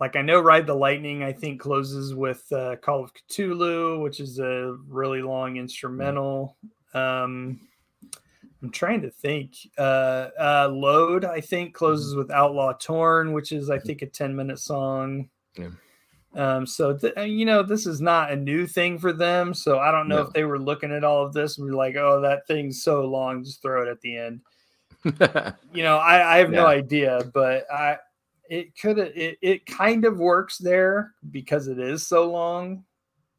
like 0.00 0.16
I 0.16 0.22
know 0.22 0.40
Ride 0.40 0.66
the 0.66 0.74
Lightning, 0.74 1.22
I 1.22 1.32
think 1.32 1.60
closes 1.60 2.14
with 2.14 2.50
uh, 2.52 2.76
Call 2.76 3.04
of 3.04 3.12
Cthulhu, 3.14 4.02
which 4.02 4.18
is 4.18 4.38
a 4.38 4.76
really 4.88 5.20
long 5.22 5.58
instrumental. 5.58 6.56
Um, 6.94 7.60
I'm 8.62 8.70
trying 8.70 9.02
to 9.02 9.10
think. 9.10 9.54
Uh, 9.78 10.28
uh, 10.38 10.68
Load, 10.72 11.24
I 11.24 11.40
think, 11.40 11.74
closes 11.74 12.14
with 12.14 12.30
Outlaw 12.30 12.72
Torn, 12.74 13.32
which 13.32 13.52
is, 13.52 13.70
I 13.70 13.78
think, 13.78 14.02
a 14.02 14.06
10 14.06 14.34
minute 14.34 14.58
song. 14.58 15.28
Yeah. 15.56 15.68
Um, 16.34 16.66
so, 16.66 16.96
th- 16.96 17.14
uh, 17.16 17.22
you 17.22 17.44
know, 17.44 17.62
this 17.62 17.86
is 17.86 18.00
not 18.00 18.30
a 18.30 18.36
new 18.36 18.66
thing 18.66 18.98
for 18.98 19.12
them. 19.12 19.52
So 19.52 19.78
I 19.78 19.90
don't 19.90 20.08
know 20.08 20.16
No. 20.16 20.22
if 20.22 20.32
they 20.32 20.44
were 20.44 20.58
looking 20.60 20.92
at 20.92 21.04
all 21.04 21.24
of 21.24 21.32
this 21.32 21.58
and 21.58 21.66
be 21.68 21.74
like, 21.74 21.96
oh, 21.96 22.20
that 22.20 22.46
thing's 22.46 22.82
so 22.82 23.04
long, 23.04 23.42
just 23.42 23.60
throw 23.62 23.82
it 23.82 23.88
at 23.88 24.00
the 24.00 24.16
end. 24.16 24.40
You 25.72 25.82
know, 25.82 25.96
I, 25.96 26.34
I 26.34 26.38
have 26.38 26.50
no 26.50 26.66
idea, 26.66 27.22
but 27.32 27.64
I, 27.72 27.96
it 28.50 28.76
could 28.78 28.98
it, 28.98 29.38
it 29.40 29.64
kind 29.64 30.04
of 30.04 30.18
works 30.18 30.58
there 30.58 31.14
because 31.30 31.68
it 31.68 31.78
is 31.78 32.06
so 32.06 32.30
long. 32.30 32.84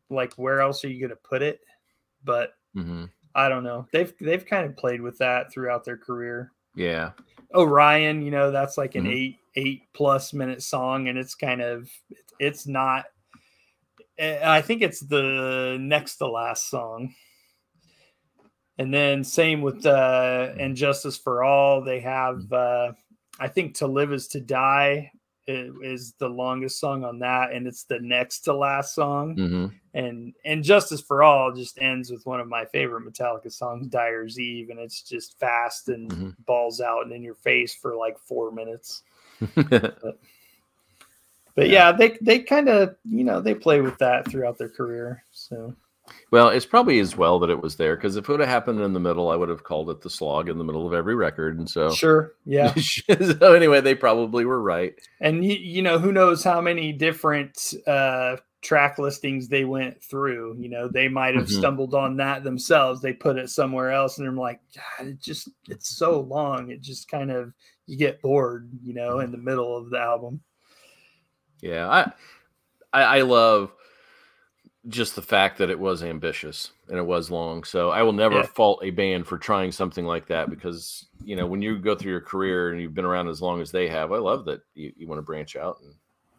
Like, 0.10 0.34
where 0.36 0.62
else 0.62 0.84
are 0.84 0.90
you 0.90 1.00
going 1.00 1.12
to 1.12 1.16
put 1.30 1.44
it? 1.44 1.60
But 2.24 2.54
hmm 2.74 3.06
I 3.36 3.48
don't 3.50 3.64
know. 3.64 3.86
They've 3.94 4.14
they've 4.20 4.46
kind 4.46 4.66
of 4.66 4.76
played 4.76 5.02
with 5.02 5.18
that 5.20 5.52
throughout 5.54 5.86
their 5.86 5.98
career. 5.98 6.52
Yeah, 6.76 7.12
Orion, 7.54 8.22
you 8.24 8.32
know, 8.32 8.52
that's 8.52 8.78
like 8.78 8.96
an 8.96 9.06
Mhm. 9.06 9.14
eight 9.14 9.38
eight 9.56 9.84
plus 9.94 10.34
minute 10.34 10.64
song, 10.64 11.08
and 11.10 11.18
it's 11.18 11.36
kind 11.36 11.62
of 11.62 11.90
it's 12.40 12.66
not. 12.66 13.06
eh, 14.18 14.40
I 14.44 14.62
think 14.62 14.82
it's 14.82 15.02
the 15.02 15.78
next 15.80 16.18
to 16.18 16.28
last 16.28 16.70
song. 16.70 17.14
And 18.78 18.94
then 18.94 19.24
same 19.24 19.62
with 19.62 19.86
uh 19.86 20.54
and 20.58 20.76
Justice 20.76 21.18
for 21.18 21.44
All, 21.44 21.82
they 21.84 22.00
have 22.00 22.52
uh 22.52 22.94
I 23.42 23.48
think 23.50 23.76
To 23.76 23.88
Live 23.88 24.14
is 24.14 24.28
to 24.30 24.40
Die 24.40 25.12
is 25.48 26.14
the 26.20 26.30
longest 26.30 26.80
song 26.80 27.04
on 27.04 27.20
that, 27.20 27.52
and 27.52 27.68
it's 27.68 27.84
the 27.84 28.00
next 28.00 28.42
to 28.42 28.54
last 28.54 28.96
song 28.96 29.36
hmm 29.36 29.66
and 29.94 30.34
and 30.46 30.64
justice 30.64 31.02
for 31.02 31.22
all 31.22 31.52
just 31.52 31.78
ends 31.82 32.12
with 32.12 32.26
one 32.26 32.40
of 32.40 32.48
my 32.48 32.64
favorite 32.64 33.04
metallica 33.04 33.52
songs 33.52 33.88
dyer's 33.88 34.40
eve 34.40 34.70
and 34.70 34.80
it's 34.80 35.02
just 35.02 35.38
fast 35.38 35.90
and 35.90 36.10
Mhm. 36.10 36.36
balls 36.46 36.80
out 36.80 37.04
and 37.04 37.12
in 37.12 37.22
your 37.22 37.36
face 37.36 37.76
for 37.76 37.98
like 37.98 38.18
four 38.18 38.52
minutes 38.52 39.04
Mm-hmm. 39.42 40.10
but 41.56 41.70
yeah, 41.70 41.92
they 41.92 42.18
they 42.22 42.40
kind 42.40 42.70
of 42.70 42.96
you 43.04 43.26
know 43.26 43.42
they 43.42 43.54
play 43.54 43.82
with 43.82 43.98
that 43.98 44.30
throughout 44.30 44.58
their 44.58 44.70
career 44.70 45.26
so 45.32 45.76
Well, 46.32 46.50
it's 46.50 46.66
probably 46.66 47.00
as 47.00 47.18
well 47.18 47.40
that 47.40 47.50
it 47.50 47.62
was 47.62 47.76
there 47.76 47.96
because 47.96 48.16
if 48.16 48.28
it 48.28 48.32
would 48.32 48.40
have 48.40 48.50
happened 48.50 48.80
in 48.82 48.94
the 48.94 49.00
middle, 49.00 49.30
I 49.30 49.36
would 49.36 49.50
have 49.50 49.64
called 49.64 49.90
it 49.90 50.02
the 50.02 50.10
slog 50.10 50.50
in 50.50 50.58
the 50.58 50.64
middle 50.64 50.88
of 50.88 50.94
every 50.94 51.16
record. 51.16 51.58
And 51.58 51.70
so, 51.70 52.00
sure 52.00 52.34
yeah 52.46 52.74
so 52.76 53.54
anyway, 53.54 53.82
they 53.82 53.96
probably 53.96 54.46
were 54.46 54.62
right. 54.62 54.96
and 55.20 55.44
you, 55.46 55.56
you 55.56 55.82
know 55.82 56.00
who 56.00 56.12
knows 56.12 56.44
how 56.44 56.62
many 56.62 56.92
different 56.92 57.74
uh 57.88 58.36
track 58.62 59.00
listings 59.00 59.48
they 59.48 59.66
went 59.66 60.02
through 60.04 60.56
you 60.60 60.70
know 60.70 60.88
they 60.88 61.08
might 61.08 61.34
have 61.36 61.46
Mhm. 61.46 61.50
stumbled 61.50 61.96
on 61.96 62.18
that 62.18 62.44
themselves 62.44 63.02
they 63.02 63.12
put 63.14 63.38
it 63.38 63.50
somewhere 63.50 63.92
else 63.92 64.18
and 64.18 64.28
they're 64.28 64.34
like 64.34 64.60
god 64.76 65.08
it 65.08 65.20
just 65.20 65.50
it's 65.68 65.98
so 65.98 66.20
long 66.20 66.70
it 66.70 66.80
just 66.82 67.10
kind 67.10 67.32
of 67.32 67.54
you 67.88 67.98
get 67.98 68.22
bored 68.22 68.70
you 68.84 68.94
know 68.94 69.20
in 69.20 69.32
the 69.32 69.38
middle 69.38 69.76
of 69.76 69.90
the 69.90 69.98
album 69.98 70.42
Yeah, 71.62 71.88
I, 71.90 72.12
I, 72.94 73.20
I 73.20 73.22
love 73.22 73.72
just 74.88 75.16
the 75.16 75.22
fact 75.22 75.58
that 75.60 75.70
it 75.70 75.80
was 75.80 76.02
ambitious 76.02 76.72
and 76.90 76.98
it 76.98 77.06
was 77.06 77.30
long. 77.30 77.64
So 77.64 77.92
I 77.92 78.02
will 78.02 78.14
never 78.14 78.38
Yeah. 78.38 78.44
fault 78.48 78.80
a 78.84 78.90
band 78.90 79.28
for 79.28 79.38
trying 79.38 79.72
something 79.72 80.06
like 80.06 80.26
that 80.28 80.50
because 80.50 81.06
you 81.24 81.36
know 81.36 81.46
when 81.46 81.62
you 81.62 81.78
go 81.78 81.96
through 81.96 82.12
your 82.12 82.22
career 82.22 82.72
and 82.72 82.82
you've 82.82 82.96
been 82.96 83.06
around 83.06 83.28
as 83.28 83.42
long 83.42 83.62
as 83.62 83.72
they 83.72 83.88
have, 83.88 84.12
I 84.12 84.18
love 84.18 84.46
that 84.46 84.62
you, 84.74 84.92
you 84.98 85.08
want 85.08 85.20
to 85.20 85.24
branch 85.24 85.56
out 85.56 85.78
and 85.84 85.94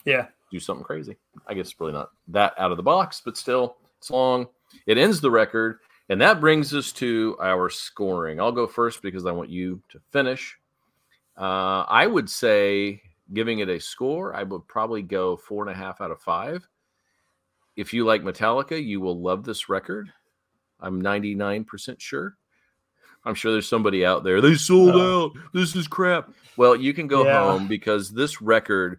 yeah 0.05 0.27
do 0.51 0.59
something 0.59 0.85
crazy. 0.85 1.17
I 1.47 1.55
guess 1.55 1.71
it's 1.71 1.81
really 1.81 1.93
not 1.93 2.11
that 2.29 2.55
out 2.59 2.73
of 2.73 2.77
the 2.77 2.83
box, 2.83 3.23
but 3.25 3.37
still, 3.37 3.77
it's 3.99 4.11
long. 4.11 4.49
It 4.87 4.99
ends 4.99 5.21
the 5.21 5.31
record, 5.31 5.79
and 6.09 6.21
that 6.21 6.41
brings 6.41 6.75
us 6.75 6.91
to 6.95 7.37
our 7.41 7.71
scoring. 7.71 8.41
I'll 8.41 8.53
go 8.53 8.67
first 8.67 9.03
because 9.03 9.25
I 9.25 9.33
want 9.33 9.51
you 9.51 9.81
to 9.91 10.01
finish. 10.11 10.59
Uh, 11.39 11.85
I 11.89 12.07
would 12.07 12.29
say, 12.29 13.01
giving 13.33 13.61
it 13.61 13.69
a 13.71 13.81
score, 13.81 14.35
I 14.35 14.43
would 14.43 14.67
probably 14.69 15.01
go 15.03 15.37
four 15.37 15.67
and 15.67 15.75
a 15.75 15.79
half 15.79 16.01
out 16.01 16.11
of 16.11 16.21
five. 16.21 16.67
If 17.77 17.93
you 17.93 18.05
like 18.05 18.23
Metallica, 18.23 18.83
you 18.83 19.01
will 19.01 19.21
love 19.21 19.45
this 19.45 19.69
record. 19.69 20.13
I'm 20.81 21.01
99% 21.01 22.01
sure. 22.01 22.37
I'm 23.25 23.35
sure 23.35 23.53
there's 23.53 23.69
somebody 23.69 24.05
out 24.05 24.25
there. 24.25 24.41
They 24.41 24.55
sold 24.57 24.95
Oh. 24.97 25.27
out. 25.27 25.33
This 25.55 25.77
is 25.77 25.87
crap. 25.87 26.31
Well, 26.57 26.75
you 26.77 26.93
can 26.93 27.07
go 27.07 27.25
Yeah. 27.25 27.41
home 27.45 27.69
because 27.69 28.11
this 28.11 28.43
record 28.43 28.99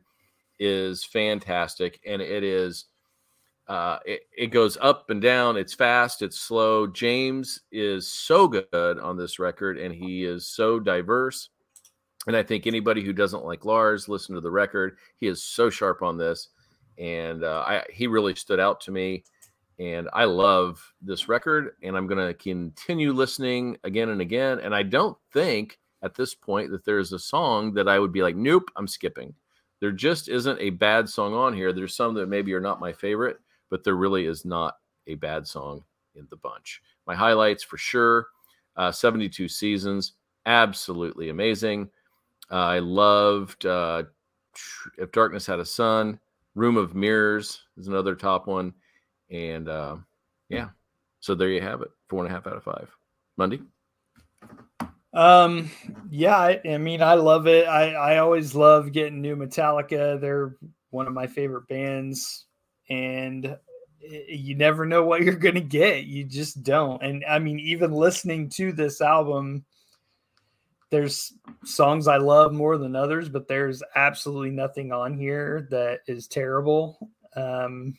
is 0.59 1.03
fantastic 1.03 1.99
and 2.05 2.21
it 2.21 2.43
is 2.43 2.85
uh 3.67 3.97
it, 4.05 4.21
it 4.37 4.47
goes 4.47 4.77
up 4.81 5.09
and 5.09 5.21
down 5.21 5.57
it's 5.57 5.73
fast 5.73 6.21
it's 6.21 6.37
slow 6.39 6.85
james 6.85 7.61
is 7.71 8.05
so 8.07 8.47
good 8.47 8.99
on 8.99 9.17
this 9.17 9.39
record 9.39 9.77
and 9.79 9.95
he 9.95 10.23
is 10.25 10.45
so 10.45 10.79
diverse 10.79 11.49
and 12.27 12.35
i 12.35 12.43
think 12.43 12.67
anybody 12.67 13.01
who 13.03 13.13
doesn't 13.13 13.45
like 13.45 13.65
lars 13.65 14.07
listen 14.07 14.35
to 14.35 14.41
the 14.41 14.51
record 14.51 14.97
he 15.17 15.27
is 15.27 15.41
so 15.43 15.69
sharp 15.69 16.01
on 16.03 16.17
this 16.17 16.49
and 16.97 17.43
uh, 17.43 17.63
I, 17.65 17.83
he 17.91 18.07
really 18.07 18.35
stood 18.35 18.59
out 18.59 18.81
to 18.81 18.91
me 18.91 19.23
and 19.79 20.07
i 20.13 20.23
love 20.25 20.79
this 21.01 21.27
record 21.27 21.71
and 21.81 21.97
i'm 21.97 22.07
going 22.07 22.25
to 22.25 22.33
continue 22.33 23.11
listening 23.11 23.77
again 23.83 24.09
and 24.09 24.21
again 24.21 24.59
and 24.59 24.75
i 24.75 24.83
don't 24.83 25.17
think 25.31 25.79
at 26.03 26.13
this 26.13 26.35
point 26.35 26.69
that 26.71 26.85
there's 26.85 27.11
a 27.11 27.17
song 27.17 27.73
that 27.73 27.87
i 27.87 27.97
would 27.97 28.11
be 28.11 28.21
like 28.21 28.35
nope 28.35 28.69
i'm 28.75 28.87
skipping 28.87 29.33
there 29.83 29.91
just 29.91 30.29
isn't 30.29 30.61
a 30.61 30.69
bad 30.69 31.09
song 31.09 31.33
on 31.33 31.53
here. 31.53 31.73
There's 31.73 31.93
some 31.93 32.13
that 32.13 32.29
maybe 32.29 32.53
are 32.53 32.61
not 32.61 32.79
my 32.79 32.93
favorite, 32.93 33.37
but 33.69 33.83
there 33.83 33.95
really 33.97 34.25
is 34.25 34.45
not 34.45 34.77
a 35.07 35.15
bad 35.15 35.45
song 35.45 35.83
in 36.15 36.25
the 36.29 36.37
bunch. 36.37 36.81
My 37.05 37.15
highlights 37.15 37.63
for 37.63 37.77
sure 37.77 38.27
uh, 38.77 38.93
72 38.93 39.49
seasons, 39.49 40.13
absolutely 40.45 41.27
amazing. 41.27 41.89
Uh, 42.49 42.55
I 42.55 42.79
loved 42.79 43.65
uh, 43.65 44.03
If 44.97 45.11
Darkness 45.11 45.45
Had 45.45 45.59
a 45.59 45.65
Son, 45.65 46.17
Room 46.55 46.77
of 46.77 46.95
Mirrors 46.95 47.61
is 47.77 47.87
another 47.87 48.15
top 48.15 48.47
one. 48.47 48.73
And 49.31 49.67
uh, 49.67 49.97
yeah. 50.49 50.69
So 51.19 51.35
there 51.35 51.49
you 51.49 51.61
have 51.61 51.81
it. 51.81 51.91
Four 52.09 52.23
and 52.23 52.31
a 52.31 52.35
half 52.35 52.47
out 52.47 52.57
of 52.57 52.63
five. 52.63 52.89
Mundy. 53.37 53.61
Um, 55.13 55.69
yeah, 56.09 56.35
I, 56.35 56.61
I 56.65 56.77
mean, 56.77 57.01
I 57.01 57.13
love 57.13 57.47
it. 57.47 57.67
I, 57.67 57.93
I 57.93 58.17
always 58.17 58.55
love 58.55 58.91
getting 58.91 59.21
new 59.21 59.35
Metallica. 59.35 60.19
They're 60.19 60.55
one 60.89 61.07
of 61.07 61.13
my 61.13 61.27
favorite 61.27 61.67
bands, 61.67 62.45
and 62.89 63.57
you 63.99 64.55
never 64.55 64.85
know 64.85 65.05
what 65.05 65.21
you're 65.21 65.35
gonna 65.35 65.61
get. 65.61 66.05
You 66.05 66.23
just 66.23 66.63
don't. 66.63 67.01
And 67.01 67.23
I 67.29 67.39
mean, 67.39 67.59
even 67.59 67.91
listening 67.91 68.49
to 68.49 68.71
this 68.71 69.01
album, 69.01 69.63
there's 70.93 71.33
songs 71.65 72.07
I 72.07 72.17
love 72.17 72.53
more 72.53 72.77
than 72.77 72.95
others, 72.95 73.27
but 73.27 73.47
there's 73.47 73.81
absolutely 73.95 74.51
nothing 74.51 74.91
on 74.91 75.17
here 75.17 75.67
that 75.71 76.01
is 76.07 76.27
terrible. 76.27 77.09
Um, 77.35 77.97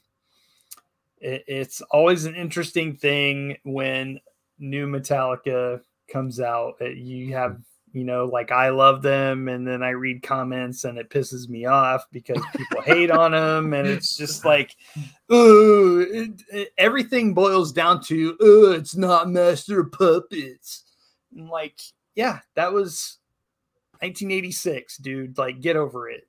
it, 1.18 1.42
it's 1.49 1.80
always 1.90 2.24
an 2.24 2.36
interesting 2.36 2.95
thing 2.97 3.57
when 3.64 4.20
new 4.61 4.86
Metallica 4.86 5.80
comes 6.09 6.38
out. 6.38 6.74
uh, 6.80 6.84
You 6.84 7.32
have, 7.34 7.59
you 7.92 8.05
know, 8.05 8.26
like 8.26 8.53
I 8.53 8.68
love 8.68 9.03
them, 9.03 9.49
and 9.49 9.66
then 9.66 9.82
I 9.82 9.90
read 9.90 10.22
comments 10.22 10.84
and 10.84 10.97
it 10.97 11.11
pisses 11.11 11.49
me 11.49 11.64
off 11.66 12.05
because 12.12 12.40
people 12.57 12.80
hate 12.84 13.11
on 13.11 13.32
them, 13.32 13.72
and 13.74 13.88
it's 13.88 14.16
just 14.16 14.45
like, 14.45 14.76
oh, 15.30 15.99
it, 15.99 16.30
it- 16.53 16.72
everything 16.78 17.34
boils 17.34 17.72
down 17.72 18.01
to, 18.05 18.36
oh, 18.40 18.70
it's 18.70 18.95
not 18.95 19.28
Master 19.30 19.82
Puppets. 19.82 20.84
And 21.34 21.49
like, 21.49 21.80
yeah, 22.15 22.41
that 22.55 22.73
was 22.73 23.19
1986, 24.01 24.99
dude. 24.99 25.39
Like, 25.39 25.61
get 25.61 25.77
over 25.77 26.09
it. 26.09 26.27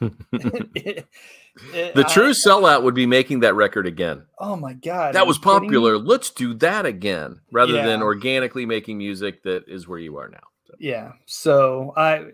It- 0.00 0.14
it- 1.74 1.94
The 1.94 2.04
I- 2.06 2.12
true 2.12 2.30
sellout 2.30 2.82
would 2.82 2.94
be 2.94 3.06
making 3.06 3.40
that 3.40 3.54
record 3.54 3.86
again. 3.86 4.22
oh 4.38 4.56
my 4.56 4.72
god, 4.74 5.14
That 5.14 5.26
was 5.26 5.36
you 5.38 5.42
kidding 5.42 5.60
popular. 5.68 5.98
Let's 5.98 6.30
do 6.30 6.54
that 6.54 6.86
again 6.86 7.40
rather 7.52 7.72
than 7.72 8.02
organically 8.02 8.66
making 8.66 8.98
music 8.98 9.42
that 9.42 9.64
is 9.68 9.88
where 9.88 9.98
you 9.98 10.16
are 10.18 10.28
now. 10.28 10.38
So, 10.66 10.74
Yeah. 10.78 11.12
So 11.26 11.92
I 11.96 12.26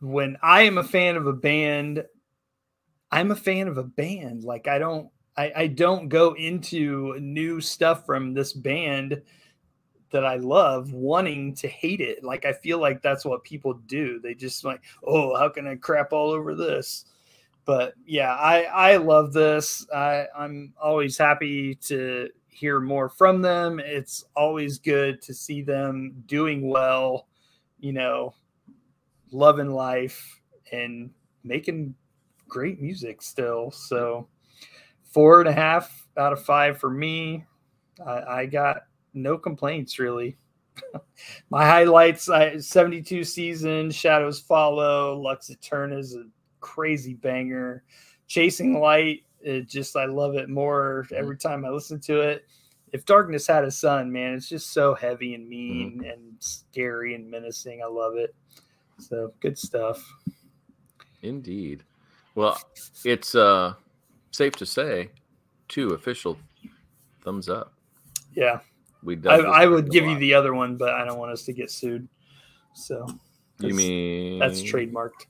when 0.00 0.36
I 0.42 0.62
am 0.62 0.78
a 0.78 0.84
fan 0.84 1.16
of 1.16 1.26
a 1.26 1.32
band, 1.32 2.04
I'm 3.10 3.30
a 3.30 3.36
fan 3.36 3.68
of 3.68 3.76
a 3.78 3.82
band. 3.84 4.44
Like 4.44 4.66
I 4.68 4.78
don't 4.78 5.10
I, 5.36 5.52
I 5.56 5.66
don't 5.66 6.08
go 6.08 6.34
into 6.34 7.18
new 7.20 7.60
stuff 7.60 8.06
from 8.06 8.32
this 8.34 8.52
band 8.52 9.20
that 10.10 10.24
I 10.24 10.36
love 10.36 10.92
wanting 10.92 11.54
to 11.56 11.68
hate 11.68 12.00
it. 12.00 12.22
Like 12.22 12.44
I 12.44 12.52
feel 12.52 12.78
like 12.78 13.02
that's 13.02 13.24
what 13.24 13.42
people 13.44 13.74
do. 13.86 14.20
They 14.20 14.34
just 14.34 14.64
like, 14.64 14.82
oh, 15.04 15.36
how 15.36 15.48
can 15.48 15.66
I 15.66 15.76
crap 15.76 16.12
all 16.12 16.30
over 16.30 16.54
this? 16.54 17.06
But 17.64 17.94
yeah, 18.06 18.34
I 18.34 18.62
I 18.64 18.96
love 18.96 19.32
this. 19.32 19.86
I 19.94 20.26
I'm 20.36 20.74
always 20.80 21.16
happy 21.16 21.74
to 21.86 22.28
hear 22.48 22.80
more 22.80 23.08
from 23.08 23.42
them. 23.42 23.80
It's 23.80 24.24
always 24.36 24.78
good 24.78 25.20
to 25.22 25.34
see 25.34 25.62
them 25.62 26.22
doing 26.26 26.68
well, 26.68 27.26
you 27.80 27.92
know, 27.92 28.34
loving 29.32 29.70
life 29.70 30.40
and 30.70 31.10
making 31.42 31.94
great 32.48 32.80
music 32.80 33.20
still. 33.22 33.70
So 33.70 34.28
four 35.10 35.40
and 35.40 35.48
a 35.48 35.52
half 35.52 36.06
out 36.16 36.32
of 36.32 36.44
five 36.44 36.78
for 36.78 36.90
me. 36.90 37.44
I, 38.04 38.40
I 38.40 38.46
got 38.46 38.82
no 39.14 39.38
complaints 39.38 39.98
really. 39.98 40.36
My 41.50 41.64
highlights: 41.64 42.28
I, 42.28 42.58
72 42.58 43.24
season, 43.24 43.90
Shadows 43.90 44.40
Follow, 44.40 45.16
Lux 45.16 45.50
Eterna 45.50 45.98
is 45.98 46.16
a 46.16 46.24
crazy 46.60 47.14
banger. 47.14 47.84
Chasing 48.26 48.80
Light, 48.80 49.24
it 49.40 49.68
just 49.68 49.96
I 49.96 50.06
love 50.06 50.34
it 50.34 50.48
more 50.48 51.06
every 51.14 51.36
time 51.36 51.64
I 51.64 51.70
listen 51.70 52.00
to 52.00 52.20
it. 52.20 52.46
If 52.92 53.04
Darkness 53.04 53.46
Had 53.46 53.64
a 53.64 53.70
Son, 53.70 54.10
man, 54.10 54.34
it's 54.34 54.48
just 54.48 54.72
so 54.72 54.94
heavy 54.94 55.34
and 55.34 55.48
mean 55.48 56.04
and 56.10 56.36
scary 56.38 57.14
and 57.14 57.30
menacing. 57.30 57.82
I 57.82 57.86
love 57.86 58.16
it. 58.16 58.34
So 58.98 59.32
good 59.40 59.58
stuff. 59.58 60.04
indeed. 61.22 61.82
Well, 62.34 62.58
it's 63.04 63.34
uh 63.34 63.74
safe 64.30 64.54
to 64.54 64.66
say 64.66 65.10
two 65.68 65.90
official 65.90 66.38
thumbs 67.22 67.48
up. 67.48 67.74
Yeah, 68.32 68.60
We 69.04 69.18
I, 69.26 69.36
I 69.36 69.66
would 69.66 69.90
give 69.90 70.06
you 70.06 70.18
the 70.18 70.34
other 70.34 70.54
one, 70.54 70.76
but 70.76 70.90
I 70.90 71.04
don't 71.04 71.18
want 71.18 71.32
us 71.32 71.44
to 71.44 71.52
get 71.52 71.70
sued. 71.70 72.08
So 72.74 73.06
You 73.60 73.74
mean 73.74 74.38
that's 74.38 74.62
trademarked. 74.62 75.26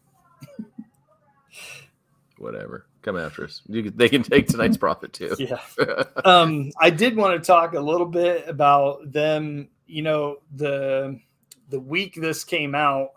Whatever. 2.38 2.86
Come 3.02 3.18
after 3.18 3.44
us. 3.44 3.60
You, 3.68 3.90
they 3.90 4.08
can 4.08 4.22
take 4.22 4.48
tonight's 4.48 4.78
profit 4.78 5.12
too. 5.12 5.36
Yeah. 5.38 5.58
um, 6.24 6.70
I 6.80 6.90
did 6.90 7.16
want 7.16 7.40
to 7.40 7.46
talk 7.46 7.74
a 7.74 7.80
little 7.80 8.06
bit 8.06 8.48
about 8.48 9.12
them. 9.12 9.68
You 9.86 10.02
know, 10.02 10.36
the 10.54 11.20
the 11.68 11.80
week 11.80 12.14
this 12.14 12.44
came 12.44 12.74
out, 12.74 13.10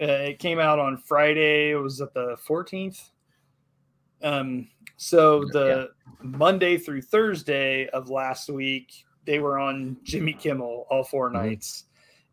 uh, 0.00 0.28
it 0.32 0.38
came 0.38 0.58
out 0.58 0.78
on 0.78 0.98
Friday. 0.98 1.70
It 1.70 1.76
was 1.76 2.00
at 2.00 2.12
the 2.12 2.36
fourteenth. 2.38 3.10
Um, 4.22 4.68
so 4.98 5.44
the 5.46 5.90
Monday 6.20 6.76
through 6.76 7.00
Thursday 7.02 7.88
of 7.88 8.10
last 8.10 8.50
week, 8.50 8.92
they 9.30 9.38
were 9.38 9.60
on 9.60 9.96
Jimmy 10.02 10.32
Kimmel 10.32 10.88
all 10.90 11.04
4 11.04 11.30
Mhm. 11.30 11.34
nights. 11.34 11.84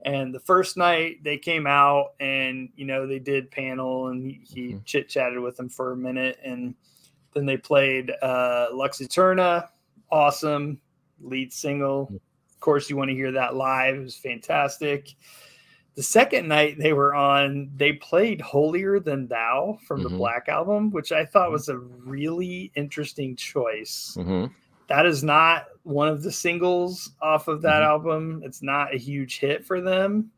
And 0.04 0.34
the 0.34 0.40
first 0.40 0.78
night 0.78 1.24
they 1.24 1.38
came 1.38 1.68
out 1.68 2.14
and 2.20 2.70
you 2.76 2.86
know 2.86 3.06
they 3.06 3.20
did 3.20 3.52
panel 3.52 4.08
and 4.08 4.26
he, 4.26 4.42
he 4.44 4.74
Mhm. 4.74 4.86
chit 4.86 5.08
chatted 5.08 5.40
with 5.40 5.56
them 5.58 5.70
for 5.70 5.92
a 5.92 5.96
minute 5.96 6.40
and 6.44 6.74
then 7.34 7.46
they 7.46 7.58
played 7.58 8.12
uh, 8.24 8.70
Lux 8.74 9.00
Eterna, 9.00 9.70
awesome 10.12 10.82
lead 11.22 11.54
single. 11.54 12.10
Of 12.50 12.60
course, 12.62 12.90
you 12.90 12.98
want 12.98 13.10
to 13.12 13.16
hear 13.16 13.32
that 13.34 13.56
live. 13.56 13.96
It 13.96 14.02
was 14.04 14.16
fantastic. 14.18 15.14
The 15.94 16.02
second 16.04 16.48
night 16.48 16.78
they 16.80 16.94
were 16.94 17.14
on, 17.14 17.70
they 17.76 17.94
played 17.94 18.42
Holier 18.42 19.00
Than 19.00 19.28
Thou 19.28 19.78
from 19.86 20.02
the 20.02 20.10
Mhm. 20.10 20.18
Black 20.18 20.50
Album, 20.50 20.90
which 20.90 21.12
I 21.12 21.26
thought 21.26 21.52
was 21.52 21.70
a 21.70 21.78
really 21.78 22.72
interesting 22.76 23.36
choice. 23.36 24.16
That 24.88 25.06
is 25.06 25.24
not 25.24 25.68
one 25.84 26.08
of 26.08 26.24
the 26.24 26.32
singles 26.32 27.12
off 27.22 27.48
of 27.48 27.62
that 27.62 27.82
Mhm. 27.82 27.86
album. 27.86 28.42
It's 28.44 28.62
not 28.62 28.94
a 28.94 28.98
huge 28.98 29.40
hit 29.40 29.66
for 29.66 29.82
them, 29.82 30.32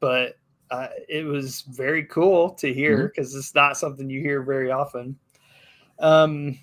but 0.00 0.36
uh, 0.70 0.88
it 1.08 1.24
was 1.24 1.62
very 1.62 2.04
cool 2.04 2.50
to 2.50 2.72
hear 2.72 3.08
because 3.08 3.34
it's 3.34 3.54
not 3.54 3.76
something 3.76 4.10
you 4.10 4.20
hear 4.20 4.42
very 4.42 4.70
often. 4.70 5.18
Um, 5.98 6.58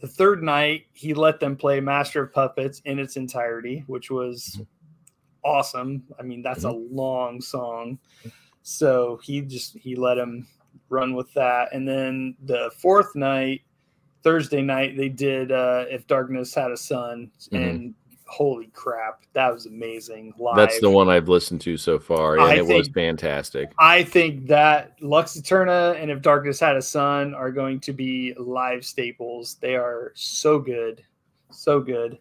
the 0.00 0.08
third 0.08 0.42
night, 0.42 0.86
he 0.92 1.14
let 1.14 1.40
them 1.40 1.56
play 1.56 1.80
Master 1.80 2.22
of 2.24 2.32
Puppets 2.32 2.80
in 2.84 2.98
its 2.98 3.16
entirety, 3.16 3.84
which 3.86 4.10
was 4.10 4.60
awesome. 5.44 6.02
I 6.18 6.22
mean, 6.22 6.42
that's 6.42 6.64
a 6.64 6.70
long 6.70 7.40
song, 7.40 7.98
so 8.62 9.20
he 9.22 9.40
just 9.40 9.76
he 9.78 9.94
let 9.96 10.18
him 10.18 10.46
run 10.88 11.14
with 11.14 11.32
that. 11.34 11.72
And 11.72 11.86
then 11.88 12.36
the 12.44 12.70
fourth 12.76 13.14
night, 13.14 13.62
Thursday 14.22 14.62
night, 14.62 14.96
they 14.96 15.08
did 15.08 15.52
uh, 15.52 15.84
"If 15.88 16.06
Darkness 16.06 16.54
Had 16.54 16.70
a 16.70 16.76
Son," 16.76 17.30
and 17.52 17.94
holy 18.28 18.66
crap, 18.68 19.22
that 19.32 19.52
was 19.52 19.66
amazing 19.66 20.34
live. 20.38 20.56
That's 20.56 20.80
the 20.80 20.90
one 20.90 21.08
I've 21.08 21.28
listened 21.28 21.60
to 21.62 21.76
so 21.76 21.98
far, 21.98 22.34
and 22.34 22.44
I 22.44 22.56
it 22.56 22.66
was 22.66 22.88
fantastic. 22.88 23.72
I 23.78 24.04
think 24.04 24.46
that 24.48 24.96
Lux 25.00 25.36
Eterna 25.36 25.96
and 25.98 26.10
If 26.10 26.22
Darkness 26.22 26.60
Had 26.60 26.76
a 26.76 26.82
Son 26.82 27.34
are 27.34 27.50
going 27.50 27.80
to 27.80 27.92
be 27.92 28.34
live 28.38 28.84
staples. 28.84 29.56
They 29.60 29.76
are 29.76 30.12
so 30.14 30.58
good, 30.58 31.02
so 31.50 31.80
good. 31.80 32.18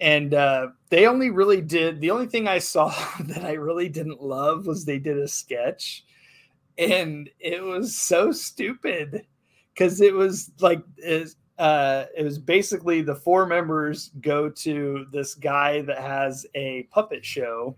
And 0.00 0.34
uh, 0.34 0.68
they 0.90 1.06
only 1.06 1.30
really 1.30 1.60
did 1.60 2.00
the 2.00 2.10
only 2.10 2.26
thing 2.26 2.46
I 2.46 2.58
saw 2.58 2.94
that 3.20 3.44
I 3.44 3.52
really 3.52 3.88
didn't 3.88 4.22
love 4.22 4.66
was 4.66 4.84
they 4.84 4.98
did 4.98 5.18
a 5.18 5.28
sketch, 5.28 6.04
and 6.76 7.30
it 7.40 7.62
was 7.62 7.96
so 7.96 8.30
stupid 8.32 9.26
because 9.74 10.00
it 10.00 10.14
was 10.14 10.52
like 10.60 10.82
is 10.98 11.36
uh, 11.58 12.06
it 12.16 12.24
was 12.24 12.38
basically 12.38 13.02
the 13.02 13.14
four 13.14 13.46
members 13.46 14.10
go 14.20 14.48
to 14.48 15.06
this 15.12 15.34
guy 15.34 15.82
that 15.82 15.98
has 15.98 16.46
a 16.54 16.82
puppet 16.90 17.24
show 17.24 17.76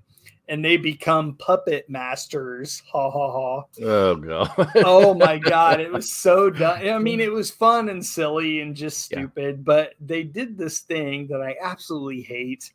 and 0.49 0.65
they 0.65 0.77
become 0.77 1.35
puppet 1.35 1.89
masters. 1.91 2.83
Ha 2.93 3.11
ha 3.11 3.33
ha. 3.33 3.65
Oh 3.83 4.15
god. 4.17 4.73
Oh 4.77 5.13
my 5.15 5.39
god, 5.53 5.81
it 5.81 5.93
was 5.93 6.11
so 6.11 6.49
dumb. 6.49 6.79
I 6.83 6.99
mean, 6.99 7.21
it 7.21 7.33
was 7.33 7.51
fun 7.51 7.89
and 7.89 8.05
silly 8.05 8.61
and 8.61 8.75
just 8.75 9.11
Yeah. 9.11 9.19
stupid, 9.19 9.65
but 9.65 9.95
they 10.01 10.23
did 10.23 10.57
this 10.57 10.81
thing 10.81 11.27
that 11.29 11.43
I 11.43 11.57
absolutely 11.61 12.23
hate. 12.23 12.73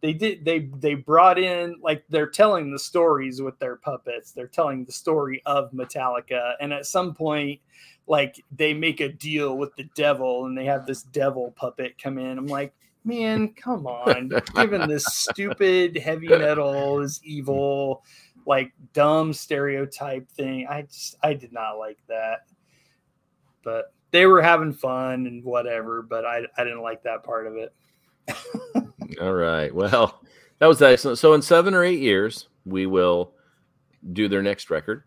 They 0.00 0.14
did 0.14 0.44
they 0.46 0.70
they 0.78 0.94
brought 0.94 1.38
in 1.38 1.76
like 1.82 2.04
they're 2.08 2.30
telling 2.30 2.72
the 2.72 2.78
stories 2.78 3.42
with 3.42 3.58
their 3.58 3.76
puppets. 3.76 4.32
They're 4.32 4.48
telling 4.48 4.84
the 4.84 4.92
story 4.92 5.42
of 5.44 5.70
Metallica 5.72 6.54
and 6.60 6.72
at 6.72 6.86
some 6.86 7.14
point 7.14 7.60
like 8.10 8.44
they 8.50 8.74
make 8.74 9.00
a 9.00 9.08
deal 9.08 9.56
with 9.56 9.74
the 9.76 9.88
devil 9.94 10.44
and 10.44 10.58
they 10.58 10.64
have 10.64 10.84
this 10.84 11.04
devil 11.04 11.52
puppet 11.52 11.94
come 11.96 12.18
in. 12.18 12.38
I'm 12.38 12.48
like, 12.48 12.74
man, 13.04 13.50
come 13.54 13.86
on. 13.86 14.32
Given 14.56 14.88
this 14.88 15.04
stupid 15.06 15.96
heavy 15.96 16.26
metal 16.26 17.00
is 17.00 17.20
evil, 17.22 18.02
like 18.44 18.72
dumb 18.94 19.32
stereotype 19.32 20.28
thing. 20.32 20.66
I 20.68 20.82
just 20.82 21.14
I 21.22 21.34
did 21.34 21.52
not 21.52 21.78
like 21.78 21.98
that. 22.08 22.48
But 23.62 23.92
they 24.10 24.26
were 24.26 24.42
having 24.42 24.72
fun 24.72 25.28
and 25.28 25.44
whatever, 25.44 26.02
but 26.02 26.24
I 26.24 26.40
I 26.58 26.64
didn't 26.64 26.82
like 26.82 27.04
that 27.04 27.22
part 27.22 27.46
of 27.46 27.54
it. 27.54 27.72
All 29.20 29.34
right. 29.34 29.72
Well, 29.72 30.20
that 30.58 30.66
was 30.66 30.82
excellent. 30.82 31.18
So 31.18 31.34
in 31.34 31.42
seven 31.42 31.74
or 31.74 31.84
eight 31.84 32.00
years, 32.00 32.48
we 32.64 32.86
will 32.86 33.34
do 34.12 34.26
their 34.26 34.42
next 34.42 34.68
record. 34.68 35.04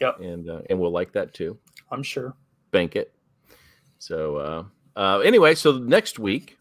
Yep. 0.00 0.20
And 0.20 0.48
uh, 0.48 0.60
and 0.70 0.80
we'll 0.80 0.90
like 0.90 1.12
that 1.12 1.34
too. 1.34 1.58
I'm 1.90 2.02
sure. 2.02 2.34
Bank 2.70 2.96
it. 2.96 3.12
So 3.98 4.36
uh, 4.36 4.64
uh, 4.96 5.18
anyway, 5.20 5.54
so 5.54 5.72
next 5.72 6.18
week, 6.18 6.58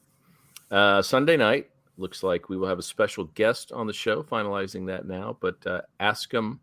uh, 0.72 1.02
Sunday 1.02 1.38
night, 1.38 1.70
looks 1.98 2.24
like 2.24 2.50
we 2.50 2.58
will 2.58 2.68
have 2.68 2.80
a 2.80 2.84
special 2.84 3.26
guest 3.26 3.72
on 3.72 3.88
the 3.88 3.94
show. 3.94 4.24
Finalizing 4.24 4.88
that 4.88 5.08
now, 5.08 5.38
but 5.40 5.66
uh, 5.66 5.82
ask 6.00 6.34
him 6.34 6.60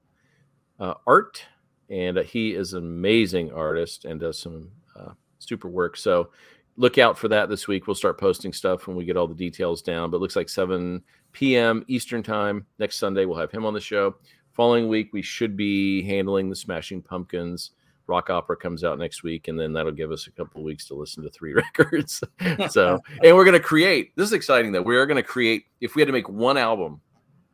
uh, 0.78 0.94
art, 1.06 1.44
and 1.88 2.18
uh, 2.18 2.22
he 2.22 2.54
is 2.54 2.74
an 2.74 2.84
amazing 2.84 3.52
artist 3.52 4.04
and 4.04 4.20
does 4.20 4.38
some 4.38 4.70
uh, 4.96 5.12
super 5.38 5.68
work. 5.68 5.96
So 5.96 6.30
look 6.76 6.98
out 6.98 7.18
for 7.18 7.28
that 7.28 7.48
this 7.48 7.68
week. 7.68 7.86
We'll 7.86 7.94
start 7.94 8.18
posting 8.18 8.52
stuff 8.52 8.86
when 8.86 8.96
we 8.96 9.04
get 9.04 9.16
all 9.16 9.28
the 9.28 9.34
details 9.34 9.82
down. 9.82 10.10
But 10.10 10.18
it 10.18 10.20
looks 10.20 10.36
like 10.36 10.48
7 10.48 11.02
p.m. 11.32 11.84
Eastern 11.88 12.22
time 12.22 12.66
next 12.78 12.98
Sunday. 12.98 13.24
We'll 13.24 13.38
have 13.38 13.50
him 13.50 13.64
on 13.64 13.74
the 13.74 13.80
show. 13.80 14.16
Following 14.52 14.88
week, 14.88 15.12
we 15.12 15.22
should 15.22 15.56
be 15.56 16.02
handling 16.02 16.50
the 16.50 16.56
Smashing 16.56 17.02
Pumpkins. 17.02 17.70
Rock 18.12 18.28
Opera 18.28 18.56
comes 18.58 18.84
out 18.84 18.98
next 18.98 19.22
week, 19.22 19.48
and 19.48 19.58
then 19.58 19.72
that'll 19.72 19.90
give 19.90 20.12
us 20.12 20.26
a 20.26 20.30
couple 20.30 20.60
of 20.60 20.66
weeks 20.66 20.84
to 20.88 20.94
listen 20.94 21.22
to 21.22 21.30
three 21.30 21.54
records. 21.78 22.22
so, 22.68 23.00
and 23.24 23.34
we're 23.34 23.44
going 23.44 23.54
to 23.54 23.60
create 23.60 24.14
this 24.16 24.26
is 24.26 24.32
exciting 24.34 24.72
that 24.72 24.84
we 24.84 24.96
are 24.96 25.06
going 25.06 25.16
to 25.16 25.22
create, 25.22 25.64
if 25.80 25.94
we 25.94 26.02
had 26.02 26.06
to 26.08 26.12
make 26.12 26.28
one 26.28 26.58
album 26.58 27.00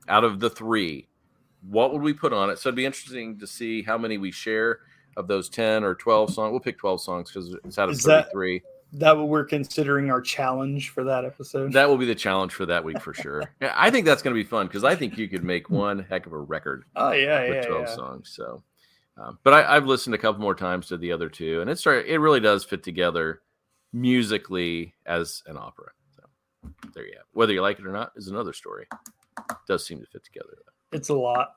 out 0.08 0.24
of 0.24 0.40
the 0.40 0.50
three, 0.50 1.06
what 1.70 1.92
would 1.92 2.02
we 2.02 2.12
put 2.12 2.32
on 2.32 2.50
it? 2.50 2.58
So 2.58 2.70
it'd 2.70 2.76
be 2.76 2.86
interesting 2.86 3.38
to 3.38 3.46
see 3.46 3.82
how 3.82 3.96
many 3.96 4.18
we 4.18 4.32
share 4.32 4.80
of 5.16 5.28
those 5.28 5.48
10 5.48 5.84
or 5.84 5.94
12 5.94 6.34
songs. 6.34 6.50
We'll 6.50 6.60
pick 6.60 6.76
12 6.76 7.00
songs 7.00 7.30
because 7.30 7.54
it's 7.64 7.78
out 7.78 7.88
of 7.88 7.94
Is 7.94 8.02
that- 8.02 8.32
33. 8.32 8.62
That 8.94 9.18
what 9.18 9.28
we're 9.28 9.44
considering 9.44 10.10
our 10.10 10.22
challenge 10.22 10.88
for 10.88 11.04
that 11.04 11.26
episode. 11.26 11.74
That 11.74 11.90
will 11.90 11.98
be 11.98 12.06
the 12.06 12.14
challenge 12.14 12.54
for 12.54 12.64
that 12.64 12.82
week 12.82 12.98
for 13.02 13.12
sure. 13.12 13.42
Yeah, 13.60 13.74
I 13.76 13.90
think 13.90 14.06
that's 14.06 14.22
going 14.22 14.34
to 14.34 14.42
be 14.42 14.48
fun 14.48 14.66
because 14.66 14.82
I 14.82 14.94
think 14.94 15.18
you 15.18 15.28
could 15.28 15.44
make 15.44 15.68
one 15.68 16.06
heck 16.08 16.24
of 16.24 16.32
a 16.32 16.38
record 16.38 16.84
oh 16.96 17.12
yeah, 17.12 17.42
with 17.42 17.64
yeah, 17.64 17.66
12 17.66 17.82
yeah. 17.86 17.94
songs. 17.94 18.32
So, 18.34 18.62
um, 19.18 19.38
but 19.42 19.52
I, 19.52 19.76
I've 19.76 19.86
listened 19.86 20.14
a 20.14 20.18
couple 20.18 20.40
more 20.40 20.54
times 20.54 20.88
to 20.88 20.96
the 20.96 21.12
other 21.12 21.28
two, 21.28 21.60
and 21.60 21.68
it's 21.68 21.86
it 21.86 22.20
really 22.20 22.40
does 22.40 22.64
fit 22.64 22.82
together 22.82 23.42
musically 23.92 24.94
as 25.06 25.42
an 25.46 25.56
opera. 25.56 25.90
So 26.16 26.22
there 26.94 27.06
you 27.06 27.12
have. 27.12 27.22
it. 27.22 27.26
Whether 27.32 27.52
you 27.52 27.62
like 27.62 27.78
it 27.78 27.86
or 27.86 27.92
not 27.92 28.12
is 28.16 28.28
another 28.28 28.52
story. 28.52 28.86
It 28.92 29.56
does 29.66 29.86
seem 29.86 30.00
to 30.00 30.06
fit 30.06 30.24
together. 30.24 30.50
Though. 30.54 30.96
It's 30.96 31.08
a 31.08 31.14
lot. 31.14 31.54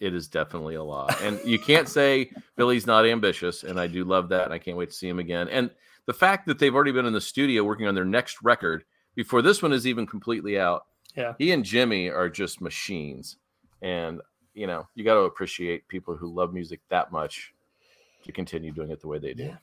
It 0.00 0.14
is 0.14 0.28
definitely 0.28 0.74
a 0.74 0.82
lot, 0.82 1.20
and 1.22 1.40
you 1.44 1.58
can't 1.58 1.88
say 1.88 2.30
Billy's 2.56 2.86
not 2.86 3.06
ambitious, 3.06 3.64
and 3.64 3.80
I 3.80 3.86
do 3.86 4.04
love 4.04 4.28
that, 4.28 4.44
and 4.44 4.52
I 4.52 4.58
can't 4.58 4.76
wait 4.76 4.90
to 4.90 4.96
see 4.96 5.08
him 5.08 5.18
again. 5.18 5.48
And 5.48 5.70
the 6.08 6.12
fact 6.14 6.46
that 6.46 6.58
they've 6.58 6.74
already 6.74 6.92
been 6.92 7.06
in 7.06 7.12
the 7.12 7.20
studio 7.20 7.64
working 7.64 7.86
on 7.86 7.94
their 7.94 8.04
next 8.04 8.38
record 8.42 8.84
before 9.14 9.42
this 9.42 9.62
one 9.62 9.72
is 9.72 9.86
even 9.86 10.06
completely 10.06 10.58
out. 10.58 10.86
Yeah. 11.14 11.34
He 11.38 11.52
and 11.52 11.64
Jimmy 11.64 12.08
are 12.08 12.28
just 12.28 12.60
machines. 12.60 13.36
And, 13.82 14.20
you 14.58 14.66
know, 14.66 14.88
you 14.94 15.04
got 15.04 15.14
to 15.14 15.20
appreciate 15.20 15.86
people 15.88 16.16
who 16.16 16.32
love 16.32 16.52
music 16.52 16.80
that 16.88 17.12
much 17.12 17.54
to 18.24 18.32
continue 18.32 18.72
doing 18.72 18.90
it 18.90 19.00
the 19.00 19.06
way 19.06 19.18
they 19.18 19.32
do. 19.32 19.44
Yeah. 19.44 19.56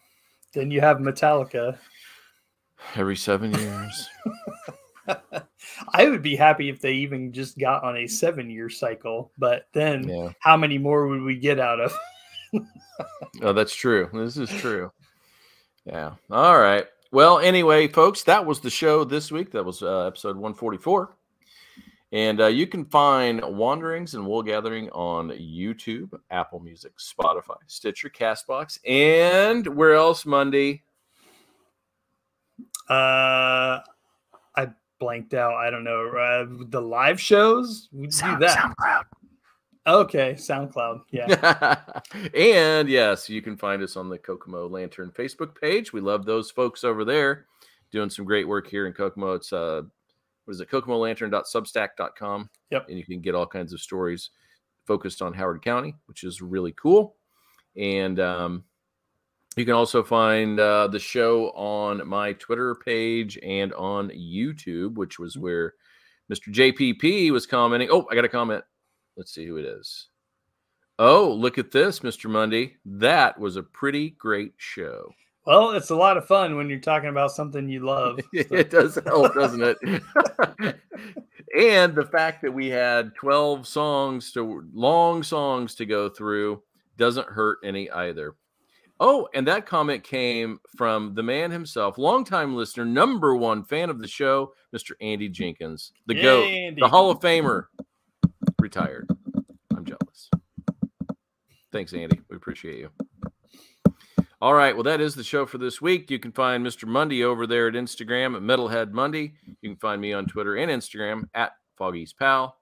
Then 0.54 0.72
you 0.72 0.80
have 0.80 0.98
Metallica. 0.98 1.78
Every 2.96 3.18
seven 3.18 3.54
years. 3.54 4.10
I 5.94 6.10
would 6.10 6.22
be 6.24 6.36
happy 6.36 6.70
if 6.70 6.80
they 6.80 6.94
even 6.94 7.34
just 7.34 7.58
got 7.58 7.84
on 7.84 7.98
a 7.98 8.08
seven 8.08 8.50
year 8.50 8.70
cycle, 8.70 9.32
but 9.38 9.68
then 9.74 10.08
yeah. 10.08 10.32
how 10.40 10.56
many 10.56 10.78
more 10.78 11.08
would 11.08 11.22
we 11.22 11.36
get 11.38 11.60
out 11.60 11.80
of? 11.80 11.94
Oh, 13.42 13.52
that's 13.52 13.76
true. 13.76 14.10
This 14.14 14.38
is 14.38 14.50
true. 14.50 14.92
Yeah. 15.86 16.14
All 16.32 16.58
right. 16.58 16.86
Well, 17.12 17.40
anyway, 17.40 17.90
folks, 17.90 18.24
that 18.24 18.46
was 18.46 18.62
the 18.62 18.70
show 18.70 19.04
this 19.04 19.32
week. 19.32 19.52
That 19.52 19.66
was 19.66 19.84
uh, 19.84 20.06
episode 20.06 20.38
144. 20.38 21.15
And 22.12 22.40
uh, 22.40 22.48
you 22.48 22.68
can 22.68 22.86
find 22.86 23.42
Wanderings 23.44 24.14
and 24.14 24.26
Wool 24.26 24.44
Gathering 24.44 24.90
on 24.92 25.30
YouTube, 25.32 26.18
Apple 26.32 26.60
Music, 26.60 26.94
Spotify, 26.98 27.58
Stitcher, 27.68 28.10
Castbox, 28.10 28.80
and 28.86 29.66
where 29.68 29.94
else, 29.94 30.26
Mundy? 30.26 30.84
Uh, 32.90 33.80
I 34.56 34.68
blanked 35.00 35.34
out. 35.34 35.56
I 35.56 35.70
don't 35.70 35.84
know. 35.84 36.08
Uh, 36.08 36.66
the 36.70 36.82
live 36.82 37.20
shows 37.20 37.90
we 37.92 38.08
do 38.08 38.38
that. 38.40 38.58
SoundCloud. 38.58 39.04
Okay, 39.88 40.34
SoundCloud. 40.34 41.02
Yeah. 41.12 41.76
and 42.34 42.90
yes, 42.90 43.30
you 43.30 43.42
can 43.42 43.58
find 43.58 43.84
us 43.84 43.96
on 43.96 44.10
the 44.10 44.18
Kokomo 44.18 44.68
Lantern 44.68 45.12
Facebook 45.12 45.60
page. 45.60 45.94
We 45.94 46.02
love 46.02 46.26
those 46.26 46.50
folks 46.50 46.84
over 46.84 47.06
there 47.06 47.46
doing 47.92 48.10
some 48.10 48.26
great 48.26 48.48
work 48.48 48.68
here 48.68 48.88
in 48.88 48.94
Kokomo. 48.94 49.34
It's 49.34 49.54
uh 49.54 49.84
what 50.46 50.54
is 50.54 50.62
it, 50.62 50.70
kokomolantern.substack.com. 50.70 52.50
Yep. 52.72 52.90
And 52.90 52.98
you 52.98 53.04
can 53.04 53.20
get 53.20 53.36
all 53.36 53.48
kinds 53.48 53.74
of 53.74 53.82
stories 53.82 54.30
focused 54.86 55.22
on 55.22 55.34
Howard 55.34 55.64
County, 55.64 55.96
which 56.06 56.24
is 56.24 56.42
really 56.42 56.72
cool. 56.74 57.16
And 57.76 58.20
um, 58.20 58.64
you 59.58 59.66
can 59.66 59.74
also 59.74 60.04
find 60.04 60.60
uh, 60.60 60.88
the 60.88 61.00
show 61.00 61.50
on 61.50 62.08
my 62.08 62.34
Twitter 62.34 62.76
page 62.76 63.38
and 63.44 63.74
on 63.74 64.10
YouTube, 64.10 64.96
which 64.96 65.20
was 65.20 65.38
where 65.38 65.74
Mr. 66.32 66.54
JPP 66.54 67.32
was 67.32 67.46
commenting. 67.46 67.90
Oh, 67.92 68.08
I 68.12 68.16
got 68.16 68.26
a 68.26 68.30
comment. 68.30 68.64
Let's 69.18 69.34
see 69.34 69.46
who 69.46 69.58
it 69.58 69.66
is. 69.66 70.08
Oh, 70.98 71.32
look 71.32 71.58
at 71.58 71.72
this, 71.72 72.02
Mr. 72.02 72.30
Mundy. 72.30 72.78
That 72.86 73.40
was 73.40 73.58
a 73.58 73.64
pretty 73.64 74.12
great 74.12 74.54
show. 74.58 75.10
Well, 75.46 75.72
it's 75.72 75.92
a 75.92 75.96
lot 75.96 76.18
of 76.18 76.26
fun 76.26 76.56
when 76.58 76.70
you're 76.70 76.80
talking 76.80 77.10
about 77.10 77.32
something 77.32 77.70
you 77.70 77.86
love. 77.86 78.20
it 78.34 78.72
does 78.72 78.98
help, 79.06 79.36
doesn't 79.36 79.62
it? 79.62 79.78
and 81.58 81.94
the 81.94 82.06
fact 82.12 82.42
that 82.42 82.52
we 82.52 82.68
had 82.68 83.14
12 83.16 83.68
songs 83.68 84.32
to 84.32 84.64
long 84.74 85.22
songs 85.22 85.76
to 85.76 85.86
go 85.86 86.10
through 86.10 86.64
doesn't 86.98 87.28
hurt 87.28 87.60
any 87.64 87.92
either. 87.92 88.36
Oh, 89.00 89.28
and 89.34 89.48
that 89.48 89.66
comment 89.66 90.04
came 90.04 90.60
from 90.78 91.14
the 91.16 91.24
man 91.24 91.52
himself, 91.52 91.98
longtime 91.98 92.56
listener, 92.56 92.86
number 92.86 93.36
one 93.36 93.64
fan 93.66 93.90
of 93.90 94.00
the 94.00 94.08
show, 94.08 94.54
Mr. 94.74 94.92
Andy 95.02 95.28
Jenkins, 95.28 95.92
the 96.08 96.16
Yay, 96.16 96.22
GOAT, 96.72 96.80
the 96.80 96.88
Hall 96.88 97.12
of 97.12 97.20
Famer, 97.20 97.66
retired. 98.60 99.10
I'm 99.76 99.84
jealous. 99.84 100.30
Thanks, 101.74 101.94
Andy. 101.94 102.22
We 102.30 102.38
appreciate 102.38 102.80
you. 102.80 102.90
All 104.46 104.54
right. 104.54 104.76
Well, 104.76 104.84
that 104.84 105.02
is 105.02 105.16
the 105.16 105.24
show 105.24 105.48
for 105.48 105.58
this 105.58 105.82
week. 105.82 106.12
You 106.12 106.20
can 106.20 106.32
find 106.32 106.64
Mr. 106.64 106.88
Mundy 106.88 107.24
over 107.24 107.48
there 107.48 107.68
at 107.68 107.74
Instagram 107.74 108.36
at 108.36 108.44
Metalhead 108.44 108.92
Mundy. 108.92 109.34
You 109.64 109.72
can 109.72 109.76
find 109.76 110.00
me 110.00 110.14
on 110.14 110.28
Twitter 110.28 110.56
and 110.56 110.70
Instagram 110.70 111.24
at 111.34 111.54
Foggy's 111.76 112.14
Pal. 112.14 112.56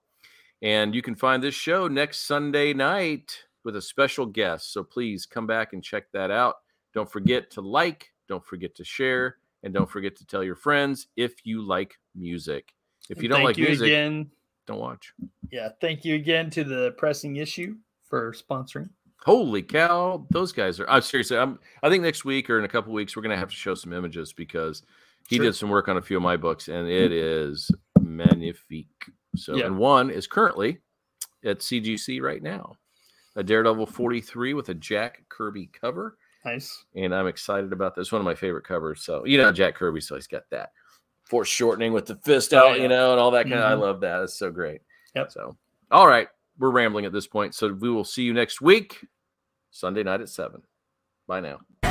And 0.61 0.95
you 0.95 1.01
can 1.01 1.13
find 1.13 1.43
this 1.43 1.55
show 1.55 1.89
next 1.89 2.19
Sunday 2.19 2.73
night 2.73 3.37
with 3.65 3.75
a 3.75 3.81
special 3.81 4.25
guest. 4.25 4.71
So 4.71 4.81
please 4.81 5.25
come 5.25 5.45
back 5.45 5.73
and 5.73 5.83
check 5.83 6.05
that 6.13 6.31
out. 6.31 6.55
Don't 6.93 7.11
forget 7.11 7.51
to 7.51 7.59
like, 7.59 8.13
don't 8.29 8.45
forget 8.45 8.75
to 8.75 8.85
share, 8.85 9.35
and 9.61 9.73
don't 9.73 9.91
forget 9.91 10.15
to 10.15 10.25
tell 10.25 10.41
your 10.41 10.55
friends 10.55 11.07
if 11.17 11.45
you 11.45 11.61
like 11.61 11.99
music. 12.15 12.73
If 13.09 13.21
you 13.21 13.27
don't 13.27 13.39
Thank 13.39 13.47
like 13.47 13.57
you 13.57 13.65
music, 13.65 13.87
again. 13.87 14.31
don't 14.67 14.79
watch. 14.79 15.13
Yeah, 15.51 15.67
thank 15.81 16.05
you 16.05 16.15
again 16.15 16.49
to 16.51 16.63
the 16.63 16.91
pressing 16.97 17.35
issue 17.35 17.75
for 18.07 18.31
sponsoring. 18.31 18.87
Holy 19.23 19.61
cow, 19.61 20.25
those 20.31 20.51
guys 20.51 20.79
are. 20.79 20.89
I'm 20.89 21.01
seriously. 21.01 21.37
I'm. 21.37 21.59
I 21.81 21.89
think 21.89 22.03
next 22.03 22.25
week 22.25 22.49
or 22.49 22.59
in 22.59 22.65
a 22.65 22.69
couple 22.69 22.91
weeks 22.91 23.15
we're 23.15 23.21
gonna 23.21 23.37
have 23.37 23.49
to 23.49 23.55
show 23.55 23.73
some 23.73 23.93
images 23.93 24.33
because 24.33 24.83
he 25.27 25.37
Sure. 25.37 25.45
did 25.45 25.55
some 25.55 25.69
work 25.69 25.87
on 25.87 25.97
a 25.97 26.01
few 26.01 26.17
of 26.17 26.23
my 26.23 26.35
books 26.35 26.67
and 26.67 26.87
mm-hmm. 26.87 27.05
it 27.05 27.11
is 27.11 27.71
magnifique. 28.01 29.05
So 29.35 29.55
Yeah. 29.55 29.67
and 29.67 29.77
one 29.77 30.09
is 30.09 30.27
currently 30.27 30.79
at 31.43 31.59
CGC 31.59 32.21
right 32.21 32.43
now, 32.43 32.75
a 33.35 33.43
Daredevil 33.43 33.85
mm-hmm. 33.85 33.93
43 33.95 34.53
with 34.53 34.69
a 34.69 34.73
Jack 34.73 35.23
Kirby 35.29 35.67
cover, 35.67 36.17
Nice. 36.43 36.83
and 36.95 37.15
I'm 37.15 37.27
excited 37.27 37.71
about 37.71 37.95
this. 37.95 38.11
One 38.11 38.19
of 38.19 38.25
my 38.25 38.35
favorite 38.35 38.65
covers. 38.65 39.03
So 39.03 39.25
you 39.25 39.37
know 39.37 39.51
Jack 39.51 39.75
Kirby, 39.75 40.01
so 40.01 40.15
he's 40.15 40.27
got 40.27 40.43
that 40.51 40.71
foreshortening 41.23 41.93
with 41.93 42.05
the 42.05 42.15
fist 42.17 42.53
Oh, 42.53 42.71
out, 42.71 42.81
you 42.81 42.89
know, 42.89 43.11
and 43.11 43.19
all 43.19 43.31
that 43.31 43.43
kind 43.43 43.55
of. 43.55 43.63
I 43.63 43.71
mm-hmm. 43.71 43.81
love 43.81 44.01
that. 44.01 44.21
It's 44.21 44.37
so 44.37 44.51
great. 44.51 44.81
Yep. 45.15 45.31
So 45.31 45.55
all 45.91 46.07
right, 46.07 46.27
we're 46.57 46.71
rambling 46.71 47.05
at 47.05 47.13
this 47.13 47.27
point. 47.27 47.55
So 47.55 47.73
we 47.73 47.89
will 47.89 48.03
see 48.05 48.23
you 48.23 48.33
next 48.33 48.61
week, 48.61 49.05
Sunday 49.71 50.03
night 50.03 50.21
at 50.21 50.29
seven. 50.29 50.63
Bye 51.27 51.39
now. 51.39 51.82